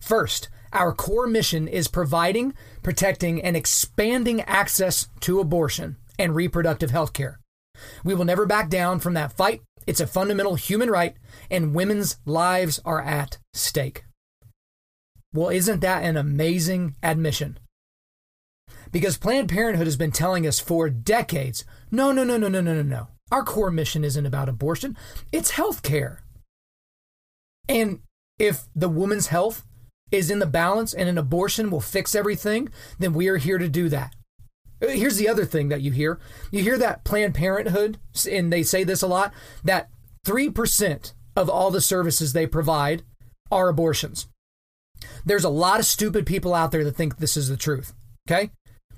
First, 0.00 0.48
our 0.72 0.92
core 0.92 1.26
mission 1.26 1.68
is 1.68 1.88
providing, 1.88 2.54
protecting, 2.82 3.42
and 3.42 3.56
expanding 3.56 4.40
access 4.42 5.08
to 5.20 5.40
abortion 5.40 5.96
and 6.18 6.34
reproductive 6.34 6.90
health 6.90 7.12
care. 7.12 7.40
We 8.04 8.14
will 8.14 8.24
never 8.24 8.46
back 8.46 8.70
down 8.70 9.00
from 9.00 9.14
that 9.14 9.32
fight. 9.32 9.62
It's 9.86 10.00
a 10.00 10.06
fundamental 10.06 10.54
human 10.56 10.90
right, 10.90 11.14
and 11.50 11.74
women's 11.74 12.16
lives 12.24 12.80
are 12.84 13.02
at 13.02 13.38
stake. 13.52 14.04
Well, 15.32 15.50
isn't 15.50 15.80
that 15.80 16.02
an 16.02 16.16
amazing 16.16 16.96
admission? 17.02 17.58
Because 18.90 19.18
Planned 19.18 19.48
Parenthood 19.48 19.86
has 19.86 19.96
been 19.96 20.12
telling 20.12 20.46
us 20.46 20.58
for 20.58 20.88
decades 20.88 21.64
no, 21.90 22.12
no, 22.12 22.24
no, 22.24 22.36
no, 22.36 22.48
no, 22.48 22.60
no, 22.60 22.74
no, 22.74 22.82
no. 22.82 23.08
Our 23.30 23.42
core 23.42 23.70
mission 23.70 24.04
isn't 24.04 24.26
about 24.26 24.48
abortion, 24.48 24.96
it's 25.32 25.52
health 25.52 25.82
care. 25.82 26.22
And 27.68 28.00
if 28.38 28.66
the 28.74 28.88
woman's 28.88 29.28
health 29.28 29.64
is 30.10 30.30
in 30.30 30.38
the 30.38 30.46
balance 30.46 30.94
and 30.94 31.08
an 31.08 31.18
abortion 31.18 31.70
will 31.70 31.80
fix 31.80 32.14
everything, 32.14 32.68
then 32.98 33.12
we 33.12 33.28
are 33.28 33.38
here 33.38 33.58
to 33.58 33.68
do 33.68 33.88
that. 33.88 34.14
Uh, 34.82 34.88
here's 34.88 35.16
the 35.16 35.28
other 35.28 35.44
thing 35.44 35.68
that 35.68 35.80
you 35.80 35.90
hear 35.90 36.20
you 36.50 36.62
hear 36.62 36.78
that 36.78 37.04
Planned 37.04 37.34
Parenthood, 37.34 37.98
and 38.30 38.52
they 38.52 38.62
say 38.62 38.84
this 38.84 39.02
a 39.02 39.06
lot, 39.06 39.32
that 39.64 39.88
3% 40.26 41.12
of 41.34 41.48
all 41.48 41.70
the 41.70 41.80
services 41.80 42.32
they 42.32 42.46
provide 42.46 43.02
are 43.50 43.68
abortions. 43.68 44.28
There's 45.24 45.44
a 45.44 45.48
lot 45.48 45.80
of 45.80 45.86
stupid 45.86 46.26
people 46.26 46.54
out 46.54 46.72
there 46.72 46.84
that 46.84 46.96
think 46.96 47.18
this 47.18 47.36
is 47.36 47.48
the 47.48 47.56
truth. 47.56 47.94
Okay? 48.28 48.50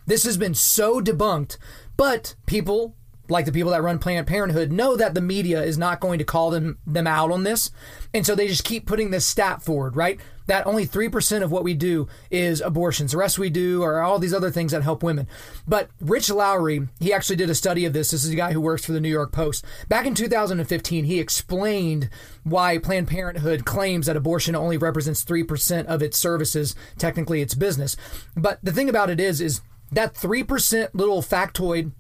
This 0.07 0.25
has 0.25 0.37
been 0.37 0.55
so 0.55 1.01
debunked, 1.01 1.59
but 1.99 2.35
people 2.47 2.95
like 3.29 3.45
the 3.45 3.53
people 3.53 3.73
that 3.73 3.83
run 3.83 3.99
Planned 3.99 4.27
Parenthood 4.27 4.73
know 4.73 4.97
that 4.97 5.15
the 5.15 5.21
media 5.21 5.63
is 5.63 5.77
not 5.77 6.01
going 6.01 6.19
to 6.19 6.25
call 6.25 6.51
them 6.51 6.79
them 6.87 7.07
out 7.07 7.31
on 7.31 7.43
this. 7.43 7.71
And 8.15 8.25
so 8.25 8.35
they 8.35 8.49
just 8.49 8.65
keep 8.65 8.87
putting 8.87 9.11
this 9.11 9.27
stat 9.27 9.63
forward, 9.63 9.97
right? 9.97 10.19
That 10.47 10.67
only 10.67 10.87
3% 10.87 11.43
of 11.43 11.53
what 11.53 11.63
we 11.63 11.75
do 11.75 12.09
is 12.31 12.63
abortions. 12.63 13.13
The 13.13 13.19
rest 13.19 13.39
we 13.39 13.51
do 13.51 13.83
are 13.83 14.01
all 14.01 14.19
these 14.19 14.33
other 14.33 14.51
things 14.51 14.73
that 14.73 14.83
help 14.83 15.03
women. 15.03 15.29
But 15.67 15.91
Rich 16.01 16.31
Lowry, 16.31 16.89
he 17.01 17.13
actually 17.13 17.37
did 17.37 17.51
a 17.51 17.55
study 17.55 17.85
of 17.85 17.93
this. 17.93 18.13
This 18.13 18.25
is 18.25 18.33
a 18.33 18.37
guy 18.37 18.55
who 18.55 18.61
works 18.63 18.87
for 18.87 18.93
the 18.93 19.01
New 19.01 19.11
York 19.11 19.31
Post. 19.31 19.63
Back 19.91 20.07
in 20.07 20.15
2015, 20.15 21.05
he 21.05 21.21
explained 21.21 22.09
why 22.45 22.79
Planned 22.79 23.09
Parenthood 23.09 23.67
claims 23.67 24.07
that 24.07 24.17
abortion 24.17 24.57
only 24.57 24.79
represents 24.79 25.23
3% 25.23 25.85
of 25.85 26.03
its 26.03 26.17
services, 26.17 26.75
technically 26.97 27.43
its 27.43 27.55
business. 27.55 27.95
But 28.35 28.59
the 28.63 28.73
thing 28.73 28.89
about 28.89 29.11
it 29.11 29.21
is 29.21 29.43
is 29.43 29.61
that 29.93 30.15
3% 30.15 30.91
little 30.95 31.23
factoid 31.23 31.93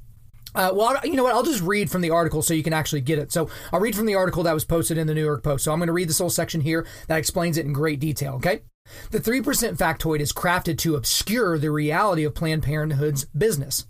uh, 0.55 0.73
well, 0.75 0.99
you 1.05 1.15
know 1.15 1.23
what? 1.23 1.35
I'll 1.35 1.43
just 1.43 1.63
read 1.63 1.91
from 1.91 2.01
the 2.01 2.11
article 2.11 2.43
so 2.43 2.55
you 2.55 2.63
can 2.63 2.73
actually 2.73 3.03
get 3.03 3.19
it. 3.19 3.31
So 3.31 3.51
I'll 3.73 3.81
read 3.81 3.95
from 3.95 4.07
the 4.07 4.15
article 4.15 4.43
that 4.45 4.55
was 4.55 4.65
posted 4.65 4.99
in 4.99 5.07
the 5.07 5.15
New 5.15 5.25
York 5.25 5.43
Post. 5.43 5.63
So 5.63 5.73
I'm 5.73 5.79
going 5.79 5.89
to 5.89 5.93
read 5.93 6.09
this 6.09 6.19
whole 6.19 6.31
section 6.31 6.63
here 6.63 6.87
that 7.07 7.19
explains 7.19 7.59
it 7.59 7.67
in 7.67 7.73
great 7.73 8.01
detail, 8.01 8.35
okay? 8.35 8.63
The 9.11 9.21
3% 9.21 9.43
factoid 9.77 10.21
is 10.21 10.33
crafted 10.33 10.79
to 10.79 10.97
obscure 10.97 11.59
the 11.59 11.71
reality 11.71 12.25
of 12.25 12.35
Planned 12.35 12.63
Parenthood's 12.63 13.27
business. 13.27 13.87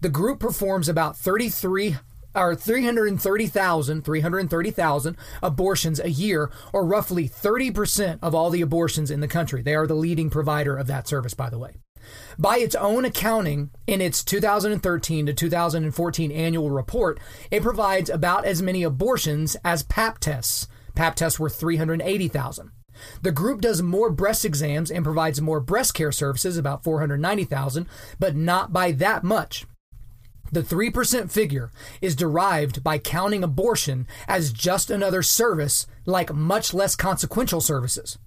The 0.00 0.10
group 0.10 0.40
performs 0.40 0.88
about 0.88 1.16
33 1.16 1.96
or 2.34 2.54
330,000 2.54 4.02
330,000 4.02 5.16
abortions 5.42 6.00
a 6.00 6.10
year 6.10 6.50
or 6.72 6.84
roughly 6.84 7.28
30% 7.28 8.18
of 8.22 8.34
all 8.34 8.50
the 8.50 8.62
abortions 8.62 9.10
in 9.10 9.20
the 9.20 9.28
country. 9.28 9.62
They 9.62 9.74
are 9.74 9.86
the 9.86 9.94
leading 9.94 10.30
provider 10.30 10.76
of 10.76 10.86
that 10.86 11.08
service 11.08 11.34
by 11.34 11.50
the 11.50 11.58
way. 11.58 11.76
By 12.38 12.58
its 12.58 12.74
own 12.74 13.04
accounting, 13.04 13.70
in 13.86 14.00
its 14.00 14.24
2013 14.24 15.26
to 15.26 15.32
2014 15.32 16.32
annual 16.32 16.70
report, 16.70 17.20
it 17.50 17.62
provides 17.62 18.10
about 18.10 18.44
as 18.44 18.62
many 18.62 18.82
abortions 18.82 19.56
as 19.64 19.82
PAP 19.82 20.18
tests. 20.18 20.68
PAP 20.94 21.16
tests 21.16 21.38
were 21.38 21.50
380,000. 21.50 22.70
The 23.22 23.32
group 23.32 23.60
does 23.60 23.82
more 23.82 24.10
breast 24.10 24.44
exams 24.44 24.90
and 24.90 25.04
provides 25.04 25.40
more 25.40 25.60
breast 25.60 25.94
care 25.94 26.12
services, 26.12 26.56
about 26.56 26.84
490,000, 26.84 27.86
but 28.18 28.36
not 28.36 28.72
by 28.72 28.92
that 28.92 29.24
much. 29.24 29.66
The 30.52 30.62
3% 30.62 31.30
figure 31.30 31.70
is 32.02 32.14
derived 32.14 32.84
by 32.84 32.98
counting 32.98 33.42
abortion 33.42 34.06
as 34.28 34.52
just 34.52 34.90
another 34.90 35.22
service 35.22 35.86
like 36.04 36.34
much 36.34 36.74
less 36.74 36.94
consequential 36.94 37.62
services. 37.62 38.18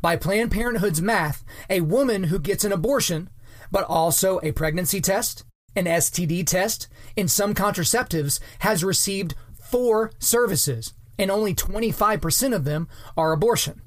By 0.00 0.16
Planned 0.16 0.50
Parenthood's 0.50 1.02
math, 1.02 1.44
a 1.68 1.80
woman 1.80 2.24
who 2.24 2.38
gets 2.38 2.64
an 2.64 2.72
abortion, 2.72 3.30
but 3.70 3.84
also 3.84 4.40
a 4.42 4.52
pregnancy 4.52 5.00
test, 5.00 5.44
an 5.74 5.84
STD 5.84 6.46
test, 6.46 6.88
and 7.16 7.30
some 7.30 7.54
contraceptives, 7.54 8.40
has 8.60 8.84
received 8.84 9.34
four 9.60 10.12
services, 10.18 10.94
and 11.18 11.30
only 11.30 11.54
25% 11.54 12.54
of 12.54 12.64
them 12.64 12.88
are 13.16 13.32
abortion. 13.32 13.82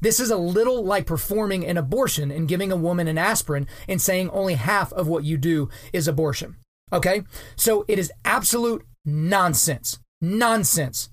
This 0.00 0.18
is 0.18 0.30
a 0.30 0.36
little 0.36 0.82
like 0.84 1.06
performing 1.06 1.66
an 1.66 1.76
abortion 1.76 2.30
and 2.30 2.48
giving 2.48 2.72
a 2.72 2.76
woman 2.76 3.06
an 3.06 3.18
aspirin 3.18 3.66
and 3.86 4.00
saying 4.00 4.30
only 4.30 4.54
half 4.54 4.92
of 4.94 5.08
what 5.08 5.24
you 5.24 5.36
do 5.36 5.68
is 5.92 6.08
abortion. 6.08 6.56
Okay? 6.92 7.22
So 7.56 7.84
it 7.86 7.98
is 7.98 8.12
absolute 8.24 8.86
nonsense. 9.04 9.98
Nonsense 10.22 11.10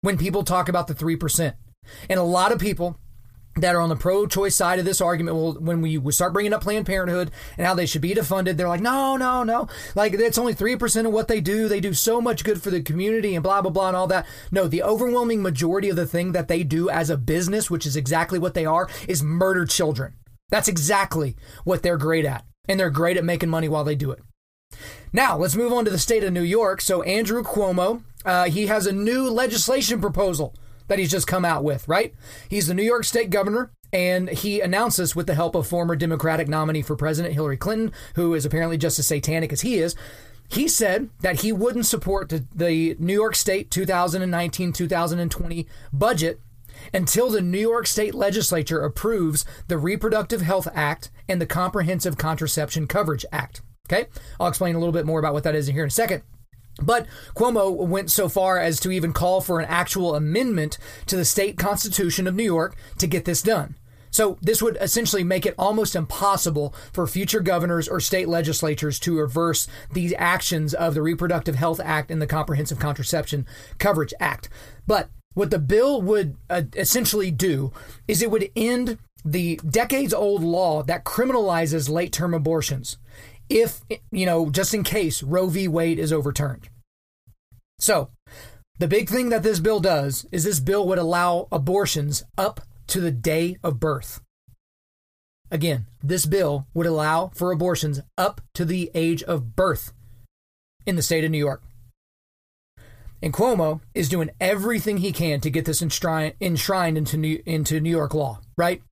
when 0.00 0.18
people 0.18 0.42
talk 0.42 0.68
about 0.68 0.86
the 0.86 0.94
3%. 0.94 1.54
And 2.08 2.20
a 2.20 2.24
lot 2.24 2.52
of 2.52 2.58
people 2.58 2.98
that 3.60 3.74
are 3.74 3.80
on 3.80 3.88
the 3.88 3.96
pro-choice 3.96 4.54
side 4.54 4.78
of 4.78 4.84
this 4.84 5.00
argument 5.00 5.36
well 5.36 5.54
when 5.54 5.80
we 5.80 6.00
start 6.12 6.32
bringing 6.32 6.52
up 6.52 6.62
planned 6.62 6.86
parenthood 6.86 7.30
and 7.56 7.66
how 7.66 7.74
they 7.74 7.86
should 7.86 8.02
be 8.02 8.14
defunded 8.14 8.56
they're 8.56 8.68
like 8.68 8.80
no 8.80 9.16
no 9.16 9.42
no. 9.42 9.68
Like 9.94 10.14
it's 10.14 10.38
only 10.38 10.54
3% 10.54 11.06
of 11.06 11.12
what 11.12 11.28
they 11.28 11.40
do. 11.40 11.68
They 11.68 11.80
do 11.80 11.94
so 11.94 12.20
much 12.20 12.44
good 12.44 12.62
for 12.62 12.70
the 12.70 12.82
community 12.82 13.34
and 13.34 13.42
blah 13.42 13.62
blah 13.62 13.70
blah 13.70 13.88
and 13.88 13.96
all 13.96 14.06
that. 14.08 14.26
No 14.50 14.68
the 14.68 14.82
overwhelming 14.82 15.42
majority 15.42 15.88
of 15.88 15.96
the 15.96 16.06
thing 16.06 16.32
that 16.32 16.48
they 16.48 16.62
do 16.62 16.88
as 16.88 17.10
a 17.10 17.16
business 17.16 17.70
which 17.70 17.86
is 17.86 17.96
exactly 17.96 18.38
what 18.38 18.54
they 18.54 18.66
are 18.66 18.88
is 19.08 19.22
murder 19.22 19.64
children. 19.64 20.14
That's 20.50 20.68
exactly 20.68 21.36
what 21.64 21.82
they're 21.82 21.98
great 21.98 22.24
at 22.24 22.44
and 22.68 22.78
they're 22.78 22.90
great 22.90 23.16
at 23.16 23.24
making 23.24 23.48
money 23.48 23.68
while 23.68 23.84
they 23.84 23.96
do 23.96 24.10
it. 24.10 24.20
Now 25.12 25.36
let's 25.36 25.56
move 25.56 25.72
on 25.72 25.84
to 25.84 25.90
the 25.90 25.98
state 25.98 26.24
of 26.24 26.32
new 26.32 26.42
york. 26.42 26.80
So 26.80 27.02
andrew 27.02 27.42
cuomo 27.42 28.02
uh, 28.24 28.44
he 28.44 28.66
has 28.66 28.86
a 28.86 28.92
new 28.92 29.30
legislation 29.30 30.00
proposal 30.00 30.54
that 30.88 30.98
he's 30.98 31.10
just 31.10 31.26
come 31.26 31.44
out 31.44 31.64
with, 31.64 31.86
right? 31.86 32.14
He's 32.48 32.66
the 32.66 32.74
New 32.74 32.82
York 32.82 33.04
State 33.04 33.30
governor. 33.30 33.70
And 33.90 34.28
he 34.28 34.60
announces, 34.60 35.16
with 35.16 35.26
the 35.26 35.34
help 35.34 35.54
of 35.54 35.66
former 35.66 35.96
Democratic 35.96 36.46
nominee 36.46 36.82
for 36.82 36.94
president 36.94 37.32
Hillary 37.32 37.56
Clinton, 37.56 37.90
who 38.16 38.34
is 38.34 38.44
apparently 38.44 38.76
just 38.76 38.98
as 38.98 39.06
satanic 39.06 39.50
as 39.50 39.62
he 39.62 39.78
is, 39.78 39.94
he 40.50 40.68
said 40.68 41.10
that 41.20 41.40
he 41.40 41.52
wouldn't 41.52 41.86
support 41.86 42.28
the, 42.28 42.46
the 42.54 42.96
New 42.98 43.14
York 43.14 43.34
State 43.34 43.70
2019 43.70 44.72
2020 44.72 45.66
budget 45.92 46.40
until 46.92 47.28
the 47.28 47.42
New 47.42 47.58
York 47.58 47.86
State 47.86 48.14
legislature 48.14 48.80
approves 48.80 49.44
the 49.68 49.78
Reproductive 49.78 50.42
Health 50.42 50.68
Act 50.74 51.10
and 51.28 51.40
the 51.40 51.46
Comprehensive 51.46 52.16
Contraception 52.16 52.86
Coverage 52.86 53.26
Act. 53.32 53.62
Okay? 53.90 54.08
I'll 54.38 54.48
explain 54.48 54.74
a 54.74 54.78
little 54.78 54.92
bit 54.92 55.06
more 55.06 55.18
about 55.18 55.34
what 55.34 55.44
that 55.44 55.54
is 55.54 55.68
in 55.68 55.74
here 55.74 55.84
in 55.84 55.88
a 55.88 55.90
second. 55.90 56.22
But 56.80 57.06
Cuomo 57.34 57.70
went 57.86 58.10
so 58.10 58.28
far 58.28 58.58
as 58.58 58.78
to 58.80 58.90
even 58.90 59.12
call 59.12 59.40
for 59.40 59.58
an 59.58 59.66
actual 59.68 60.14
amendment 60.14 60.78
to 61.06 61.16
the 61.16 61.24
state 61.24 61.58
constitution 61.58 62.26
of 62.26 62.34
New 62.34 62.44
York 62.44 62.76
to 62.98 63.06
get 63.06 63.24
this 63.24 63.42
done. 63.42 63.76
So 64.10 64.38
this 64.40 64.62
would 64.62 64.78
essentially 64.80 65.24
make 65.24 65.44
it 65.44 65.54
almost 65.58 65.94
impossible 65.94 66.74
for 66.92 67.06
future 67.06 67.40
governors 67.40 67.88
or 67.88 68.00
state 68.00 68.28
legislatures 68.28 68.98
to 69.00 69.18
reverse 69.18 69.68
these 69.92 70.14
actions 70.16 70.72
of 70.74 70.94
the 70.94 71.02
Reproductive 71.02 71.56
Health 71.56 71.80
Act 71.82 72.10
and 72.10 72.20
the 72.20 72.26
Comprehensive 72.26 72.78
Contraception 72.78 73.46
Coverage 73.78 74.14
Act. 74.18 74.48
But 74.86 75.10
what 75.34 75.50
the 75.50 75.58
bill 75.58 76.00
would 76.02 76.36
uh, 76.48 76.62
essentially 76.74 77.30
do 77.30 77.72
is 78.06 78.22
it 78.22 78.30
would 78.30 78.50
end 78.56 78.98
the 79.24 79.60
decades 79.68 80.14
old 80.14 80.42
law 80.42 80.82
that 80.84 81.04
criminalizes 81.04 81.90
late 81.90 82.12
term 82.12 82.32
abortions 82.32 82.96
if, 83.48 83.80
you 84.10 84.26
know, 84.26 84.50
just 84.50 84.74
in 84.74 84.84
case 84.84 85.22
Roe 85.22 85.48
v. 85.48 85.68
Wade 85.68 85.98
is 85.98 86.12
overturned. 86.12 86.68
So, 87.78 88.10
the 88.78 88.88
big 88.88 89.08
thing 89.08 89.28
that 89.30 89.42
this 89.42 89.60
bill 89.60 89.80
does 89.80 90.26
is 90.30 90.44
this 90.44 90.60
bill 90.60 90.86
would 90.86 90.98
allow 90.98 91.48
abortions 91.50 92.24
up 92.36 92.60
to 92.88 93.00
the 93.00 93.10
day 93.10 93.56
of 93.62 93.80
birth. 93.80 94.20
Again, 95.50 95.86
this 96.02 96.26
bill 96.26 96.66
would 96.74 96.86
allow 96.86 97.30
for 97.34 97.52
abortions 97.52 98.00
up 98.16 98.40
to 98.54 98.64
the 98.64 98.90
age 98.94 99.22
of 99.22 99.56
birth 99.56 99.92
in 100.86 100.96
the 100.96 101.02
state 101.02 101.24
of 101.24 101.30
New 101.30 101.38
York. 101.38 101.62
And 103.20 103.32
Cuomo 103.32 103.80
is 103.94 104.08
doing 104.08 104.30
everything 104.40 104.98
he 104.98 105.12
can 105.12 105.40
to 105.40 105.50
get 105.50 105.64
this 105.64 105.82
enshrined, 105.82 106.34
into, 106.40 107.16
New, 107.16 107.42
into 107.44 107.80
New 107.80 107.90
York 107.90 108.14
law, 108.14 108.40
right? 108.56 108.82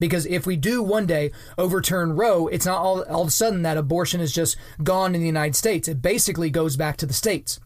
Because 0.00 0.26
if 0.26 0.46
we 0.46 0.56
do 0.56 0.82
one 0.82 1.06
day 1.06 1.30
overturn 1.56 2.16
Roe, 2.16 2.48
it's 2.48 2.66
not 2.66 2.78
all, 2.78 3.02
all 3.04 3.22
of 3.22 3.28
a 3.28 3.30
sudden 3.30 3.62
that 3.62 3.76
abortion 3.76 4.20
is 4.20 4.32
just 4.32 4.56
gone 4.82 5.14
in 5.14 5.20
the 5.20 5.26
United 5.26 5.56
States. 5.56 5.88
It 5.88 6.02
basically 6.02 6.50
goes 6.50 6.76
back 6.76 6.96
to 6.98 7.06
the 7.06 7.12
states. 7.12 7.60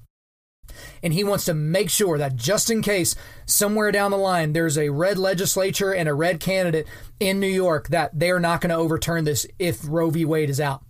And 1.03 1.13
he 1.13 1.25
wants 1.25 1.47
to 1.47 1.55
make 1.55 1.91
sure 1.91 2.19
that 2.19 2.37
just 2.37 2.71
in 2.71 2.83
case 2.83 3.17
somewhere 3.47 3.91
down 3.91 4.11
the 4.11 4.19
line 4.19 4.53
there's 4.53 4.79
a 4.79 4.91
red 4.91 5.19
legislature 5.19 5.93
and 5.93 6.09
a 6.09 6.15
red 6.15 6.39
candidate 6.41 6.87
in 7.19 7.41
New 7.41 7.49
York, 7.49 7.89
that 7.89 8.19
they're 8.19 8.39
not 8.39 8.61
going 8.61 8.71
to 8.71 8.77
overturn 8.77 9.25
this 9.25 9.47
if 9.59 9.81
Roe 9.89 10.11
v. 10.11 10.25
Wade 10.25 10.51
is 10.51 10.61
out. 10.61 10.85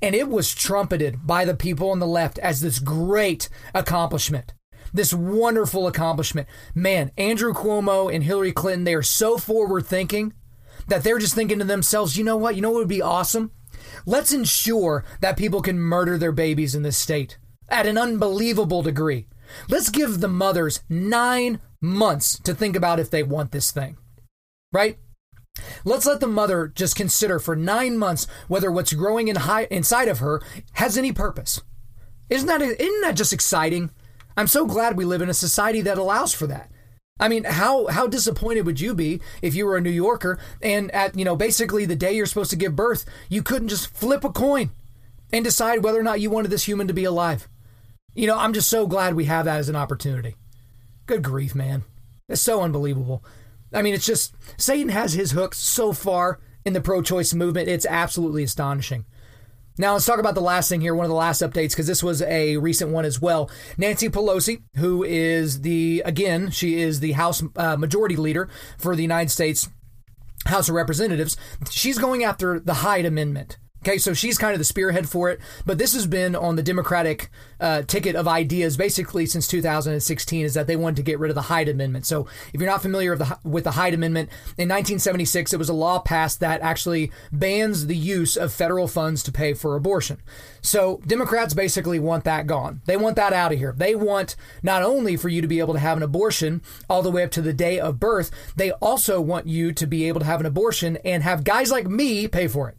And 0.00 0.14
it 0.14 0.28
was 0.28 0.54
trumpeted 0.54 1.26
by 1.26 1.44
the 1.44 1.56
people 1.56 1.90
on 1.90 1.98
the 1.98 2.06
left 2.06 2.38
as 2.38 2.60
this 2.60 2.78
great 2.78 3.48
accomplishment 3.74 4.52
this 4.92 5.12
wonderful 5.12 5.86
accomplishment. 5.86 6.48
Man, 6.74 7.10
Andrew 7.18 7.52
Cuomo 7.52 8.12
and 8.12 8.24
Hillary 8.24 8.52
Clinton, 8.52 8.84
they 8.84 8.94
are 8.94 9.02
so 9.02 9.36
forward 9.36 9.84
thinking 9.84 10.32
that 10.88 11.02
they're 11.02 11.18
just 11.18 11.34
thinking 11.34 11.58
to 11.58 11.64
themselves, 11.64 12.16
you 12.16 12.24
know 12.24 12.36
what? 12.36 12.56
You 12.56 12.62
know 12.62 12.70
what 12.70 12.80
would 12.80 12.88
be 12.88 13.02
awesome? 13.02 13.50
Let's 14.04 14.32
ensure 14.32 15.04
that 15.20 15.36
people 15.36 15.62
can 15.62 15.78
murder 15.78 16.18
their 16.18 16.32
babies 16.32 16.74
in 16.74 16.82
this 16.82 16.96
state 16.96 17.38
at 17.68 17.86
an 17.86 17.98
unbelievable 17.98 18.82
degree. 18.82 19.28
Let's 19.68 19.90
give 19.90 20.20
the 20.20 20.28
mothers 20.28 20.82
nine 20.88 21.60
months 21.80 22.38
to 22.40 22.54
think 22.54 22.76
about 22.76 23.00
if 23.00 23.10
they 23.10 23.22
want 23.22 23.52
this 23.52 23.70
thing, 23.70 23.96
right? 24.72 24.98
Let's 25.84 26.06
let 26.06 26.20
the 26.20 26.26
mother 26.26 26.68
just 26.68 26.96
consider 26.96 27.38
for 27.38 27.56
nine 27.56 27.96
months 27.96 28.26
whether 28.48 28.70
what's 28.70 28.92
growing 28.92 29.28
in 29.28 29.36
high, 29.36 29.66
inside 29.70 30.08
of 30.08 30.18
her 30.18 30.42
has 30.72 30.98
any 30.98 31.12
purpose. 31.12 31.62
Isn't 32.28 32.48
that, 32.48 32.60
isn't 32.60 33.00
that 33.02 33.16
just 33.16 33.32
exciting? 33.32 33.90
I'm 34.36 34.48
so 34.48 34.66
glad 34.66 34.96
we 34.96 35.04
live 35.04 35.22
in 35.22 35.30
a 35.30 35.34
society 35.34 35.80
that 35.82 35.98
allows 35.98 36.34
for 36.34 36.46
that. 36.48 36.70
I 37.18 37.28
mean, 37.28 37.44
how 37.44 37.86
how 37.86 38.06
disappointed 38.06 38.66
would 38.66 38.80
you 38.80 38.94
be 38.94 39.20
if 39.40 39.54
you 39.54 39.66
were 39.66 39.76
a 39.76 39.80
New 39.80 39.90
Yorker 39.90 40.38
and 40.60 40.90
at 40.90 41.16
you 41.16 41.24
know 41.24 41.36
basically 41.36 41.86
the 41.86 41.96
day 41.96 42.12
you're 42.12 42.26
supposed 42.26 42.50
to 42.50 42.56
give 42.56 42.76
birth, 42.76 43.04
you 43.28 43.42
couldn't 43.42 43.68
just 43.68 43.94
flip 43.96 44.24
a 44.24 44.30
coin 44.30 44.70
and 45.32 45.44
decide 45.44 45.82
whether 45.82 45.98
or 45.98 46.04
not 46.04 46.20
you 46.20 46.30
wanted 46.30 46.50
this 46.50 46.64
human 46.64 46.86
to 46.88 46.94
be 46.94 47.04
alive? 47.04 47.48
You 48.14 48.26
know, 48.26 48.38
I'm 48.38 48.52
just 48.52 48.68
so 48.68 48.86
glad 48.86 49.14
we 49.14 49.24
have 49.26 49.44
that 49.46 49.58
as 49.58 49.68
an 49.68 49.76
opportunity. 49.76 50.36
Good 51.06 51.22
grief, 51.22 51.54
man. 51.54 51.84
It's 52.28 52.42
so 52.42 52.62
unbelievable. 52.62 53.24
I 53.72 53.82
mean, 53.82 53.94
it's 53.94 54.06
just 54.06 54.34
Satan 54.56 54.88
has 54.88 55.12
his 55.12 55.32
hooks 55.32 55.58
so 55.58 55.92
far 55.92 56.40
in 56.64 56.72
the 56.72 56.80
pro-choice 56.80 57.34
movement. 57.34 57.68
It's 57.68 57.86
absolutely 57.86 58.42
astonishing. 58.42 59.04
Now, 59.78 59.92
let's 59.92 60.06
talk 60.06 60.18
about 60.18 60.34
the 60.34 60.40
last 60.40 60.68
thing 60.68 60.80
here, 60.80 60.94
one 60.94 61.04
of 61.04 61.10
the 61.10 61.14
last 61.14 61.42
updates, 61.42 61.70
because 61.70 61.86
this 61.86 62.02
was 62.02 62.22
a 62.22 62.56
recent 62.56 62.90
one 62.90 63.04
as 63.04 63.20
well. 63.20 63.50
Nancy 63.76 64.08
Pelosi, 64.08 64.62
who 64.76 65.04
is 65.04 65.60
the, 65.60 66.02
again, 66.04 66.50
she 66.50 66.80
is 66.80 67.00
the 67.00 67.12
House 67.12 67.42
uh, 67.56 67.76
Majority 67.76 68.16
Leader 68.16 68.48
for 68.78 68.96
the 68.96 69.02
United 69.02 69.30
States 69.30 69.68
House 70.46 70.68
of 70.68 70.74
Representatives, 70.74 71.36
she's 71.70 71.98
going 71.98 72.24
after 72.24 72.58
the 72.60 72.74
Hyde 72.74 73.04
Amendment. 73.04 73.58
Okay, 73.86 73.98
so 73.98 74.14
she's 74.14 74.36
kind 74.36 74.52
of 74.52 74.58
the 74.58 74.64
spearhead 74.64 75.08
for 75.08 75.30
it, 75.30 75.38
but 75.64 75.78
this 75.78 75.94
has 75.94 76.08
been 76.08 76.34
on 76.34 76.56
the 76.56 76.62
Democratic 76.62 77.30
uh, 77.60 77.82
ticket 77.82 78.16
of 78.16 78.26
ideas 78.26 78.76
basically 78.76 79.26
since 79.26 79.46
2016 79.46 80.44
is 80.44 80.54
that 80.54 80.66
they 80.66 80.74
wanted 80.74 80.96
to 80.96 81.04
get 81.04 81.20
rid 81.20 81.30
of 81.30 81.36
the 81.36 81.42
Hyde 81.42 81.68
Amendment. 81.68 82.04
So 82.04 82.26
if 82.52 82.60
you're 82.60 82.68
not 82.68 82.82
familiar 82.82 83.14
the, 83.14 83.38
with 83.44 83.62
the 83.62 83.70
Hyde 83.70 83.94
Amendment, 83.94 84.28
in 84.58 84.68
1976 84.68 85.52
it 85.52 85.56
was 85.56 85.68
a 85.68 85.72
law 85.72 86.00
passed 86.00 86.40
that 86.40 86.62
actually 86.62 87.12
bans 87.30 87.86
the 87.86 87.94
use 87.94 88.36
of 88.36 88.52
federal 88.52 88.88
funds 88.88 89.22
to 89.22 89.30
pay 89.30 89.54
for 89.54 89.76
abortion. 89.76 90.20
So 90.62 91.00
Democrats 91.06 91.54
basically 91.54 92.00
want 92.00 92.24
that 92.24 92.48
gone. 92.48 92.80
They 92.86 92.96
want 92.96 93.14
that 93.14 93.32
out 93.32 93.52
of 93.52 93.58
here. 93.60 93.72
They 93.78 93.94
want 93.94 94.34
not 94.64 94.82
only 94.82 95.16
for 95.16 95.28
you 95.28 95.40
to 95.40 95.46
be 95.46 95.60
able 95.60 95.74
to 95.74 95.80
have 95.80 95.96
an 95.96 96.02
abortion 96.02 96.60
all 96.90 97.02
the 97.02 97.10
way 97.12 97.22
up 97.22 97.30
to 97.30 97.40
the 97.40 97.52
day 97.52 97.78
of 97.78 98.00
birth, 98.00 98.32
they 98.56 98.72
also 98.72 99.20
want 99.20 99.46
you 99.46 99.70
to 99.74 99.86
be 99.86 100.08
able 100.08 100.18
to 100.18 100.26
have 100.26 100.40
an 100.40 100.46
abortion 100.46 100.98
and 101.04 101.22
have 101.22 101.44
guys 101.44 101.70
like 101.70 101.86
me 101.86 102.26
pay 102.26 102.48
for 102.48 102.68
it. 102.68 102.76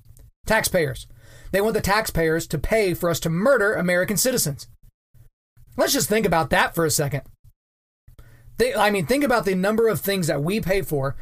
Taxpayers. 0.47 1.07
They 1.51 1.61
want 1.61 1.75
the 1.75 1.81
taxpayers 1.81 2.47
to 2.47 2.57
pay 2.57 2.93
for 2.93 3.09
us 3.09 3.19
to 3.21 3.29
murder 3.29 3.73
American 3.73 4.17
citizens. 4.17 4.67
Let's 5.77 5.93
just 5.93 6.09
think 6.09 6.25
about 6.25 6.49
that 6.49 6.73
for 6.73 6.85
a 6.85 6.91
second. 6.91 7.21
They, 8.57 8.73
I 8.73 8.89
mean, 8.89 9.05
think 9.05 9.23
about 9.23 9.45
the 9.45 9.55
number 9.55 9.87
of 9.87 10.01
things 10.01 10.27
that 10.27 10.41
we 10.41 10.59
pay 10.59 10.81
for 10.81 11.15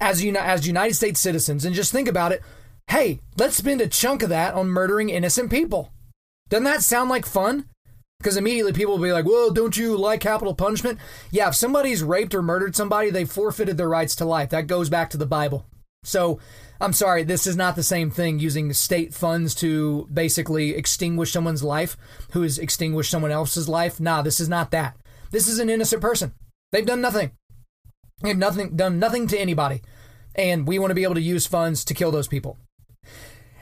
as, 0.00 0.24
as 0.24 0.66
United 0.66 0.94
States 0.94 1.20
citizens 1.20 1.64
and 1.64 1.74
just 1.74 1.92
think 1.92 2.08
about 2.08 2.32
it. 2.32 2.42
Hey, 2.88 3.20
let's 3.38 3.56
spend 3.56 3.80
a 3.80 3.86
chunk 3.86 4.22
of 4.22 4.28
that 4.30 4.54
on 4.54 4.68
murdering 4.68 5.08
innocent 5.08 5.50
people. 5.50 5.92
Doesn't 6.48 6.64
that 6.64 6.82
sound 6.82 7.08
like 7.08 7.24
fun? 7.24 7.66
Because 8.18 8.36
immediately 8.36 8.72
people 8.72 8.96
will 8.96 9.04
be 9.04 9.12
like, 9.12 9.24
well, 9.24 9.50
don't 9.50 9.76
you 9.76 9.96
like 9.96 10.20
capital 10.20 10.54
punishment? 10.54 10.98
Yeah, 11.30 11.48
if 11.48 11.54
somebody's 11.54 12.02
raped 12.02 12.34
or 12.34 12.42
murdered 12.42 12.74
somebody, 12.74 13.10
they 13.10 13.24
forfeited 13.24 13.76
their 13.76 13.88
rights 13.88 14.16
to 14.16 14.24
life. 14.24 14.50
That 14.50 14.66
goes 14.66 14.88
back 14.88 15.10
to 15.10 15.16
the 15.16 15.26
Bible. 15.26 15.66
So 16.04 16.38
I'm 16.80 16.92
sorry, 16.92 17.24
this 17.24 17.46
is 17.46 17.56
not 17.56 17.76
the 17.76 17.82
same 17.82 18.10
thing 18.10 18.38
using 18.38 18.72
state 18.72 19.14
funds 19.14 19.54
to 19.56 20.08
basically 20.12 20.76
extinguish 20.76 21.32
someone's 21.32 21.64
life 21.64 21.96
who 22.32 22.42
has 22.42 22.58
extinguished 22.58 23.10
someone 23.10 23.30
else's 23.32 23.68
life. 23.68 23.98
Nah, 23.98 24.22
this 24.22 24.38
is 24.38 24.48
not 24.48 24.70
that. 24.70 24.96
This 25.30 25.48
is 25.48 25.58
an 25.58 25.70
innocent 25.70 26.02
person. 26.02 26.32
They've 26.70 26.86
done 26.86 27.00
nothing. 27.00 27.32
They've 28.22 28.36
nothing 28.36 28.76
done 28.76 28.98
nothing 28.98 29.26
to 29.28 29.38
anybody. 29.38 29.82
And 30.34 30.66
we 30.66 30.78
want 30.78 30.90
to 30.90 30.94
be 30.94 31.04
able 31.04 31.14
to 31.14 31.20
use 31.20 31.46
funds 31.46 31.84
to 31.84 31.94
kill 31.94 32.10
those 32.10 32.28
people. 32.28 32.58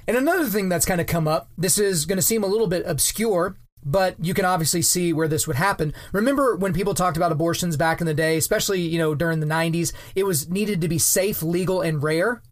And 0.09 0.17
another 0.17 0.47
thing 0.47 0.69
that's 0.69 0.87
kind 0.87 1.01
of 1.01 1.07
come 1.07 1.29
up, 1.29 1.51
this 1.57 1.79
is 1.79 2.07
going 2.07 2.17
to 2.17 2.23
seem 2.23 2.43
a 2.43 2.49
little 2.49 2.67
bit 2.67 2.85
obscure, 2.87 3.57
but 3.85 4.17
you 4.25 4.35
can 4.35 4.45
obviously 4.45 4.83
see 4.83 5.13
where 5.13 5.29
this 5.29 5.47
would 5.47 5.57
happen. 5.57 5.93
Remember 6.13 6.57
when 6.57 6.73
people 6.73 6.95
talked 6.95 7.17
about 7.17 7.33
abortions 7.33 7.77
back 7.77 8.01
in 8.01 8.07
the 8.07 8.15
day, 8.15 8.37
especially, 8.37 8.81
you 8.81 8.99
know, 8.99 9.15
during 9.15 9.41
the 9.41 9.47
90s, 9.47 9.93
it 10.15 10.25
was 10.25 10.49
needed 10.49 10.81
to 10.81 10.89
be 10.89 10.99
safe, 10.99 11.43
legal, 11.43 11.81
and 11.81 12.03
rare. 12.03 12.43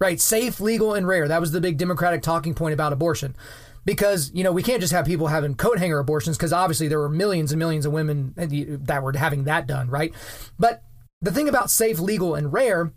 Right? 0.00 0.20
Safe, 0.20 0.60
legal, 0.60 0.94
and 0.94 1.06
rare. 1.06 1.26
That 1.26 1.40
was 1.40 1.50
the 1.52 1.60
big 1.60 1.76
Democratic 1.76 2.22
talking 2.22 2.54
point 2.54 2.72
about 2.72 2.92
abortion. 2.92 3.36
Because, 3.84 4.30
you 4.32 4.44
know, 4.44 4.52
we 4.52 4.62
can't 4.62 4.80
just 4.80 4.92
have 4.92 5.06
people 5.06 5.26
having 5.28 5.54
coat 5.54 5.78
hanger 5.78 5.98
abortions 5.98 6.36
because 6.36 6.52
obviously 6.52 6.88
there 6.88 6.98
were 6.98 7.08
millions 7.08 7.52
and 7.52 7.58
millions 7.58 7.86
of 7.86 7.92
women 7.92 8.32
that 8.36 9.02
were 9.02 9.12
having 9.16 9.44
that 9.44 9.66
done, 9.66 9.88
right? 9.88 10.12
But 10.58 10.82
the 11.20 11.32
thing 11.32 11.48
about 11.48 11.70
safe, 11.70 11.98
legal, 11.98 12.34
and 12.34 12.52
rare 12.52 12.92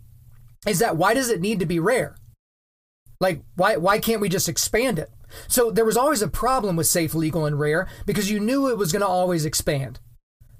is 0.66 0.78
that 0.78 0.96
why 0.96 1.14
does 1.14 1.28
it 1.28 1.40
need 1.40 1.58
to 1.60 1.66
be 1.66 1.80
rare? 1.80 2.16
Like, 3.20 3.42
why, 3.56 3.76
why 3.76 3.98
can't 3.98 4.20
we 4.20 4.28
just 4.28 4.48
expand 4.48 4.98
it? 4.98 5.10
So 5.48 5.70
there 5.70 5.84
was 5.84 5.96
always 5.96 6.22
a 6.22 6.28
problem 6.28 6.76
with 6.76 6.86
safe, 6.86 7.14
legal, 7.14 7.46
and 7.46 7.58
rare 7.58 7.88
because 8.06 8.30
you 8.30 8.40
knew 8.40 8.68
it 8.68 8.78
was 8.78 8.92
going 8.92 9.00
to 9.00 9.06
always 9.06 9.44
expand. 9.44 10.00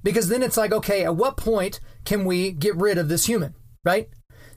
Because 0.02 0.28
then 0.28 0.42
it's 0.42 0.56
like, 0.56 0.72
okay, 0.72 1.04
at 1.04 1.16
what 1.16 1.36
point 1.36 1.80
can 2.04 2.24
we 2.24 2.50
get 2.50 2.76
rid 2.76 2.98
of 2.98 3.08
this 3.08 3.26
human, 3.26 3.54
right? 3.84 4.08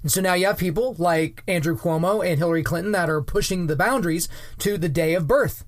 And 0.02 0.12
so 0.12 0.22
now 0.22 0.34
you 0.34 0.46
have 0.46 0.58
people 0.58 0.96
like 0.98 1.44
Andrew 1.48 1.78
Cuomo 1.78 2.26
and 2.26 2.38
Hillary 2.38 2.64
Clinton 2.64 2.92
that 2.92 3.10
are 3.10 3.22
pushing 3.22 3.68
the 3.68 3.76
boundaries 3.76 4.28
to 4.60 4.78
the 4.78 4.90
day 4.90 5.14
of 5.14 5.28
birth. 5.28 5.66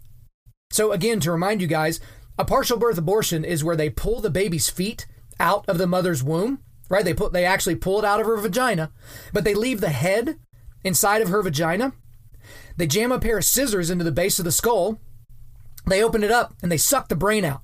So 0.71 0.91
again, 0.91 1.19
to 1.21 1.31
remind 1.31 1.61
you 1.61 1.67
guys, 1.67 1.99
a 2.37 2.45
partial 2.45 2.77
birth 2.77 2.97
abortion 2.97 3.43
is 3.43 3.63
where 3.63 3.75
they 3.75 3.89
pull 3.89 4.21
the 4.21 4.29
baby's 4.29 4.69
feet 4.69 5.07
out 5.39 5.67
of 5.67 5.77
the 5.77 5.87
mother's 5.87 6.23
womb, 6.23 6.59
right? 6.89 7.03
They 7.03 7.13
put 7.13 7.33
they 7.33 7.45
actually 7.45 7.75
pull 7.75 7.99
it 7.99 8.05
out 8.05 8.19
of 8.19 8.27
her 8.27 8.37
vagina, 8.37 8.91
but 9.33 9.43
they 9.43 9.53
leave 9.53 9.81
the 9.81 9.89
head 9.89 10.37
inside 10.83 11.21
of 11.21 11.29
her 11.29 11.41
vagina 11.41 11.93
they 12.77 12.87
jam 12.87 13.11
a 13.11 13.19
pair 13.19 13.37
of 13.37 13.45
scissors 13.45 13.89
into 13.89 14.03
the 14.03 14.11
base 14.11 14.39
of 14.39 14.45
the 14.45 14.51
skull, 14.51 14.99
they 15.85 16.03
open 16.03 16.23
it 16.23 16.31
up, 16.31 16.53
and 16.61 16.71
they 16.71 16.77
suck 16.77 17.07
the 17.07 17.15
brain 17.15 17.43
out. 17.43 17.61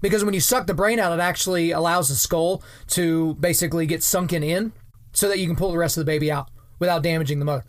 Because 0.00 0.24
when 0.24 0.34
you 0.34 0.40
suck 0.40 0.66
the 0.66 0.74
brain 0.74 0.98
out, 0.98 1.12
it 1.12 1.22
actually 1.22 1.70
allows 1.70 2.08
the 2.08 2.14
skull 2.14 2.62
to 2.88 3.34
basically 3.34 3.86
get 3.86 4.02
sunken 4.02 4.42
in 4.42 4.72
so 5.12 5.28
that 5.28 5.38
you 5.38 5.46
can 5.46 5.56
pull 5.56 5.72
the 5.72 5.78
rest 5.78 5.96
of 5.96 6.00
the 6.00 6.10
baby 6.10 6.30
out 6.32 6.48
without 6.78 7.02
damaging 7.02 7.38
the 7.38 7.44
mother. 7.44 7.64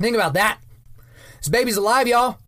Think 0.00 0.14
about 0.14 0.34
that. 0.34 0.58
This 1.38 1.48
baby's 1.48 1.76
alive, 1.76 2.08
y'all. 2.08 2.38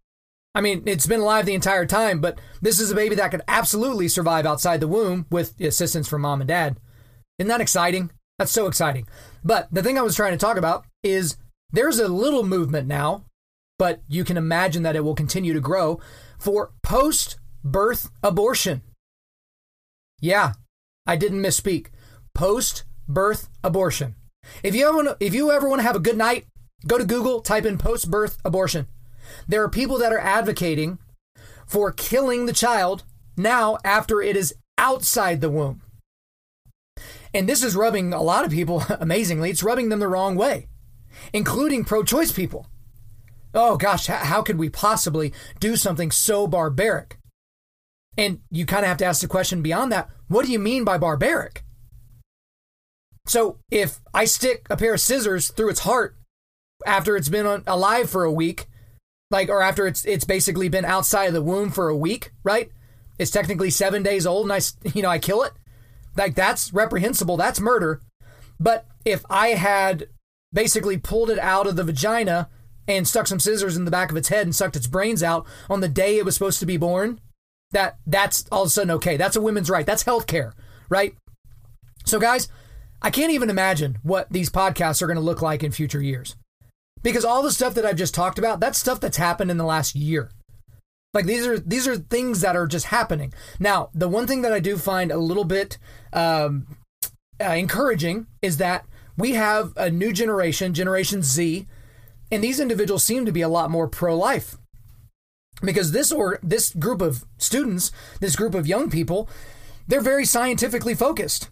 I 0.54 0.60
mean, 0.60 0.82
it's 0.86 1.06
been 1.06 1.20
alive 1.20 1.46
the 1.46 1.54
entire 1.54 1.86
time, 1.86 2.20
but 2.20 2.40
this 2.60 2.80
is 2.80 2.90
a 2.90 2.96
baby 2.96 3.14
that 3.16 3.30
could 3.30 3.42
absolutely 3.46 4.08
survive 4.08 4.46
outside 4.46 4.80
the 4.80 4.88
womb 4.88 5.26
with 5.30 5.60
assistance 5.60 6.08
from 6.08 6.22
mom 6.22 6.40
and 6.40 6.48
dad. 6.48 6.76
Isn't 7.38 7.48
that 7.48 7.60
exciting? 7.60 8.10
That's 8.38 8.50
so 8.50 8.66
exciting. 8.66 9.06
But 9.44 9.68
the 9.70 9.82
thing 9.82 9.98
I 9.98 10.02
was 10.02 10.16
trying 10.16 10.32
to 10.32 10.38
talk 10.38 10.56
about 10.56 10.86
is 11.02 11.36
there's 11.72 11.98
a 11.98 12.09
little 12.09 12.44
movement 12.44 12.88
now, 12.88 13.24
but 13.78 14.02
you 14.09 14.24
can 14.24 14.37
imagine 14.37 14.83
that 14.83 14.96
it 14.96 15.04
will 15.04 15.14
continue 15.14 15.52
to 15.52 15.61
grow 15.61 16.00
for 16.38 16.72
post 16.83 17.38
birth 17.62 18.11
abortion. 18.22 18.83
Yeah, 20.20 20.54
I 21.06 21.16
didn't 21.16 21.42
misspeak. 21.42 21.87
Post 22.35 22.85
birth 23.09 23.48
abortion. 23.62 24.16
If 24.62 24.74
you 24.74 24.88
ever 24.88 25.16
if 25.20 25.35
you 25.35 25.50
ever 25.50 25.68
want 25.68 25.80
to 25.80 25.87
have 25.87 25.96
a 25.96 26.00
good 26.00 26.16
night, 26.16 26.46
go 26.87 26.98
to 26.98 27.04
Google, 27.04 27.40
type 27.40 27.64
in 27.64 27.78
post 27.78 28.11
birth 28.11 28.38
abortion. 28.44 28.87
There 29.46 29.62
are 29.62 29.68
people 29.68 29.98
that 29.98 30.12
are 30.12 30.18
advocating 30.18 30.98
for 31.66 31.92
killing 31.92 32.46
the 32.46 32.52
child 32.52 33.04
now 33.37 33.78
after 33.85 34.20
it 34.20 34.37
is 34.37 34.54
outside 34.76 35.40
the 35.40 35.50
womb. 35.50 35.83
And 37.33 37.48
this 37.48 37.62
is 37.62 37.76
rubbing 37.76 38.12
a 38.12 38.22
lot 38.22 38.44
of 38.44 38.50
people 38.50 38.83
amazingly, 39.00 39.50
it's 39.50 39.62
rubbing 39.62 39.88
them 39.88 40.00
the 40.00 40.09
wrong 40.09 40.35
way 40.35 40.66
including 41.33 41.85
pro 41.85 42.03
choice 42.03 42.33
people. 42.33 42.66
Oh 43.55 43.77
gosh, 43.77 44.07
how 44.07 44.42
could 44.42 44.59
we 44.59 44.68
possibly 44.68 45.33
do 45.59 45.77
something 45.77 46.11
so 46.11 46.46
barbaric? 46.46 47.18
And 48.16 48.40
you 48.51 48.66
kind 48.66 48.85
of 48.85 48.88
have 48.88 48.99
to 48.99 49.05
ask 49.05 49.20
the 49.20 49.29
question 49.29 49.62
beyond 49.62 49.90
that 49.92 50.09
what 50.29 50.46
do 50.46 50.53
you 50.53 50.59
mean 50.59 50.85
by 50.85 50.99
barbaric? 50.99 51.64
So 53.27 53.59
if 53.70 54.01
I 54.14 54.25
stick 54.25 54.66
a 54.70 54.77
pair 54.77 54.94
of 54.94 55.01
scissors 55.01 55.51
through 55.51 55.70
its 55.70 55.81
heart 55.81 56.16
after 56.87 57.16
it's 57.16 57.29
been 57.29 57.62
alive 57.66 58.09
for 58.09 58.25
a 58.25 58.33
week, 58.33 58.66
like 59.31 59.49
or 59.49 59.62
after 59.62 59.87
it's 59.87 60.05
it's 60.05 60.25
basically 60.25 60.68
been 60.68 60.85
outside 60.85 61.27
of 61.27 61.35
the 61.35 61.42
womb 61.42 61.70
for 61.70 61.88
a 61.88 61.96
week, 61.96 62.33
right? 62.44 62.70
It's 63.18 63.31
technically 63.31 63.70
7 63.70 64.03
days 64.03 64.27
old 64.27 64.46
and 64.46 64.53
I 64.53 64.61
you 64.94 65.03
know 65.03 65.11
I 65.11 65.18
kill 65.18 65.42
it. 65.42 65.53
Like 66.16 66.35
that's 66.35 66.73
reprehensible, 66.73 67.37
that's 67.37 67.61
murder. 67.61 68.03
But 68.59 68.87
if 69.05 69.25
I 69.31 69.49
had 69.49 70.09
basically 70.52 70.98
pulled 70.98 71.30
it 71.30 71.38
out 71.38 71.66
of 71.66 71.76
the 71.76 71.84
vagina 71.84 72.48
and 72.88 73.06
stuck 73.06 73.26
some 73.26 73.40
scissors 73.40 73.76
in 73.76 73.84
the 73.84 73.90
back 73.90 74.10
of 74.10 74.16
its 74.16 74.28
head 74.28 74.46
and 74.46 74.54
sucked 74.54 74.76
its 74.76 74.86
brains 74.86 75.22
out 75.22 75.46
on 75.68 75.80
the 75.80 75.88
day 75.88 76.16
it 76.16 76.24
was 76.24 76.34
supposed 76.34 76.60
to 76.60 76.66
be 76.66 76.76
born, 76.76 77.20
that 77.70 77.98
that's 78.06 78.44
all 78.50 78.62
of 78.62 78.66
a 78.68 78.70
sudden 78.70 78.90
okay. 78.92 79.16
That's 79.16 79.36
a 79.36 79.40
women's 79.40 79.70
right. 79.70 79.86
That's 79.86 80.02
health 80.02 80.26
care, 80.26 80.54
right? 80.88 81.14
So 82.04 82.18
guys, 82.18 82.48
I 83.02 83.10
can't 83.10 83.32
even 83.32 83.50
imagine 83.50 83.98
what 84.02 84.30
these 84.30 84.50
podcasts 84.50 85.00
are 85.02 85.06
going 85.06 85.16
to 85.16 85.22
look 85.22 85.42
like 85.42 85.62
in 85.62 85.72
future 85.72 86.02
years. 86.02 86.36
Because 87.02 87.24
all 87.24 87.42
the 87.42 87.52
stuff 87.52 87.74
that 87.74 87.86
I've 87.86 87.96
just 87.96 88.14
talked 88.14 88.38
about, 88.38 88.60
that's 88.60 88.78
stuff 88.78 89.00
that's 89.00 89.16
happened 89.16 89.50
in 89.50 89.56
the 89.56 89.64
last 89.64 89.94
year. 89.94 90.30
Like 91.14 91.24
these 91.24 91.46
are 91.46 91.58
these 91.58 91.88
are 91.88 91.96
things 91.96 92.40
that 92.42 92.56
are 92.56 92.66
just 92.66 92.86
happening. 92.86 93.32
Now, 93.58 93.90
the 93.94 94.08
one 94.08 94.26
thing 94.26 94.42
that 94.42 94.52
I 94.52 94.60
do 94.60 94.76
find 94.76 95.10
a 95.10 95.18
little 95.18 95.44
bit 95.44 95.78
um, 96.12 96.66
uh, 97.40 97.52
encouraging 97.52 98.26
is 98.42 98.58
that 98.58 98.84
we 99.16 99.33
have 99.33 99.73
a 99.77 99.90
new 99.90 100.12
generation, 100.12 100.75
Generation 100.75 101.23
Z, 101.23 101.66
and 102.31 102.42
these 102.42 102.61
individuals 102.61 103.05
seem 103.05 103.27
to 103.27 103.33
be 103.33 103.42
a 103.42 103.49
lot 103.49 103.70
more 103.70 103.88
pro 103.88 104.16
life. 104.16 104.57
Because 105.62 105.92
this 105.92 106.11
or 106.11 106.38
this 106.42 106.73
group 106.75 107.03
of 107.03 107.25
students, 107.38 107.92
this 108.20 108.37
group 108.37 108.55
of 108.55 108.66
young 108.66 108.88
people, 108.88 109.29
they're 109.87 110.01
very 110.01 110.25
scientifically 110.25 110.94
focused. 110.94 111.51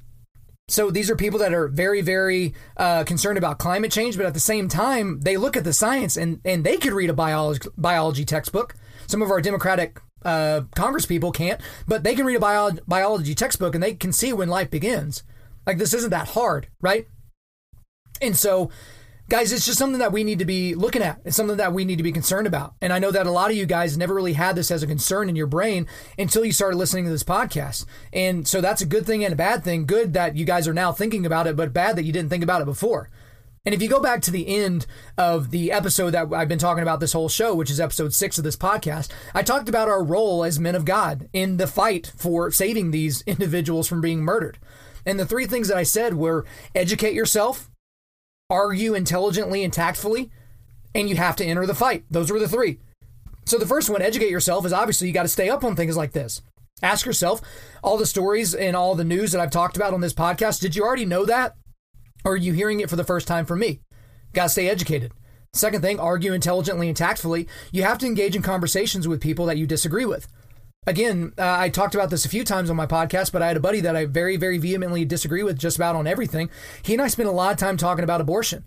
So 0.69 0.91
these 0.91 1.11
are 1.11 1.17
people 1.17 1.39
that 1.39 1.55
are 1.55 1.67
very, 1.67 2.03
very 2.03 2.55
uh, 2.77 3.05
concerned 3.05 3.39
about 3.39 3.59
climate 3.59 3.91
change, 3.91 4.17
but 4.17 4.27
at 4.27 4.35
the 4.35 4.41
same 4.41 4.69
time, 4.69 5.21
they 5.21 5.37
look 5.37 5.57
at 5.57 5.65
the 5.65 5.73
science 5.73 6.17
and, 6.17 6.41
and 6.45 6.63
they 6.63 6.77
could 6.77 6.93
read 6.93 7.11
a 7.11 7.15
biology, 7.15 7.69
biology 7.77 8.25
textbook. 8.25 8.75
Some 9.07 9.23
of 9.23 9.31
our 9.31 9.41
Democratic 9.41 10.01
uh, 10.25 10.63
Congress 10.75 11.07
people 11.07 11.33
can't, 11.33 11.61
but 11.87 12.05
they 12.05 12.15
can 12.15 12.27
read 12.27 12.37
a 12.37 12.41
bio- 12.41 12.77
biology 12.87 13.35
textbook 13.35 13.75
and 13.75 13.83
they 13.83 13.95
can 13.95 14.13
see 14.13 14.33
when 14.33 14.49
life 14.49 14.71
begins. 14.71 15.23
Like 15.67 15.79
this 15.79 15.95
isn't 15.95 16.11
that 16.11 16.29
hard, 16.29 16.69
right? 16.81 17.09
And 18.21 18.37
so, 18.37 18.71
guys, 19.29 19.53
it's 19.53 19.67
just 19.67 19.79
something 19.79 19.99
that 19.99 20.13
we 20.13 20.25
need 20.25 20.39
to 20.39 20.45
be 20.45 20.75
looking 20.75 21.03
at. 21.03 21.21
It's 21.25 21.37
something 21.37 21.57
that 21.59 21.73
we 21.73 21.85
need 21.85 21.97
to 21.97 22.03
be 22.03 22.13
concerned 22.13 22.47
about. 22.47 22.75
And 22.81 22.93
I 22.93 22.99
know 22.99 23.11
that 23.11 23.27
a 23.27 23.31
lot 23.31 23.51
of 23.51 23.57
you 23.57 23.67
guys 23.67 23.97
never 23.97 24.15
really 24.15 24.33
had 24.33 24.57
this 24.57 24.71
as 24.71 24.83
a 24.83 24.87
concern 24.87 25.29
in 25.29 25.37
your 25.37 25.47
brain 25.47 25.87
until 26.19 26.45
you 26.45 26.53
started 26.53 26.77
listening 26.77 27.05
to 27.05 27.11
this 27.11 27.25
podcast. 27.25 27.85
And 28.13 28.47
so 28.47 28.61
that's 28.61 28.83
a 28.83 28.87
good 28.87 29.07
thing 29.07 29.25
and 29.25 29.33
a 29.33 29.37
bad 29.37 29.65
thing. 29.65 29.87
Good 29.87 30.15
that 30.15 30.37
you 30.37 30.45
guys 30.45 30.67
are 30.67 30.75
now 30.75 30.93
thinking 30.93 31.27
about 31.27 31.47
it, 31.47 31.57
but 31.57 31.73
bad 31.73 31.97
that 31.97 32.05
you 32.05 32.13
didn't 32.13 32.31
think 32.31 32.45
about 32.45 32.63
it 32.63 32.67
before. 32.67 33.11
And 33.65 33.75
if 33.75 33.83
you 33.83 33.89
go 33.89 34.01
back 34.01 34.23
to 34.23 34.31
the 34.31 34.49
end 34.49 34.87
of 35.19 35.51
the 35.51 35.73
episode 35.73 36.11
that 36.11 36.33
I've 36.33 36.49
been 36.49 36.59
talking 36.59 36.83
about 36.83 37.01
this 37.01 37.13
whole 37.13 37.29
show, 37.29 37.55
which 37.55 37.71
is 37.71 37.81
episode 37.81 38.15
six 38.15 38.39
of 38.39 38.45
this 38.45 38.57
podcast, 38.57 39.11
I 39.35 39.43
talked 39.43 39.69
about 39.69 39.89
our 39.89 40.03
role 40.03 40.43
as 40.43 40.59
men 40.59 40.75
of 40.75 40.87
God 40.87 41.29
in 41.35 41.59
the 41.59 41.67
fight 41.67 42.11
for 42.17 42.51
saving 42.51 42.93
these 42.93 43.21
individuals 43.27 43.87
from 43.87 44.01
being 44.01 44.21
murdered. 44.21 44.59
And 45.05 45.21
the 45.21 45.27
three 45.27 45.47
things 45.47 45.69
that 45.69 45.77
I 45.77 45.83
said 45.83 46.15
were 46.15 46.47
educate 46.75 47.13
yourself, 47.13 47.69
argue 48.51 48.95
intelligently 48.95 49.63
and 49.63 49.73
tactfully, 49.73 50.31
and 50.95 51.09
you 51.09 51.17
have 51.17 51.37
to 51.37 51.45
enter 51.45 51.67
the 51.67 51.75
fight. 51.75 52.05
Those 52.11 52.31
were 52.31 52.39
the 52.39 52.49
three. 52.49 52.79
So 53.45 53.59
the 53.59 53.67
first 53.67 53.91
one, 53.91 54.03
educate 54.03 54.31
yourself, 54.31 54.67
is 54.67 54.73
obviously 54.73 55.09
you 55.09 55.15
got 55.15 55.23
to 55.23 55.29
stay 55.29 55.49
up 55.49 55.65
on 55.65 55.77
things 55.77 55.97
like 55.97 56.13
this. 56.13 56.43
Ask 56.83 57.07
yourself 57.07 57.41
all 57.83 57.97
the 57.97 58.07
stories 58.07 58.55
and 58.55 58.77
all 58.77 58.95
the 58.95 59.05
news 59.05 59.33
that 59.33 59.41
I've 59.41 59.51
talked 59.51 59.77
about 59.77 59.95
on 59.95 60.01
this 60.01 60.15
podcast. 60.15 60.61
Did 60.61 60.77
you 60.77 60.85
already 60.85 61.05
know 61.05 61.25
that? 61.25 61.57
Or 62.25 62.33
are 62.33 62.37
you 62.37 62.53
hearing 62.53 62.81
it 62.81 62.91
for 62.91 62.97
the 62.97 63.05
first 63.05 63.27
time 63.27 63.47
from 63.47 63.61
me? 63.61 63.81
Got 64.33 64.45
to 64.45 64.49
stay 64.51 64.69
educated. 64.69 65.13
Second 65.55 65.81
thing, 65.81 65.99
argue 65.99 66.33
intelligently 66.33 66.89
and 66.89 66.97
tactfully. 66.97 67.49
You 67.73 67.83
have 67.83 67.99
to 67.99 68.07
engage 68.07 68.37
in 68.37 68.43
conversations 68.43 69.09
with 69.09 69.21
people 69.21 69.47
that 69.47 69.57
you 69.57 69.67
disagree 69.67 70.05
with. 70.05 70.29
Again, 70.87 71.33
uh, 71.39 71.57
I 71.59 71.69
talked 71.69 71.95
about 71.95 72.11
this 72.11 72.25
a 72.25 72.29
few 72.29 72.45
times 72.45 72.71
on 72.71 72.77
my 72.77 72.87
podcast, 72.87 73.33
but 73.33 73.43
I 73.43 73.49
had 73.49 73.57
a 73.57 73.61
buddy 73.61 73.81
that 73.81 73.97
I 73.97 74.07
very, 74.07 74.37
very 74.37 74.59
vehemently 74.59 75.05
disagree 75.05 75.43
with 75.43 75.59
just 75.59 75.77
about 75.77 75.97
on 75.97 76.07
everything. 76.07 76.51
He 76.83 76.95
and 76.95 77.03
I 77.03 77.09
spent 77.09 77.29
a 77.29 77.33
lot 77.33 77.53
of 77.53 77.59
time 77.59 77.77
talking 77.77 78.05
about 78.05 78.21
abortion. 78.21 78.65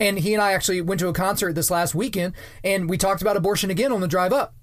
And 0.00 0.18
he 0.18 0.34
and 0.34 0.42
I 0.42 0.52
actually 0.52 0.80
went 0.80 0.98
to 1.00 1.08
a 1.08 1.12
concert 1.12 1.52
this 1.52 1.70
last 1.70 1.94
weekend 1.94 2.34
and 2.64 2.90
we 2.90 2.98
talked 2.98 3.22
about 3.22 3.36
abortion 3.36 3.70
again 3.70 3.92
on 3.92 4.00
the 4.00 4.08
drive 4.08 4.32
up. 4.32 4.54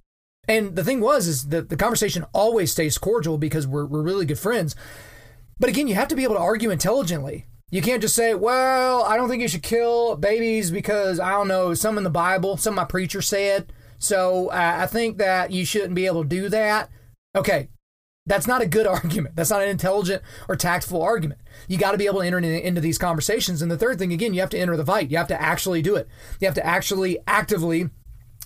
And 0.47 0.75
the 0.75 0.83
thing 0.83 0.99
was, 0.99 1.27
is 1.27 1.47
that 1.49 1.69
the 1.69 1.77
conversation 1.77 2.25
always 2.33 2.71
stays 2.71 2.97
cordial 2.97 3.37
because 3.37 3.67
we're, 3.67 3.85
we're 3.85 4.01
really 4.01 4.25
good 4.25 4.39
friends. 4.39 4.75
But 5.59 5.69
again, 5.69 5.87
you 5.87 5.95
have 5.95 6.07
to 6.09 6.15
be 6.15 6.23
able 6.23 6.35
to 6.35 6.41
argue 6.41 6.71
intelligently. 6.71 7.45
You 7.69 7.81
can't 7.81 8.01
just 8.01 8.15
say, 8.15 8.33
well, 8.33 9.03
I 9.03 9.15
don't 9.15 9.29
think 9.29 9.41
you 9.41 9.47
should 9.47 9.63
kill 9.63 10.17
babies 10.17 10.71
because, 10.71 11.19
I 11.19 11.29
don't 11.29 11.47
know, 11.47 11.73
some 11.73 11.97
in 11.97 12.03
the 12.03 12.09
Bible, 12.09 12.57
some 12.57 12.75
my 12.75 12.83
preacher 12.83 13.21
said. 13.21 13.71
So 14.01 14.47
uh, 14.47 14.77
I 14.79 14.87
think 14.87 15.19
that 15.19 15.51
you 15.51 15.63
shouldn't 15.63 15.93
be 15.93 16.07
able 16.07 16.23
to 16.23 16.29
do 16.29 16.49
that. 16.49 16.89
Okay, 17.35 17.69
that's 18.25 18.47
not 18.47 18.61
a 18.61 18.67
good 18.67 18.87
argument. 18.87 19.35
That's 19.35 19.51
not 19.51 19.61
an 19.61 19.69
intelligent 19.69 20.23
or 20.49 20.55
tactful 20.55 21.01
argument. 21.01 21.39
You 21.67 21.77
got 21.77 21.91
to 21.91 21.97
be 21.97 22.07
able 22.07 22.21
to 22.21 22.25
enter 22.25 22.39
into 22.39 22.81
these 22.81 22.97
conversations. 22.97 23.61
And 23.61 23.71
the 23.71 23.77
third 23.77 23.99
thing, 23.99 24.11
again, 24.11 24.33
you 24.33 24.41
have 24.41 24.49
to 24.49 24.59
enter 24.59 24.75
the 24.75 24.85
fight. 24.85 25.11
You 25.11 25.17
have 25.17 25.27
to 25.27 25.39
actually 25.39 25.83
do 25.83 25.95
it. 25.95 26.07
You 26.39 26.47
have 26.47 26.55
to 26.55 26.65
actually 26.65 27.19
actively 27.27 27.89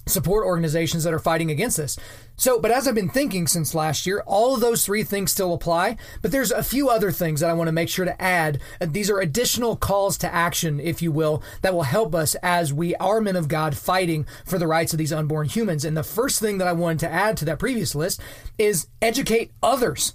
support 0.08 0.46
organizations 0.46 1.04
that 1.04 1.14
are 1.14 1.20
fighting 1.20 1.50
against 1.50 1.78
this. 1.78 1.98
So, 2.38 2.60
but 2.60 2.72
as 2.72 2.88
I've 2.88 2.96
been 2.96 3.10
thinking 3.10 3.48
since 3.48 3.74
last 3.74 4.06
year, 4.06 4.24
all 4.26 4.56
of 4.56 4.62
those 4.62 4.86
three 4.86 5.04
things 5.04 5.32
still 5.32 5.54
apply, 5.54 5.98
but 6.22 6.32
there's 6.32 6.52
a 6.52 6.64
few 6.64 6.90
other 6.90 7.12
things 7.12 7.40
that 7.40 7.50
I 7.50 7.54
want 7.54 7.68
to 7.70 7.74
make 7.74 7.90
sure 7.90 8.06
to 8.06 8.22
add. 8.22 8.60
Uh, 8.82 8.88
these 8.90 9.10
are 9.10 9.20
additional 9.20 9.76
calls 9.76 10.18
to 10.20 10.34
action, 10.34 10.80
if 10.80 11.02
you 11.02 11.12
will, 11.12 11.42
that 11.62 11.74
will 11.74 11.84
help 11.84 12.14
us 12.14 12.36
as 12.44 12.74
we 12.74 12.96
are 12.96 13.22
men 13.22 13.36
of 13.36 13.48
God 13.48 13.78
fighting 13.78 14.26
for 14.46 14.58
the 14.58 14.68
rights 14.68 14.94
of 14.94 15.00
these 15.00 15.14
unborn 15.14 15.48
humans. 15.48 15.86
And 15.86 15.96
the 15.96 16.04
first 16.04 16.40
thing 16.40 16.58
that 16.58 16.68
I 16.68 16.74
wanted 16.74 17.00
to 17.00 17.12
add 17.12 17.38
to 17.38 17.46
that 17.46 17.60
previous 17.60 17.96
list 17.96 18.22
is 18.58 18.88
educate 19.02 19.52
others. 19.64 20.14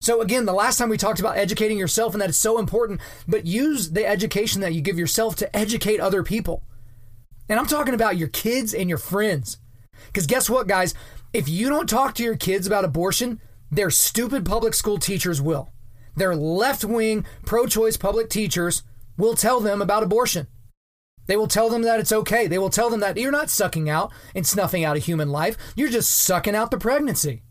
So 0.00 0.20
again, 0.20 0.44
the 0.44 0.52
last 0.52 0.78
time 0.78 0.88
we 0.88 0.96
talked 0.96 1.18
about 1.18 1.36
educating 1.36 1.76
yourself 1.76 2.14
and 2.14 2.22
that 2.22 2.28
it's 2.28 2.38
so 2.38 2.58
important, 2.58 3.00
but 3.26 3.46
use 3.46 3.90
the 3.90 4.06
education 4.06 4.60
that 4.60 4.72
you 4.72 4.80
give 4.80 4.98
yourself 4.98 5.34
to 5.36 5.56
educate 5.56 5.98
other 5.98 6.22
people. 6.22 6.62
And 7.48 7.58
I'm 7.58 7.66
talking 7.66 7.94
about 7.94 8.16
your 8.16 8.28
kids 8.28 8.74
and 8.74 8.88
your 8.88 8.98
friends. 8.98 9.58
Because 10.06 10.26
guess 10.26 10.50
what, 10.50 10.66
guys? 10.66 10.94
If 11.32 11.48
you 11.48 11.68
don't 11.68 11.88
talk 11.88 12.14
to 12.14 12.22
your 12.22 12.36
kids 12.36 12.66
about 12.66 12.84
abortion, 12.84 13.40
their 13.70 13.90
stupid 13.90 14.44
public 14.44 14.74
school 14.74 14.98
teachers 14.98 15.40
will. 15.42 15.70
Their 16.16 16.34
left 16.34 16.84
wing, 16.84 17.24
pro 17.44 17.66
choice 17.66 17.96
public 17.96 18.28
teachers 18.28 18.82
will 19.16 19.34
tell 19.34 19.60
them 19.60 19.80
about 19.80 20.02
abortion. 20.02 20.46
They 21.26 21.36
will 21.36 21.46
tell 21.46 21.68
them 21.68 21.82
that 21.82 22.00
it's 22.00 22.12
okay. 22.12 22.46
They 22.46 22.58
will 22.58 22.70
tell 22.70 22.88
them 22.88 23.00
that 23.00 23.16
you're 23.18 23.30
not 23.30 23.50
sucking 23.50 23.90
out 23.90 24.10
and 24.34 24.46
snuffing 24.46 24.84
out 24.84 24.96
a 24.96 25.00
human 25.00 25.30
life. 25.30 25.56
You're 25.76 25.90
just 25.90 26.10
sucking 26.10 26.54
out 26.54 26.70
the 26.70 26.78
pregnancy. 26.78 27.42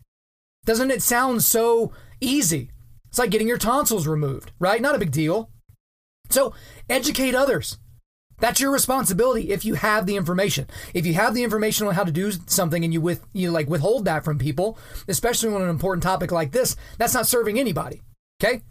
Doesn't 0.64 0.90
it 0.90 1.02
sound 1.02 1.44
so 1.44 1.92
easy? 2.20 2.70
It's 3.08 3.18
like 3.18 3.30
getting 3.30 3.48
your 3.48 3.58
tonsils 3.58 4.06
removed, 4.06 4.50
right? 4.58 4.82
Not 4.82 4.96
a 4.96 4.98
big 4.98 5.12
deal. 5.12 5.50
So 6.28 6.52
educate 6.90 7.34
others. 7.34 7.78
That's 8.40 8.60
your 8.60 8.70
responsibility 8.72 9.50
if 9.50 9.64
you 9.64 9.74
have 9.74 10.06
the 10.06 10.16
information. 10.16 10.66
If 10.94 11.06
you 11.06 11.14
have 11.14 11.34
the 11.34 11.44
information 11.44 11.86
on 11.86 11.94
how 11.94 12.04
to 12.04 12.12
do 12.12 12.32
something 12.46 12.84
and 12.84 12.92
you 12.92 13.00
with 13.00 13.26
you 13.32 13.50
like 13.50 13.68
withhold 13.68 14.04
that 14.04 14.24
from 14.24 14.38
people, 14.38 14.78
especially 15.08 15.52
on 15.52 15.62
an 15.62 15.68
important 15.68 16.02
topic 16.02 16.30
like 16.30 16.52
this, 16.52 16.76
that's 16.98 17.14
not 17.14 17.26
serving 17.26 17.58
anybody. 17.58 18.02
Okay? 18.40 18.62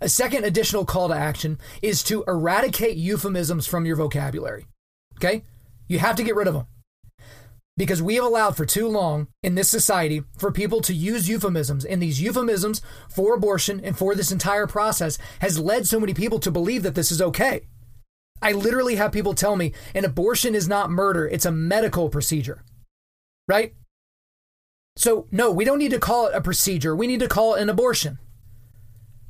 A 0.00 0.08
second 0.08 0.44
additional 0.44 0.86
call 0.86 1.08
to 1.08 1.14
action 1.14 1.58
is 1.82 2.02
to 2.04 2.24
eradicate 2.26 2.96
euphemisms 2.96 3.66
from 3.66 3.84
your 3.84 3.96
vocabulary. 3.96 4.66
Okay? 5.18 5.44
You 5.88 5.98
have 5.98 6.16
to 6.16 6.24
get 6.24 6.36
rid 6.36 6.48
of 6.48 6.54
them. 6.54 6.66
Because 7.76 8.02
we 8.02 8.16
have 8.16 8.24
allowed 8.24 8.56
for 8.56 8.66
too 8.66 8.88
long 8.88 9.28
in 9.42 9.54
this 9.54 9.70
society 9.70 10.22
for 10.36 10.52
people 10.52 10.80
to 10.82 10.94
use 10.94 11.28
euphemisms, 11.28 11.84
and 11.84 12.02
these 12.02 12.20
euphemisms 12.20 12.82
for 13.08 13.34
abortion 13.34 13.80
and 13.82 13.96
for 13.96 14.14
this 14.14 14.32
entire 14.32 14.66
process 14.66 15.18
has 15.40 15.58
led 15.58 15.86
so 15.86 15.98
many 15.98 16.12
people 16.12 16.38
to 16.40 16.50
believe 16.50 16.82
that 16.82 16.94
this 16.94 17.10
is 17.10 17.22
okay. 17.22 17.62
I 18.42 18.52
literally 18.52 18.96
have 18.96 19.12
people 19.12 19.34
tell 19.34 19.56
me 19.56 19.72
an 19.94 20.04
abortion 20.04 20.54
is 20.54 20.68
not 20.68 20.90
murder, 20.90 21.26
it's 21.26 21.46
a 21.46 21.52
medical 21.52 22.08
procedure. 22.08 22.64
Right? 23.46 23.74
So, 24.96 25.26
no, 25.30 25.50
we 25.50 25.64
don't 25.64 25.78
need 25.78 25.92
to 25.92 25.98
call 25.98 26.26
it 26.26 26.34
a 26.34 26.40
procedure. 26.40 26.94
We 26.94 27.06
need 27.06 27.20
to 27.20 27.28
call 27.28 27.54
it 27.54 27.62
an 27.62 27.70
abortion. 27.70 28.18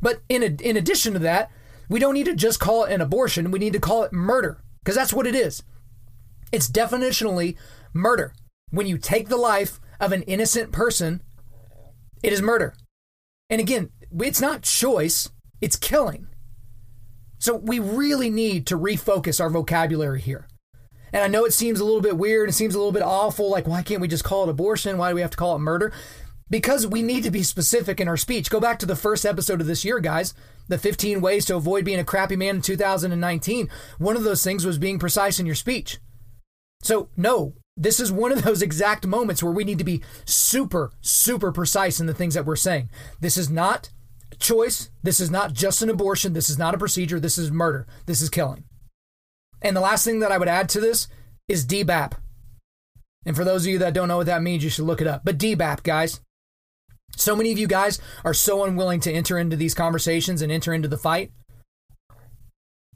But 0.02 0.22
in, 0.28 0.42
a, 0.42 0.46
in 0.46 0.76
addition 0.76 1.12
to 1.12 1.18
that, 1.20 1.50
we 1.88 2.00
don't 2.00 2.14
need 2.14 2.26
to 2.26 2.34
just 2.34 2.60
call 2.60 2.84
it 2.84 2.92
an 2.92 3.00
abortion. 3.00 3.50
We 3.50 3.58
need 3.58 3.72
to 3.74 3.80
call 3.80 4.04
it 4.04 4.12
murder 4.12 4.62
because 4.82 4.94
that's 4.94 5.12
what 5.12 5.26
it 5.26 5.34
is. 5.34 5.62
It's 6.52 6.68
definitionally 6.68 7.56
murder. 7.92 8.32
When 8.70 8.86
you 8.86 8.98
take 8.98 9.28
the 9.28 9.36
life 9.36 9.80
of 9.98 10.12
an 10.12 10.22
innocent 10.22 10.72
person, 10.72 11.22
it 12.22 12.32
is 12.32 12.40
murder. 12.40 12.74
And 13.48 13.60
again, 13.60 13.90
it's 14.20 14.40
not 14.40 14.62
choice, 14.62 15.30
it's 15.60 15.76
killing. 15.76 16.28
So 17.40 17.56
we 17.56 17.78
really 17.78 18.30
need 18.30 18.66
to 18.66 18.78
refocus 18.78 19.40
our 19.40 19.50
vocabulary 19.50 20.20
here. 20.20 20.46
And 21.12 21.24
I 21.24 21.26
know 21.26 21.46
it 21.46 21.54
seems 21.54 21.80
a 21.80 21.84
little 21.84 22.02
bit 22.02 22.18
weird, 22.18 22.50
it 22.50 22.52
seems 22.52 22.74
a 22.74 22.78
little 22.78 22.92
bit 22.92 23.02
awful, 23.02 23.50
like 23.50 23.66
why 23.66 23.82
can't 23.82 24.00
we 24.00 24.08
just 24.08 24.24
call 24.24 24.44
it 24.44 24.50
abortion? 24.50 24.98
Why 24.98 25.08
do 25.08 25.14
we 25.14 25.22
have 25.22 25.30
to 25.30 25.36
call 25.36 25.56
it 25.56 25.60
murder? 25.60 25.92
Because 26.50 26.86
we 26.86 27.02
need 27.02 27.24
to 27.24 27.30
be 27.30 27.42
specific 27.42 27.98
in 27.98 28.08
our 28.08 28.18
speech. 28.18 28.50
Go 28.50 28.60
back 28.60 28.78
to 28.80 28.86
the 28.86 28.94
first 28.94 29.24
episode 29.24 29.60
of 29.60 29.66
this 29.66 29.84
year, 29.84 30.00
guys. 30.00 30.34
The 30.68 30.78
15 30.78 31.20
ways 31.20 31.46
to 31.46 31.56
avoid 31.56 31.84
being 31.84 31.98
a 31.98 32.04
crappy 32.04 32.36
man 32.36 32.56
in 32.56 32.62
2019. 32.62 33.68
One 33.98 34.16
of 34.16 34.22
those 34.22 34.44
things 34.44 34.66
was 34.66 34.78
being 34.78 34.98
precise 34.98 35.40
in 35.40 35.46
your 35.46 35.54
speech. 35.54 35.98
So, 36.82 37.08
no, 37.16 37.54
this 37.76 38.00
is 38.00 38.12
one 38.12 38.32
of 38.32 38.42
those 38.42 38.62
exact 38.62 39.06
moments 39.06 39.42
where 39.42 39.52
we 39.52 39.64
need 39.64 39.78
to 39.78 39.84
be 39.84 40.02
super, 40.26 40.92
super 41.00 41.52
precise 41.52 42.00
in 42.00 42.06
the 42.06 42.14
things 42.14 42.34
that 42.34 42.44
we're 42.44 42.56
saying. 42.56 42.90
This 43.20 43.38
is 43.38 43.48
not 43.48 43.90
choice. 44.38 44.90
This 45.02 45.20
is 45.20 45.30
not 45.30 45.52
just 45.52 45.82
an 45.82 45.90
abortion. 45.90 46.32
This 46.32 46.48
is 46.50 46.58
not 46.58 46.74
a 46.74 46.78
procedure. 46.78 47.20
This 47.20 47.38
is 47.38 47.50
murder. 47.50 47.86
This 48.06 48.20
is 48.20 48.30
killing. 48.30 48.64
And 49.62 49.76
the 49.76 49.80
last 49.80 50.04
thing 50.04 50.20
that 50.20 50.32
I 50.32 50.38
would 50.38 50.48
add 50.48 50.68
to 50.70 50.80
this 50.80 51.08
is 51.48 51.66
DBAP. 51.66 52.12
And 53.26 53.36
for 53.36 53.44
those 53.44 53.66
of 53.66 53.72
you 53.72 53.78
that 53.80 53.92
don't 53.92 54.08
know 54.08 54.16
what 54.16 54.26
that 54.26 54.42
means, 54.42 54.64
you 54.64 54.70
should 54.70 54.86
look 54.86 55.00
it 55.00 55.06
up. 55.06 55.22
But 55.24 55.38
DBAP, 55.38 55.82
guys. 55.82 56.20
So 57.16 57.36
many 57.36 57.52
of 57.52 57.58
you 57.58 57.66
guys 57.66 58.00
are 58.24 58.32
so 58.32 58.64
unwilling 58.64 59.00
to 59.00 59.12
enter 59.12 59.36
into 59.36 59.56
these 59.56 59.74
conversations 59.74 60.42
and 60.42 60.50
enter 60.50 60.72
into 60.72 60.88
the 60.88 60.96
fight. 60.96 61.32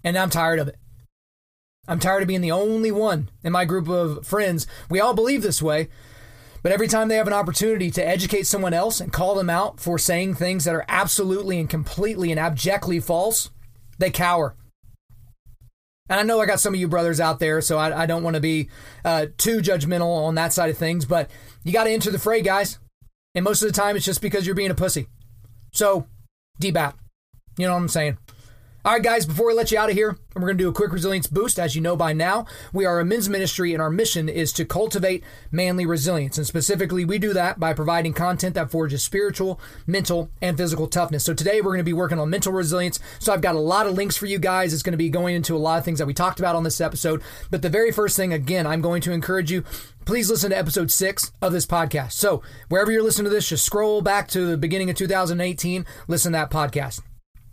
And 0.02 0.16
I'm 0.16 0.30
tired 0.30 0.60
of 0.60 0.68
it. 0.68 0.76
I'm 1.86 1.98
tired 1.98 2.22
of 2.22 2.28
being 2.28 2.40
the 2.40 2.52
only 2.52 2.90
one 2.90 3.28
in 3.42 3.52
my 3.52 3.64
group 3.64 3.88
of 3.88 4.26
friends. 4.26 4.66
We 4.88 5.00
all 5.00 5.14
believe 5.14 5.42
this 5.42 5.60
way, 5.60 5.88
but 6.64 6.72
every 6.72 6.88
time 6.88 7.08
they 7.08 7.16
have 7.16 7.26
an 7.26 7.34
opportunity 7.34 7.90
to 7.90 8.04
educate 8.04 8.46
someone 8.46 8.72
else 8.72 8.98
and 8.98 9.12
call 9.12 9.34
them 9.34 9.50
out 9.50 9.78
for 9.78 9.98
saying 9.98 10.34
things 10.34 10.64
that 10.64 10.74
are 10.74 10.86
absolutely 10.88 11.60
and 11.60 11.68
completely 11.68 12.30
and 12.30 12.40
abjectly 12.40 13.00
false, 13.00 13.50
they 13.98 14.08
cower. 14.08 14.56
And 16.08 16.18
I 16.18 16.22
know 16.22 16.40
I 16.40 16.46
got 16.46 16.60
some 16.60 16.72
of 16.72 16.80
you 16.80 16.88
brothers 16.88 17.20
out 17.20 17.38
there, 17.38 17.60
so 17.60 17.76
I, 17.76 18.04
I 18.04 18.06
don't 18.06 18.22
want 18.22 18.36
to 18.36 18.40
be 18.40 18.70
uh, 19.04 19.26
too 19.36 19.58
judgmental 19.58 20.24
on 20.24 20.36
that 20.36 20.54
side 20.54 20.70
of 20.70 20.78
things, 20.78 21.04
but 21.04 21.30
you 21.64 21.72
got 21.72 21.84
to 21.84 21.90
enter 21.90 22.10
the 22.10 22.18
fray, 22.18 22.40
guys. 22.40 22.78
And 23.34 23.44
most 23.44 23.60
of 23.60 23.68
the 23.68 23.78
time, 23.78 23.94
it's 23.94 24.06
just 24.06 24.22
because 24.22 24.46
you're 24.46 24.54
being 24.54 24.70
a 24.70 24.74
pussy. 24.74 25.08
So, 25.74 26.06
DBAP. 26.62 26.94
You 27.58 27.66
know 27.66 27.74
what 27.74 27.80
I'm 27.80 27.88
saying? 27.88 28.16
All 28.86 28.92
right, 28.92 29.02
guys, 29.02 29.24
before 29.24 29.46
we 29.46 29.54
let 29.54 29.72
you 29.72 29.78
out 29.78 29.88
of 29.88 29.96
here, 29.96 30.18
we're 30.34 30.42
going 30.42 30.58
to 30.58 30.64
do 30.64 30.68
a 30.68 30.72
quick 30.74 30.92
resilience 30.92 31.26
boost. 31.26 31.58
As 31.58 31.74
you 31.74 31.80
know 31.80 31.96
by 31.96 32.12
now, 32.12 32.44
we 32.70 32.84
are 32.84 33.00
a 33.00 33.04
men's 33.04 33.30
ministry, 33.30 33.72
and 33.72 33.80
our 33.80 33.88
mission 33.88 34.28
is 34.28 34.52
to 34.52 34.66
cultivate 34.66 35.24
manly 35.50 35.86
resilience. 35.86 36.36
And 36.36 36.46
specifically, 36.46 37.02
we 37.02 37.18
do 37.18 37.32
that 37.32 37.58
by 37.58 37.72
providing 37.72 38.12
content 38.12 38.54
that 38.56 38.70
forges 38.70 39.02
spiritual, 39.02 39.58
mental, 39.86 40.28
and 40.42 40.58
physical 40.58 40.86
toughness. 40.86 41.24
So 41.24 41.32
today, 41.32 41.62
we're 41.62 41.70
going 41.70 41.78
to 41.78 41.84
be 41.84 41.94
working 41.94 42.18
on 42.18 42.28
mental 42.28 42.52
resilience. 42.52 43.00
So 43.20 43.32
I've 43.32 43.40
got 43.40 43.54
a 43.54 43.58
lot 43.58 43.86
of 43.86 43.94
links 43.94 44.18
for 44.18 44.26
you 44.26 44.38
guys. 44.38 44.74
It's 44.74 44.82
going 44.82 44.92
to 44.92 44.98
be 44.98 45.08
going 45.08 45.34
into 45.34 45.56
a 45.56 45.56
lot 45.56 45.78
of 45.78 45.84
things 45.86 45.98
that 45.98 46.06
we 46.06 46.12
talked 46.12 46.38
about 46.38 46.54
on 46.54 46.64
this 46.64 46.82
episode. 46.82 47.22
But 47.50 47.62
the 47.62 47.70
very 47.70 47.90
first 47.90 48.18
thing, 48.18 48.34
again, 48.34 48.66
I'm 48.66 48.82
going 48.82 49.00
to 49.02 49.12
encourage 49.12 49.50
you 49.50 49.64
please 50.04 50.28
listen 50.28 50.50
to 50.50 50.58
episode 50.58 50.90
six 50.90 51.32
of 51.40 51.52
this 51.52 51.64
podcast. 51.64 52.12
So 52.12 52.42
wherever 52.68 52.92
you're 52.92 53.02
listening 53.02 53.24
to 53.24 53.30
this, 53.30 53.48
just 53.48 53.64
scroll 53.64 54.02
back 54.02 54.28
to 54.28 54.44
the 54.44 54.58
beginning 54.58 54.90
of 54.90 54.96
2018, 54.96 55.86
listen 56.06 56.32
to 56.32 56.36
that 56.36 56.50
podcast. 56.50 57.00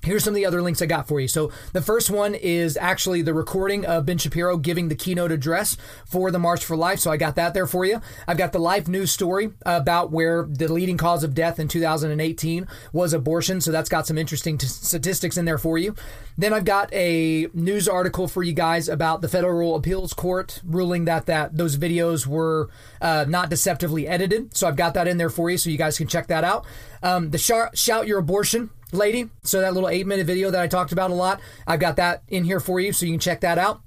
Here's 0.04 0.24
some 0.24 0.32
of 0.32 0.36
the 0.36 0.46
other 0.46 0.62
links 0.62 0.82
I 0.82 0.88
got 0.88 1.08
for 1.08 1.20
you. 1.20 1.28
So 1.28 1.52
the 1.74 1.82
first 1.82 2.10
one 2.10 2.34
is 2.34 2.76
actually 2.76 3.22
the 3.22 3.34
recording 3.34 3.86
of 3.86 4.06
Ben 4.06 4.18
Shapiro 4.18 4.58
giving 4.58 4.88
the 4.88 4.96
keynote 4.96 5.32
address 5.32 5.78
for 6.06 6.32
the 6.32 6.40
March 6.40 6.66
for 6.66 6.76
Life. 6.76 7.00
So 7.00 7.12
I 7.12 7.18
got 7.18 7.36
that 7.36 7.54
there 7.54 7.68
for 7.68 7.86
you. 7.86 8.02
I've 8.28 8.38
got 8.38 8.52
the 8.52 8.60
life 8.60 8.88
news 8.88 9.12
story 9.12 9.52
about 9.64 10.12
where 10.12 10.48
the 10.50 10.72
leading 10.72 10.98
cause 10.98 11.24
of 11.24 11.36
death 11.36 11.60
in 11.60 11.68
2018 11.68 12.68
was 12.92 13.14
abortion. 13.14 13.62
So 13.62 13.72
that's 13.72 13.90
got 13.90 14.08
some 14.08 14.18
interesting 14.18 14.58
t- 14.58 14.66
statistics 14.66 15.38
in 15.38 15.46
there 15.46 15.60
for 15.60 15.78
you. 15.78 15.96
Then 16.36 16.54
I've 16.54 16.66
got 16.66 16.92
a 16.94 17.48
news 17.54 17.88
article 17.88 18.28
for 18.28 18.42
you 18.42 18.54
guys 18.54 18.90
about 18.90 19.22
the 19.22 19.28
Federal 19.28 19.76
Appeals 19.76 20.14
Court 20.14 20.62
ruling 20.66 21.06
that 21.06 21.28
that 21.28 21.56
those 21.56 21.78
videos 21.78 22.26
were 22.26 22.70
uh, 23.02 23.26
not 23.28 23.52
deceptively 23.52 24.08
edited. 24.08 24.56
So 24.56 24.68
I've 24.68 24.76
got 24.76 24.96
that 24.96 25.08
in 25.08 25.18
there 25.18 25.30
for 25.30 25.52
you, 25.52 25.58
so 25.60 25.70
you 25.70 25.78
guys 25.78 25.98
can 25.98 26.08
check 26.08 26.28
that 26.28 26.44
out. 26.44 26.66
Um, 27.04 27.30
the 27.30 27.38
shout, 27.38 27.78
shout 27.78 28.08
your 28.08 28.18
abortion 28.18 28.72
lady. 28.92 29.30
So 29.44 29.62
that 29.62 29.74
little 29.74 29.90
eight 29.90 30.08
minute 30.08 30.26
video 30.26 30.52
that 30.52 30.62
I 30.62 30.68
talked 30.68 30.92
about 30.92 31.12
a 31.12 31.16
lot, 31.16 31.42
I've 31.68 31.80
got 31.80 31.96
that 31.98 32.24
in 32.28 32.44
here 32.44 32.60
for 32.60 32.80
you, 32.80 32.94
so 32.94 33.06
you 33.06 33.14
can 33.14 33.20
check 33.20 33.42
that 33.42 33.58
out. 33.58 33.82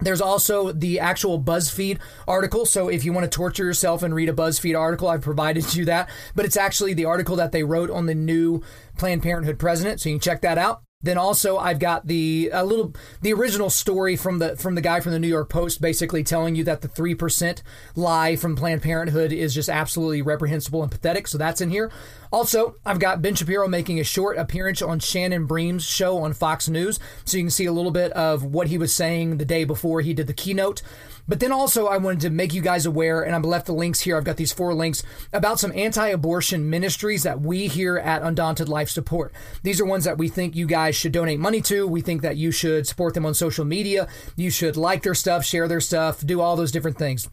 There's 0.00 0.20
also 0.20 0.70
the 0.70 1.00
actual 1.00 1.42
BuzzFeed 1.42 1.98
article. 2.26 2.66
So 2.66 2.88
if 2.88 3.04
you 3.04 3.12
want 3.12 3.24
to 3.24 3.36
torture 3.36 3.64
yourself 3.64 4.02
and 4.02 4.14
read 4.14 4.28
a 4.28 4.32
BuzzFeed 4.32 4.78
article, 4.78 5.08
I've 5.08 5.22
provided 5.22 5.74
you 5.74 5.84
that. 5.86 6.08
But 6.34 6.44
it's 6.44 6.56
actually 6.56 6.94
the 6.94 7.06
article 7.06 7.36
that 7.36 7.52
they 7.52 7.64
wrote 7.64 7.90
on 7.90 8.06
the 8.06 8.14
new 8.14 8.62
Planned 8.96 9.22
Parenthood 9.22 9.58
president. 9.58 10.00
So 10.00 10.08
you 10.08 10.14
can 10.14 10.20
check 10.20 10.40
that 10.42 10.56
out. 10.58 10.82
Then 11.00 11.16
also 11.16 11.58
I've 11.58 11.78
got 11.78 12.08
the 12.08 12.50
a 12.52 12.64
little 12.64 12.92
the 13.20 13.32
original 13.32 13.70
story 13.70 14.16
from 14.16 14.40
the 14.40 14.56
from 14.56 14.74
the 14.74 14.80
guy 14.80 14.98
from 14.98 15.12
the 15.12 15.20
New 15.20 15.28
York 15.28 15.48
Post 15.48 15.80
basically 15.80 16.24
telling 16.24 16.56
you 16.56 16.64
that 16.64 16.80
the 16.80 16.88
3% 16.88 17.62
lie 17.94 18.34
from 18.34 18.56
Planned 18.56 18.82
Parenthood 18.82 19.32
is 19.32 19.54
just 19.54 19.68
absolutely 19.68 20.22
reprehensible 20.22 20.82
and 20.82 20.90
pathetic. 20.90 21.28
So 21.28 21.38
that's 21.38 21.60
in 21.60 21.70
here. 21.70 21.92
Also, 22.30 22.76
I've 22.84 22.98
got 22.98 23.22
Ben 23.22 23.34
Shapiro 23.34 23.68
making 23.68 24.00
a 24.00 24.04
short 24.04 24.38
appearance 24.38 24.82
on 24.82 24.98
Shannon 25.00 25.46
Bream's 25.46 25.84
show 25.84 26.18
on 26.18 26.32
Fox 26.32 26.68
News. 26.68 26.98
So 27.24 27.36
you 27.36 27.44
can 27.44 27.50
see 27.50 27.66
a 27.66 27.72
little 27.72 27.90
bit 27.90 28.12
of 28.12 28.44
what 28.44 28.68
he 28.68 28.78
was 28.78 28.94
saying 28.94 29.38
the 29.38 29.44
day 29.44 29.64
before 29.64 30.00
he 30.00 30.14
did 30.14 30.26
the 30.26 30.34
keynote. 30.34 30.82
But 31.26 31.40
then 31.40 31.52
also, 31.52 31.86
I 31.86 31.98
wanted 31.98 32.20
to 32.20 32.30
make 32.30 32.54
you 32.54 32.62
guys 32.62 32.86
aware, 32.86 33.20
and 33.20 33.36
I've 33.36 33.44
left 33.44 33.66
the 33.66 33.74
links 33.74 34.00
here. 34.00 34.16
I've 34.16 34.24
got 34.24 34.38
these 34.38 34.52
four 34.52 34.72
links 34.72 35.02
about 35.30 35.60
some 35.60 35.72
anti 35.74 36.08
abortion 36.08 36.70
ministries 36.70 37.22
that 37.24 37.40
we 37.40 37.68
here 37.68 37.98
at 37.98 38.22
Undaunted 38.22 38.68
Life 38.68 38.88
support. 38.88 39.34
These 39.62 39.78
are 39.78 39.84
ones 39.84 40.04
that 40.04 40.16
we 40.16 40.28
think 40.28 40.56
you 40.56 40.66
guys 40.66 40.96
should 40.96 41.12
donate 41.12 41.38
money 41.38 41.60
to. 41.62 41.86
We 41.86 42.00
think 42.00 42.22
that 42.22 42.38
you 42.38 42.50
should 42.50 42.86
support 42.86 43.12
them 43.12 43.26
on 43.26 43.34
social 43.34 43.66
media. 43.66 44.08
You 44.36 44.50
should 44.50 44.78
like 44.78 45.02
their 45.02 45.14
stuff, 45.14 45.44
share 45.44 45.68
their 45.68 45.80
stuff, 45.80 46.24
do 46.24 46.40
all 46.40 46.56
those 46.56 46.72
different 46.72 46.96
things. 46.96 47.28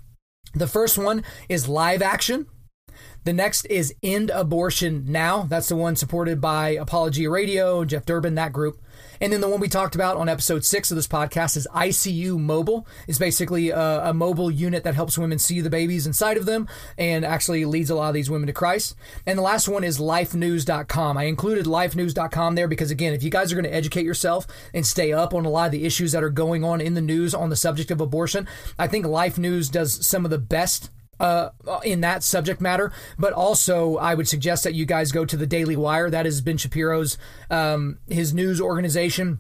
The 0.54 0.68
first 0.68 0.98
one 0.98 1.24
is 1.48 1.70
Live 1.70 2.02
Action. 2.02 2.48
The 3.26 3.34
next 3.34 3.66
is 3.66 3.92
End 4.04 4.30
Abortion 4.30 5.06
Now. 5.08 5.48
That's 5.50 5.68
the 5.68 5.76
one 5.76 5.96
supported 5.96 6.40
by 6.40 6.70
Apologia 6.70 7.28
Radio, 7.32 7.84
Jeff 7.84 8.06
Durbin, 8.06 8.36
that 8.36 8.54
group. 8.54 8.80
And 9.20 9.34
then 9.34 9.42
the 9.42 9.50
one 9.50 9.60
we 9.60 9.68
talked 9.68 9.96
about 9.96 10.18
on 10.18 10.30
episode 10.30 10.64
six 10.64 10.92
of 10.92 10.96
this 10.96 11.08
podcast 11.08 11.58
is 11.58 11.68
ICU 11.74 12.40
Mobile. 12.40 12.86
It's 13.08 13.18
basically 13.18 13.72
a, 13.72 14.10
a, 14.10 14.14
mobile 14.14 14.52
unit 14.52 14.84
that 14.84 14.94
helps 14.94 15.18
women 15.18 15.40
see 15.40 15.60
the 15.60 15.72
babies 15.72 16.06
inside 16.06 16.38
of 16.38 16.46
them 16.46 16.68
and 17.00 17.26
actually 17.26 17.66
leads 17.66 17.90
a 17.90 17.96
lot 17.96 18.10
of 18.10 18.14
these 18.14 18.30
women 18.30 18.46
to 18.46 18.54
Christ. 18.54 18.96
And 19.26 19.40
the 19.40 19.44
last 19.44 19.68
one 19.68 19.84
is 19.84 19.98
lifenews.com. 19.98 21.18
I 21.18 21.24
included 21.24 21.66
lifenews.com 21.66 22.54
there 22.54 22.68
because, 22.68 22.92
again, 22.92 23.16
if 23.16 23.24
you 23.24 23.32
guys 23.32 23.52
are 23.52 23.56
going 23.56 23.66
to 23.66 23.74
educate 23.74 24.06
yourself 24.06 24.46
and 24.72 24.86
stay 24.86 25.14
up 25.14 25.34
on 25.34 25.46
a 25.46 25.50
lot 25.50 25.66
of 25.66 25.72
the 25.72 25.86
issues 25.86 26.12
that 26.12 26.24
are 26.24 26.30
going 26.30 26.64
on 26.64 26.80
in 26.80 26.94
the 26.94 27.02
news 27.02 27.34
on 27.34 27.50
the 27.50 27.56
subject 27.56 27.90
of 27.90 28.02
abortion, 28.02 28.48
I 28.78 28.88
think 28.88 29.08
Life 29.08 29.40
News 29.40 29.70
does 29.70 30.06
some 30.06 30.26
of 30.26 30.32
the 30.32 30.38
best 30.38 30.92
uh, 31.20 31.50
in 31.84 32.02
that 32.02 32.24
subject 32.24 32.62
matter. 32.62 32.92
But 33.18 33.34
also, 33.34 33.98
I 33.98 34.14
would 34.14 34.28
suggest 34.28 34.64
that 34.64 34.74
you 34.74 34.86
guys 34.86 35.12
go 35.12 35.26
to 35.26 35.38
the 35.38 35.48
Daily 35.48 35.76
Wire. 35.76 36.10
That 36.10 36.26
is 36.26 36.42
Ben 36.42 36.58
Shapiro's 36.58 37.18
um, 37.50 38.00
his 38.08 38.34
news 38.34 38.60
organization. 38.62 39.40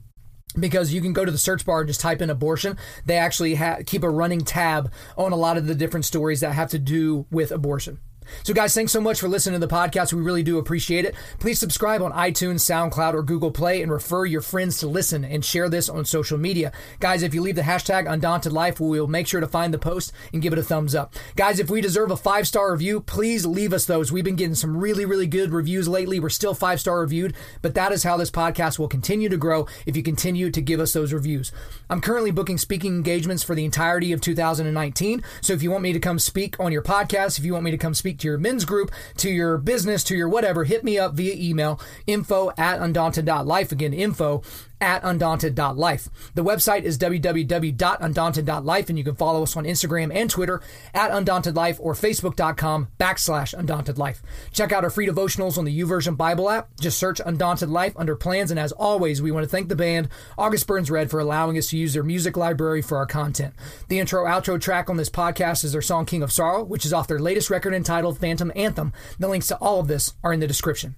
Because 0.58 0.94
you 0.94 1.02
can 1.02 1.12
go 1.12 1.26
to 1.26 1.32
the 1.32 1.38
search 1.38 1.66
bar 1.66 1.82
and 1.82 1.88
just 1.90 2.00
type 2.00 2.22
in 2.22 2.30
abortion. 2.30 2.78
They 3.06 3.18
actually 3.18 3.56
ha- 3.56 3.80
keep 3.86 4.04
a 4.04 4.10
running 4.10 4.40
tab 4.40 4.90
on 5.18 5.34
a 5.34 5.36
lot 5.36 5.58
of 5.58 5.68
the 5.68 5.76
different 5.76 6.06
stories 6.06 6.40
that 6.40 6.54
have 6.54 6.70
to 6.70 6.80
do 6.80 7.26
with 7.30 7.52
abortion. 7.52 8.00
So, 8.44 8.54
guys, 8.54 8.74
thanks 8.74 8.92
so 8.92 9.02
much 9.02 9.20
for 9.20 9.28
listening 9.28 9.60
to 9.60 9.66
the 9.66 9.74
podcast. 9.74 10.14
We 10.14 10.22
really 10.22 10.44
do 10.44 10.58
appreciate 10.58 11.06
it. 11.06 11.16
Please 11.40 11.60
subscribe 11.60 12.02
on 12.02 12.12
iTunes, 12.12 12.62
SoundCloud, 12.62 13.14
or 13.14 13.24
Google 13.24 13.52
Play 13.52 13.82
and 13.82 13.92
refer 13.92 14.26
your 14.26 14.42
friends 14.42 14.78
to 14.80 14.88
listen 14.88 15.24
and 15.24 15.44
share 15.44 15.70
this 15.70 15.90
on 15.90 16.06
social 16.06 16.38
media. 16.38 16.72
Guys, 17.00 17.24
if 17.24 17.34
you 17.34 17.42
leave 17.42 17.56
the 17.56 17.62
hashtag 17.62 18.12
Undaunted 18.12 18.52
Life, 18.54 18.80
we 18.80 19.00
will 19.00 19.08
make 19.08 19.28
sure 19.28 19.42
to 19.42 19.48
find 19.48 19.74
the 19.74 19.80
post 19.80 20.12
and 20.34 20.42
give 20.42 20.54
it 20.54 20.60
a 20.60 20.64
thumbs 20.64 20.96
up. 20.96 21.14
Guys, 21.36 21.60
if 21.60 21.70
we 21.70 21.82
deserve 21.82 22.12
a 22.12 22.18
five 22.18 22.48
star 22.48 22.72
review, 22.72 23.02
please 23.02 23.46
leave 23.46 23.74
us 23.74 23.86
those. 23.86 24.12
We've 24.12 24.24
been 24.24 24.36
getting 24.36 24.56
some 24.56 24.78
really, 24.78 25.06
really 25.06 25.28
good 25.28 25.52
reviews 25.52 25.88
lately. 25.88 26.20
We're 26.20 26.30
still 26.30 26.54
five 26.54 26.80
star 26.80 27.00
reviewed, 27.00 27.36
but 27.62 27.76
that 27.76 27.92
is 27.92 28.04
how 28.04 28.18
this 28.18 28.32
podcast 28.32 28.80
will 28.80 28.88
continue 28.88 29.30
to 29.30 29.38
grow 29.38 29.68
if 29.86 29.96
you 29.96 30.04
continue 30.04 30.52
to 30.52 30.62
give 30.62 30.80
us 30.80 30.94
those 30.94 31.14
reviews. 31.14 31.52
I'm 31.90 32.02
currently 32.02 32.32
booking 32.32 32.58
speaking 32.58 32.96
engagements 32.96 33.44
for 33.44 33.56
the 33.56 33.66
entirety 33.66 34.12
of 34.12 34.22
2019. 34.22 35.24
So, 35.42 35.54
if 35.54 35.64
you 35.64 35.72
want 35.72 35.84
me 35.84 35.94
to 35.94 36.00
come 36.00 36.20
speak 36.20 36.60
on 36.60 36.72
your 36.72 36.82
podcast, 36.82 37.40
if 37.40 37.46
you 37.46 37.54
want 37.54 37.66
me 37.66 37.72
to 37.72 37.78
come 37.78 37.94
speak 37.94 38.15
speak 38.16 38.22
to 38.22 38.28
your 38.28 38.38
men's 38.38 38.66
group, 38.66 38.92
to 39.18 39.30
your 39.30 39.58
business, 39.58 40.04
to 40.06 40.16
your 40.16 40.30
whatever, 40.30 40.64
hit 40.64 40.84
me 40.84 40.98
up 40.98 41.14
via 41.14 41.36
email, 41.36 41.80
info 42.08 42.52
at 42.58 42.80
undaunted.life. 42.80 43.72
Again, 43.72 43.94
info 43.94 44.42
at 44.82 45.04
undaunted.life. 45.04 46.10
The 46.34 46.44
website 46.44 46.84
is 46.84 46.98
www.undaunted.life, 46.98 48.90
and 48.90 48.98
you 48.98 49.04
can 49.04 49.16
follow 49.16 49.44
us 49.44 49.56
on 49.56 49.66
Instagram 49.66 50.14
and 50.14 50.30
Twitter 50.30 50.62
at 50.94 51.12
undauntedlife 51.12 51.78
or 51.80 51.94
facebook.com 51.94 52.90
backslash 53.00 53.56
undauntedlife. 53.58 54.22
Check 54.52 54.72
out 54.72 54.84
our 54.84 54.90
free 54.90 55.08
devotionals 55.08 55.58
on 55.58 55.66
the 55.66 55.82
YouVersion 55.82 56.18
Bible 56.18 56.50
app. 56.50 56.70
Just 56.80 56.98
search 56.98 57.22
Undaunted 57.26 57.70
Life 57.70 57.94
under 57.96 58.16
plans. 58.16 58.52
And 58.52 58.60
as 58.60 58.72
always, 58.72 59.22
we 59.22 59.32
want 59.32 59.44
to 59.44 59.50
thank 59.50 59.70
the 59.70 59.76
band 59.76 60.10
August 60.38 60.68
Burns 60.68 60.92
Red 60.92 61.10
for 61.10 61.20
allowing 61.20 61.58
us 61.58 61.68
to 61.70 61.78
use 61.78 61.94
their 61.94 62.04
music 62.04 62.38
library 62.38 62.82
for 62.82 62.98
our 62.98 63.06
content. 63.06 63.54
The 63.88 64.00
intro 64.00 64.26
outro 64.26 64.60
track 64.60 64.90
on 64.90 64.98
this 64.98 65.10
podcast 65.10 65.64
is 65.64 65.72
their 65.72 65.82
song 65.82 66.06
King 66.06 66.24
of 66.24 66.32
Sorrow, 66.32 66.64
which 66.64 66.86
is 66.86 66.94
off 66.94 67.08
their 67.08 67.20
latest 67.20 67.50
record 67.50 67.74
entitled 67.74 68.18
Phantom 68.20 68.52
Anthem. 68.56 68.94
The 69.20 69.28
links 69.28 69.48
to 69.48 69.56
all 69.58 69.80
of 69.80 69.88
this 69.88 70.14
are 70.24 70.34
in 70.34 70.40
the 70.40 70.48
description. 70.48 70.96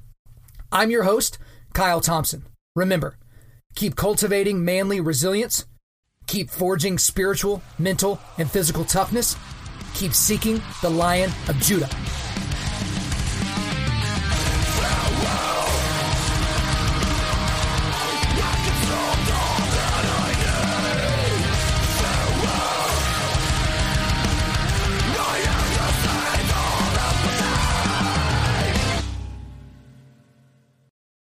I'm 0.71 0.91
your 0.91 1.03
host, 1.03 1.37
Kyle 1.73 2.01
Thompson. 2.01 2.45
Remember, 2.75 3.17
Keep 3.77 3.95
cultivating 3.95 4.65
manly 4.65 5.01
resilience. 5.01 5.67
Keep 6.25 6.49
forging 6.49 6.97
spiritual, 6.97 7.61
mental, 7.77 8.19
and 8.39 8.49
physical 8.49 8.83
toughness. 8.83 9.35
Keep 9.93 10.13
seeking 10.13 10.63
the 10.81 10.89
Lion 10.89 11.29
of 11.47 11.55
Judah. 11.57 11.87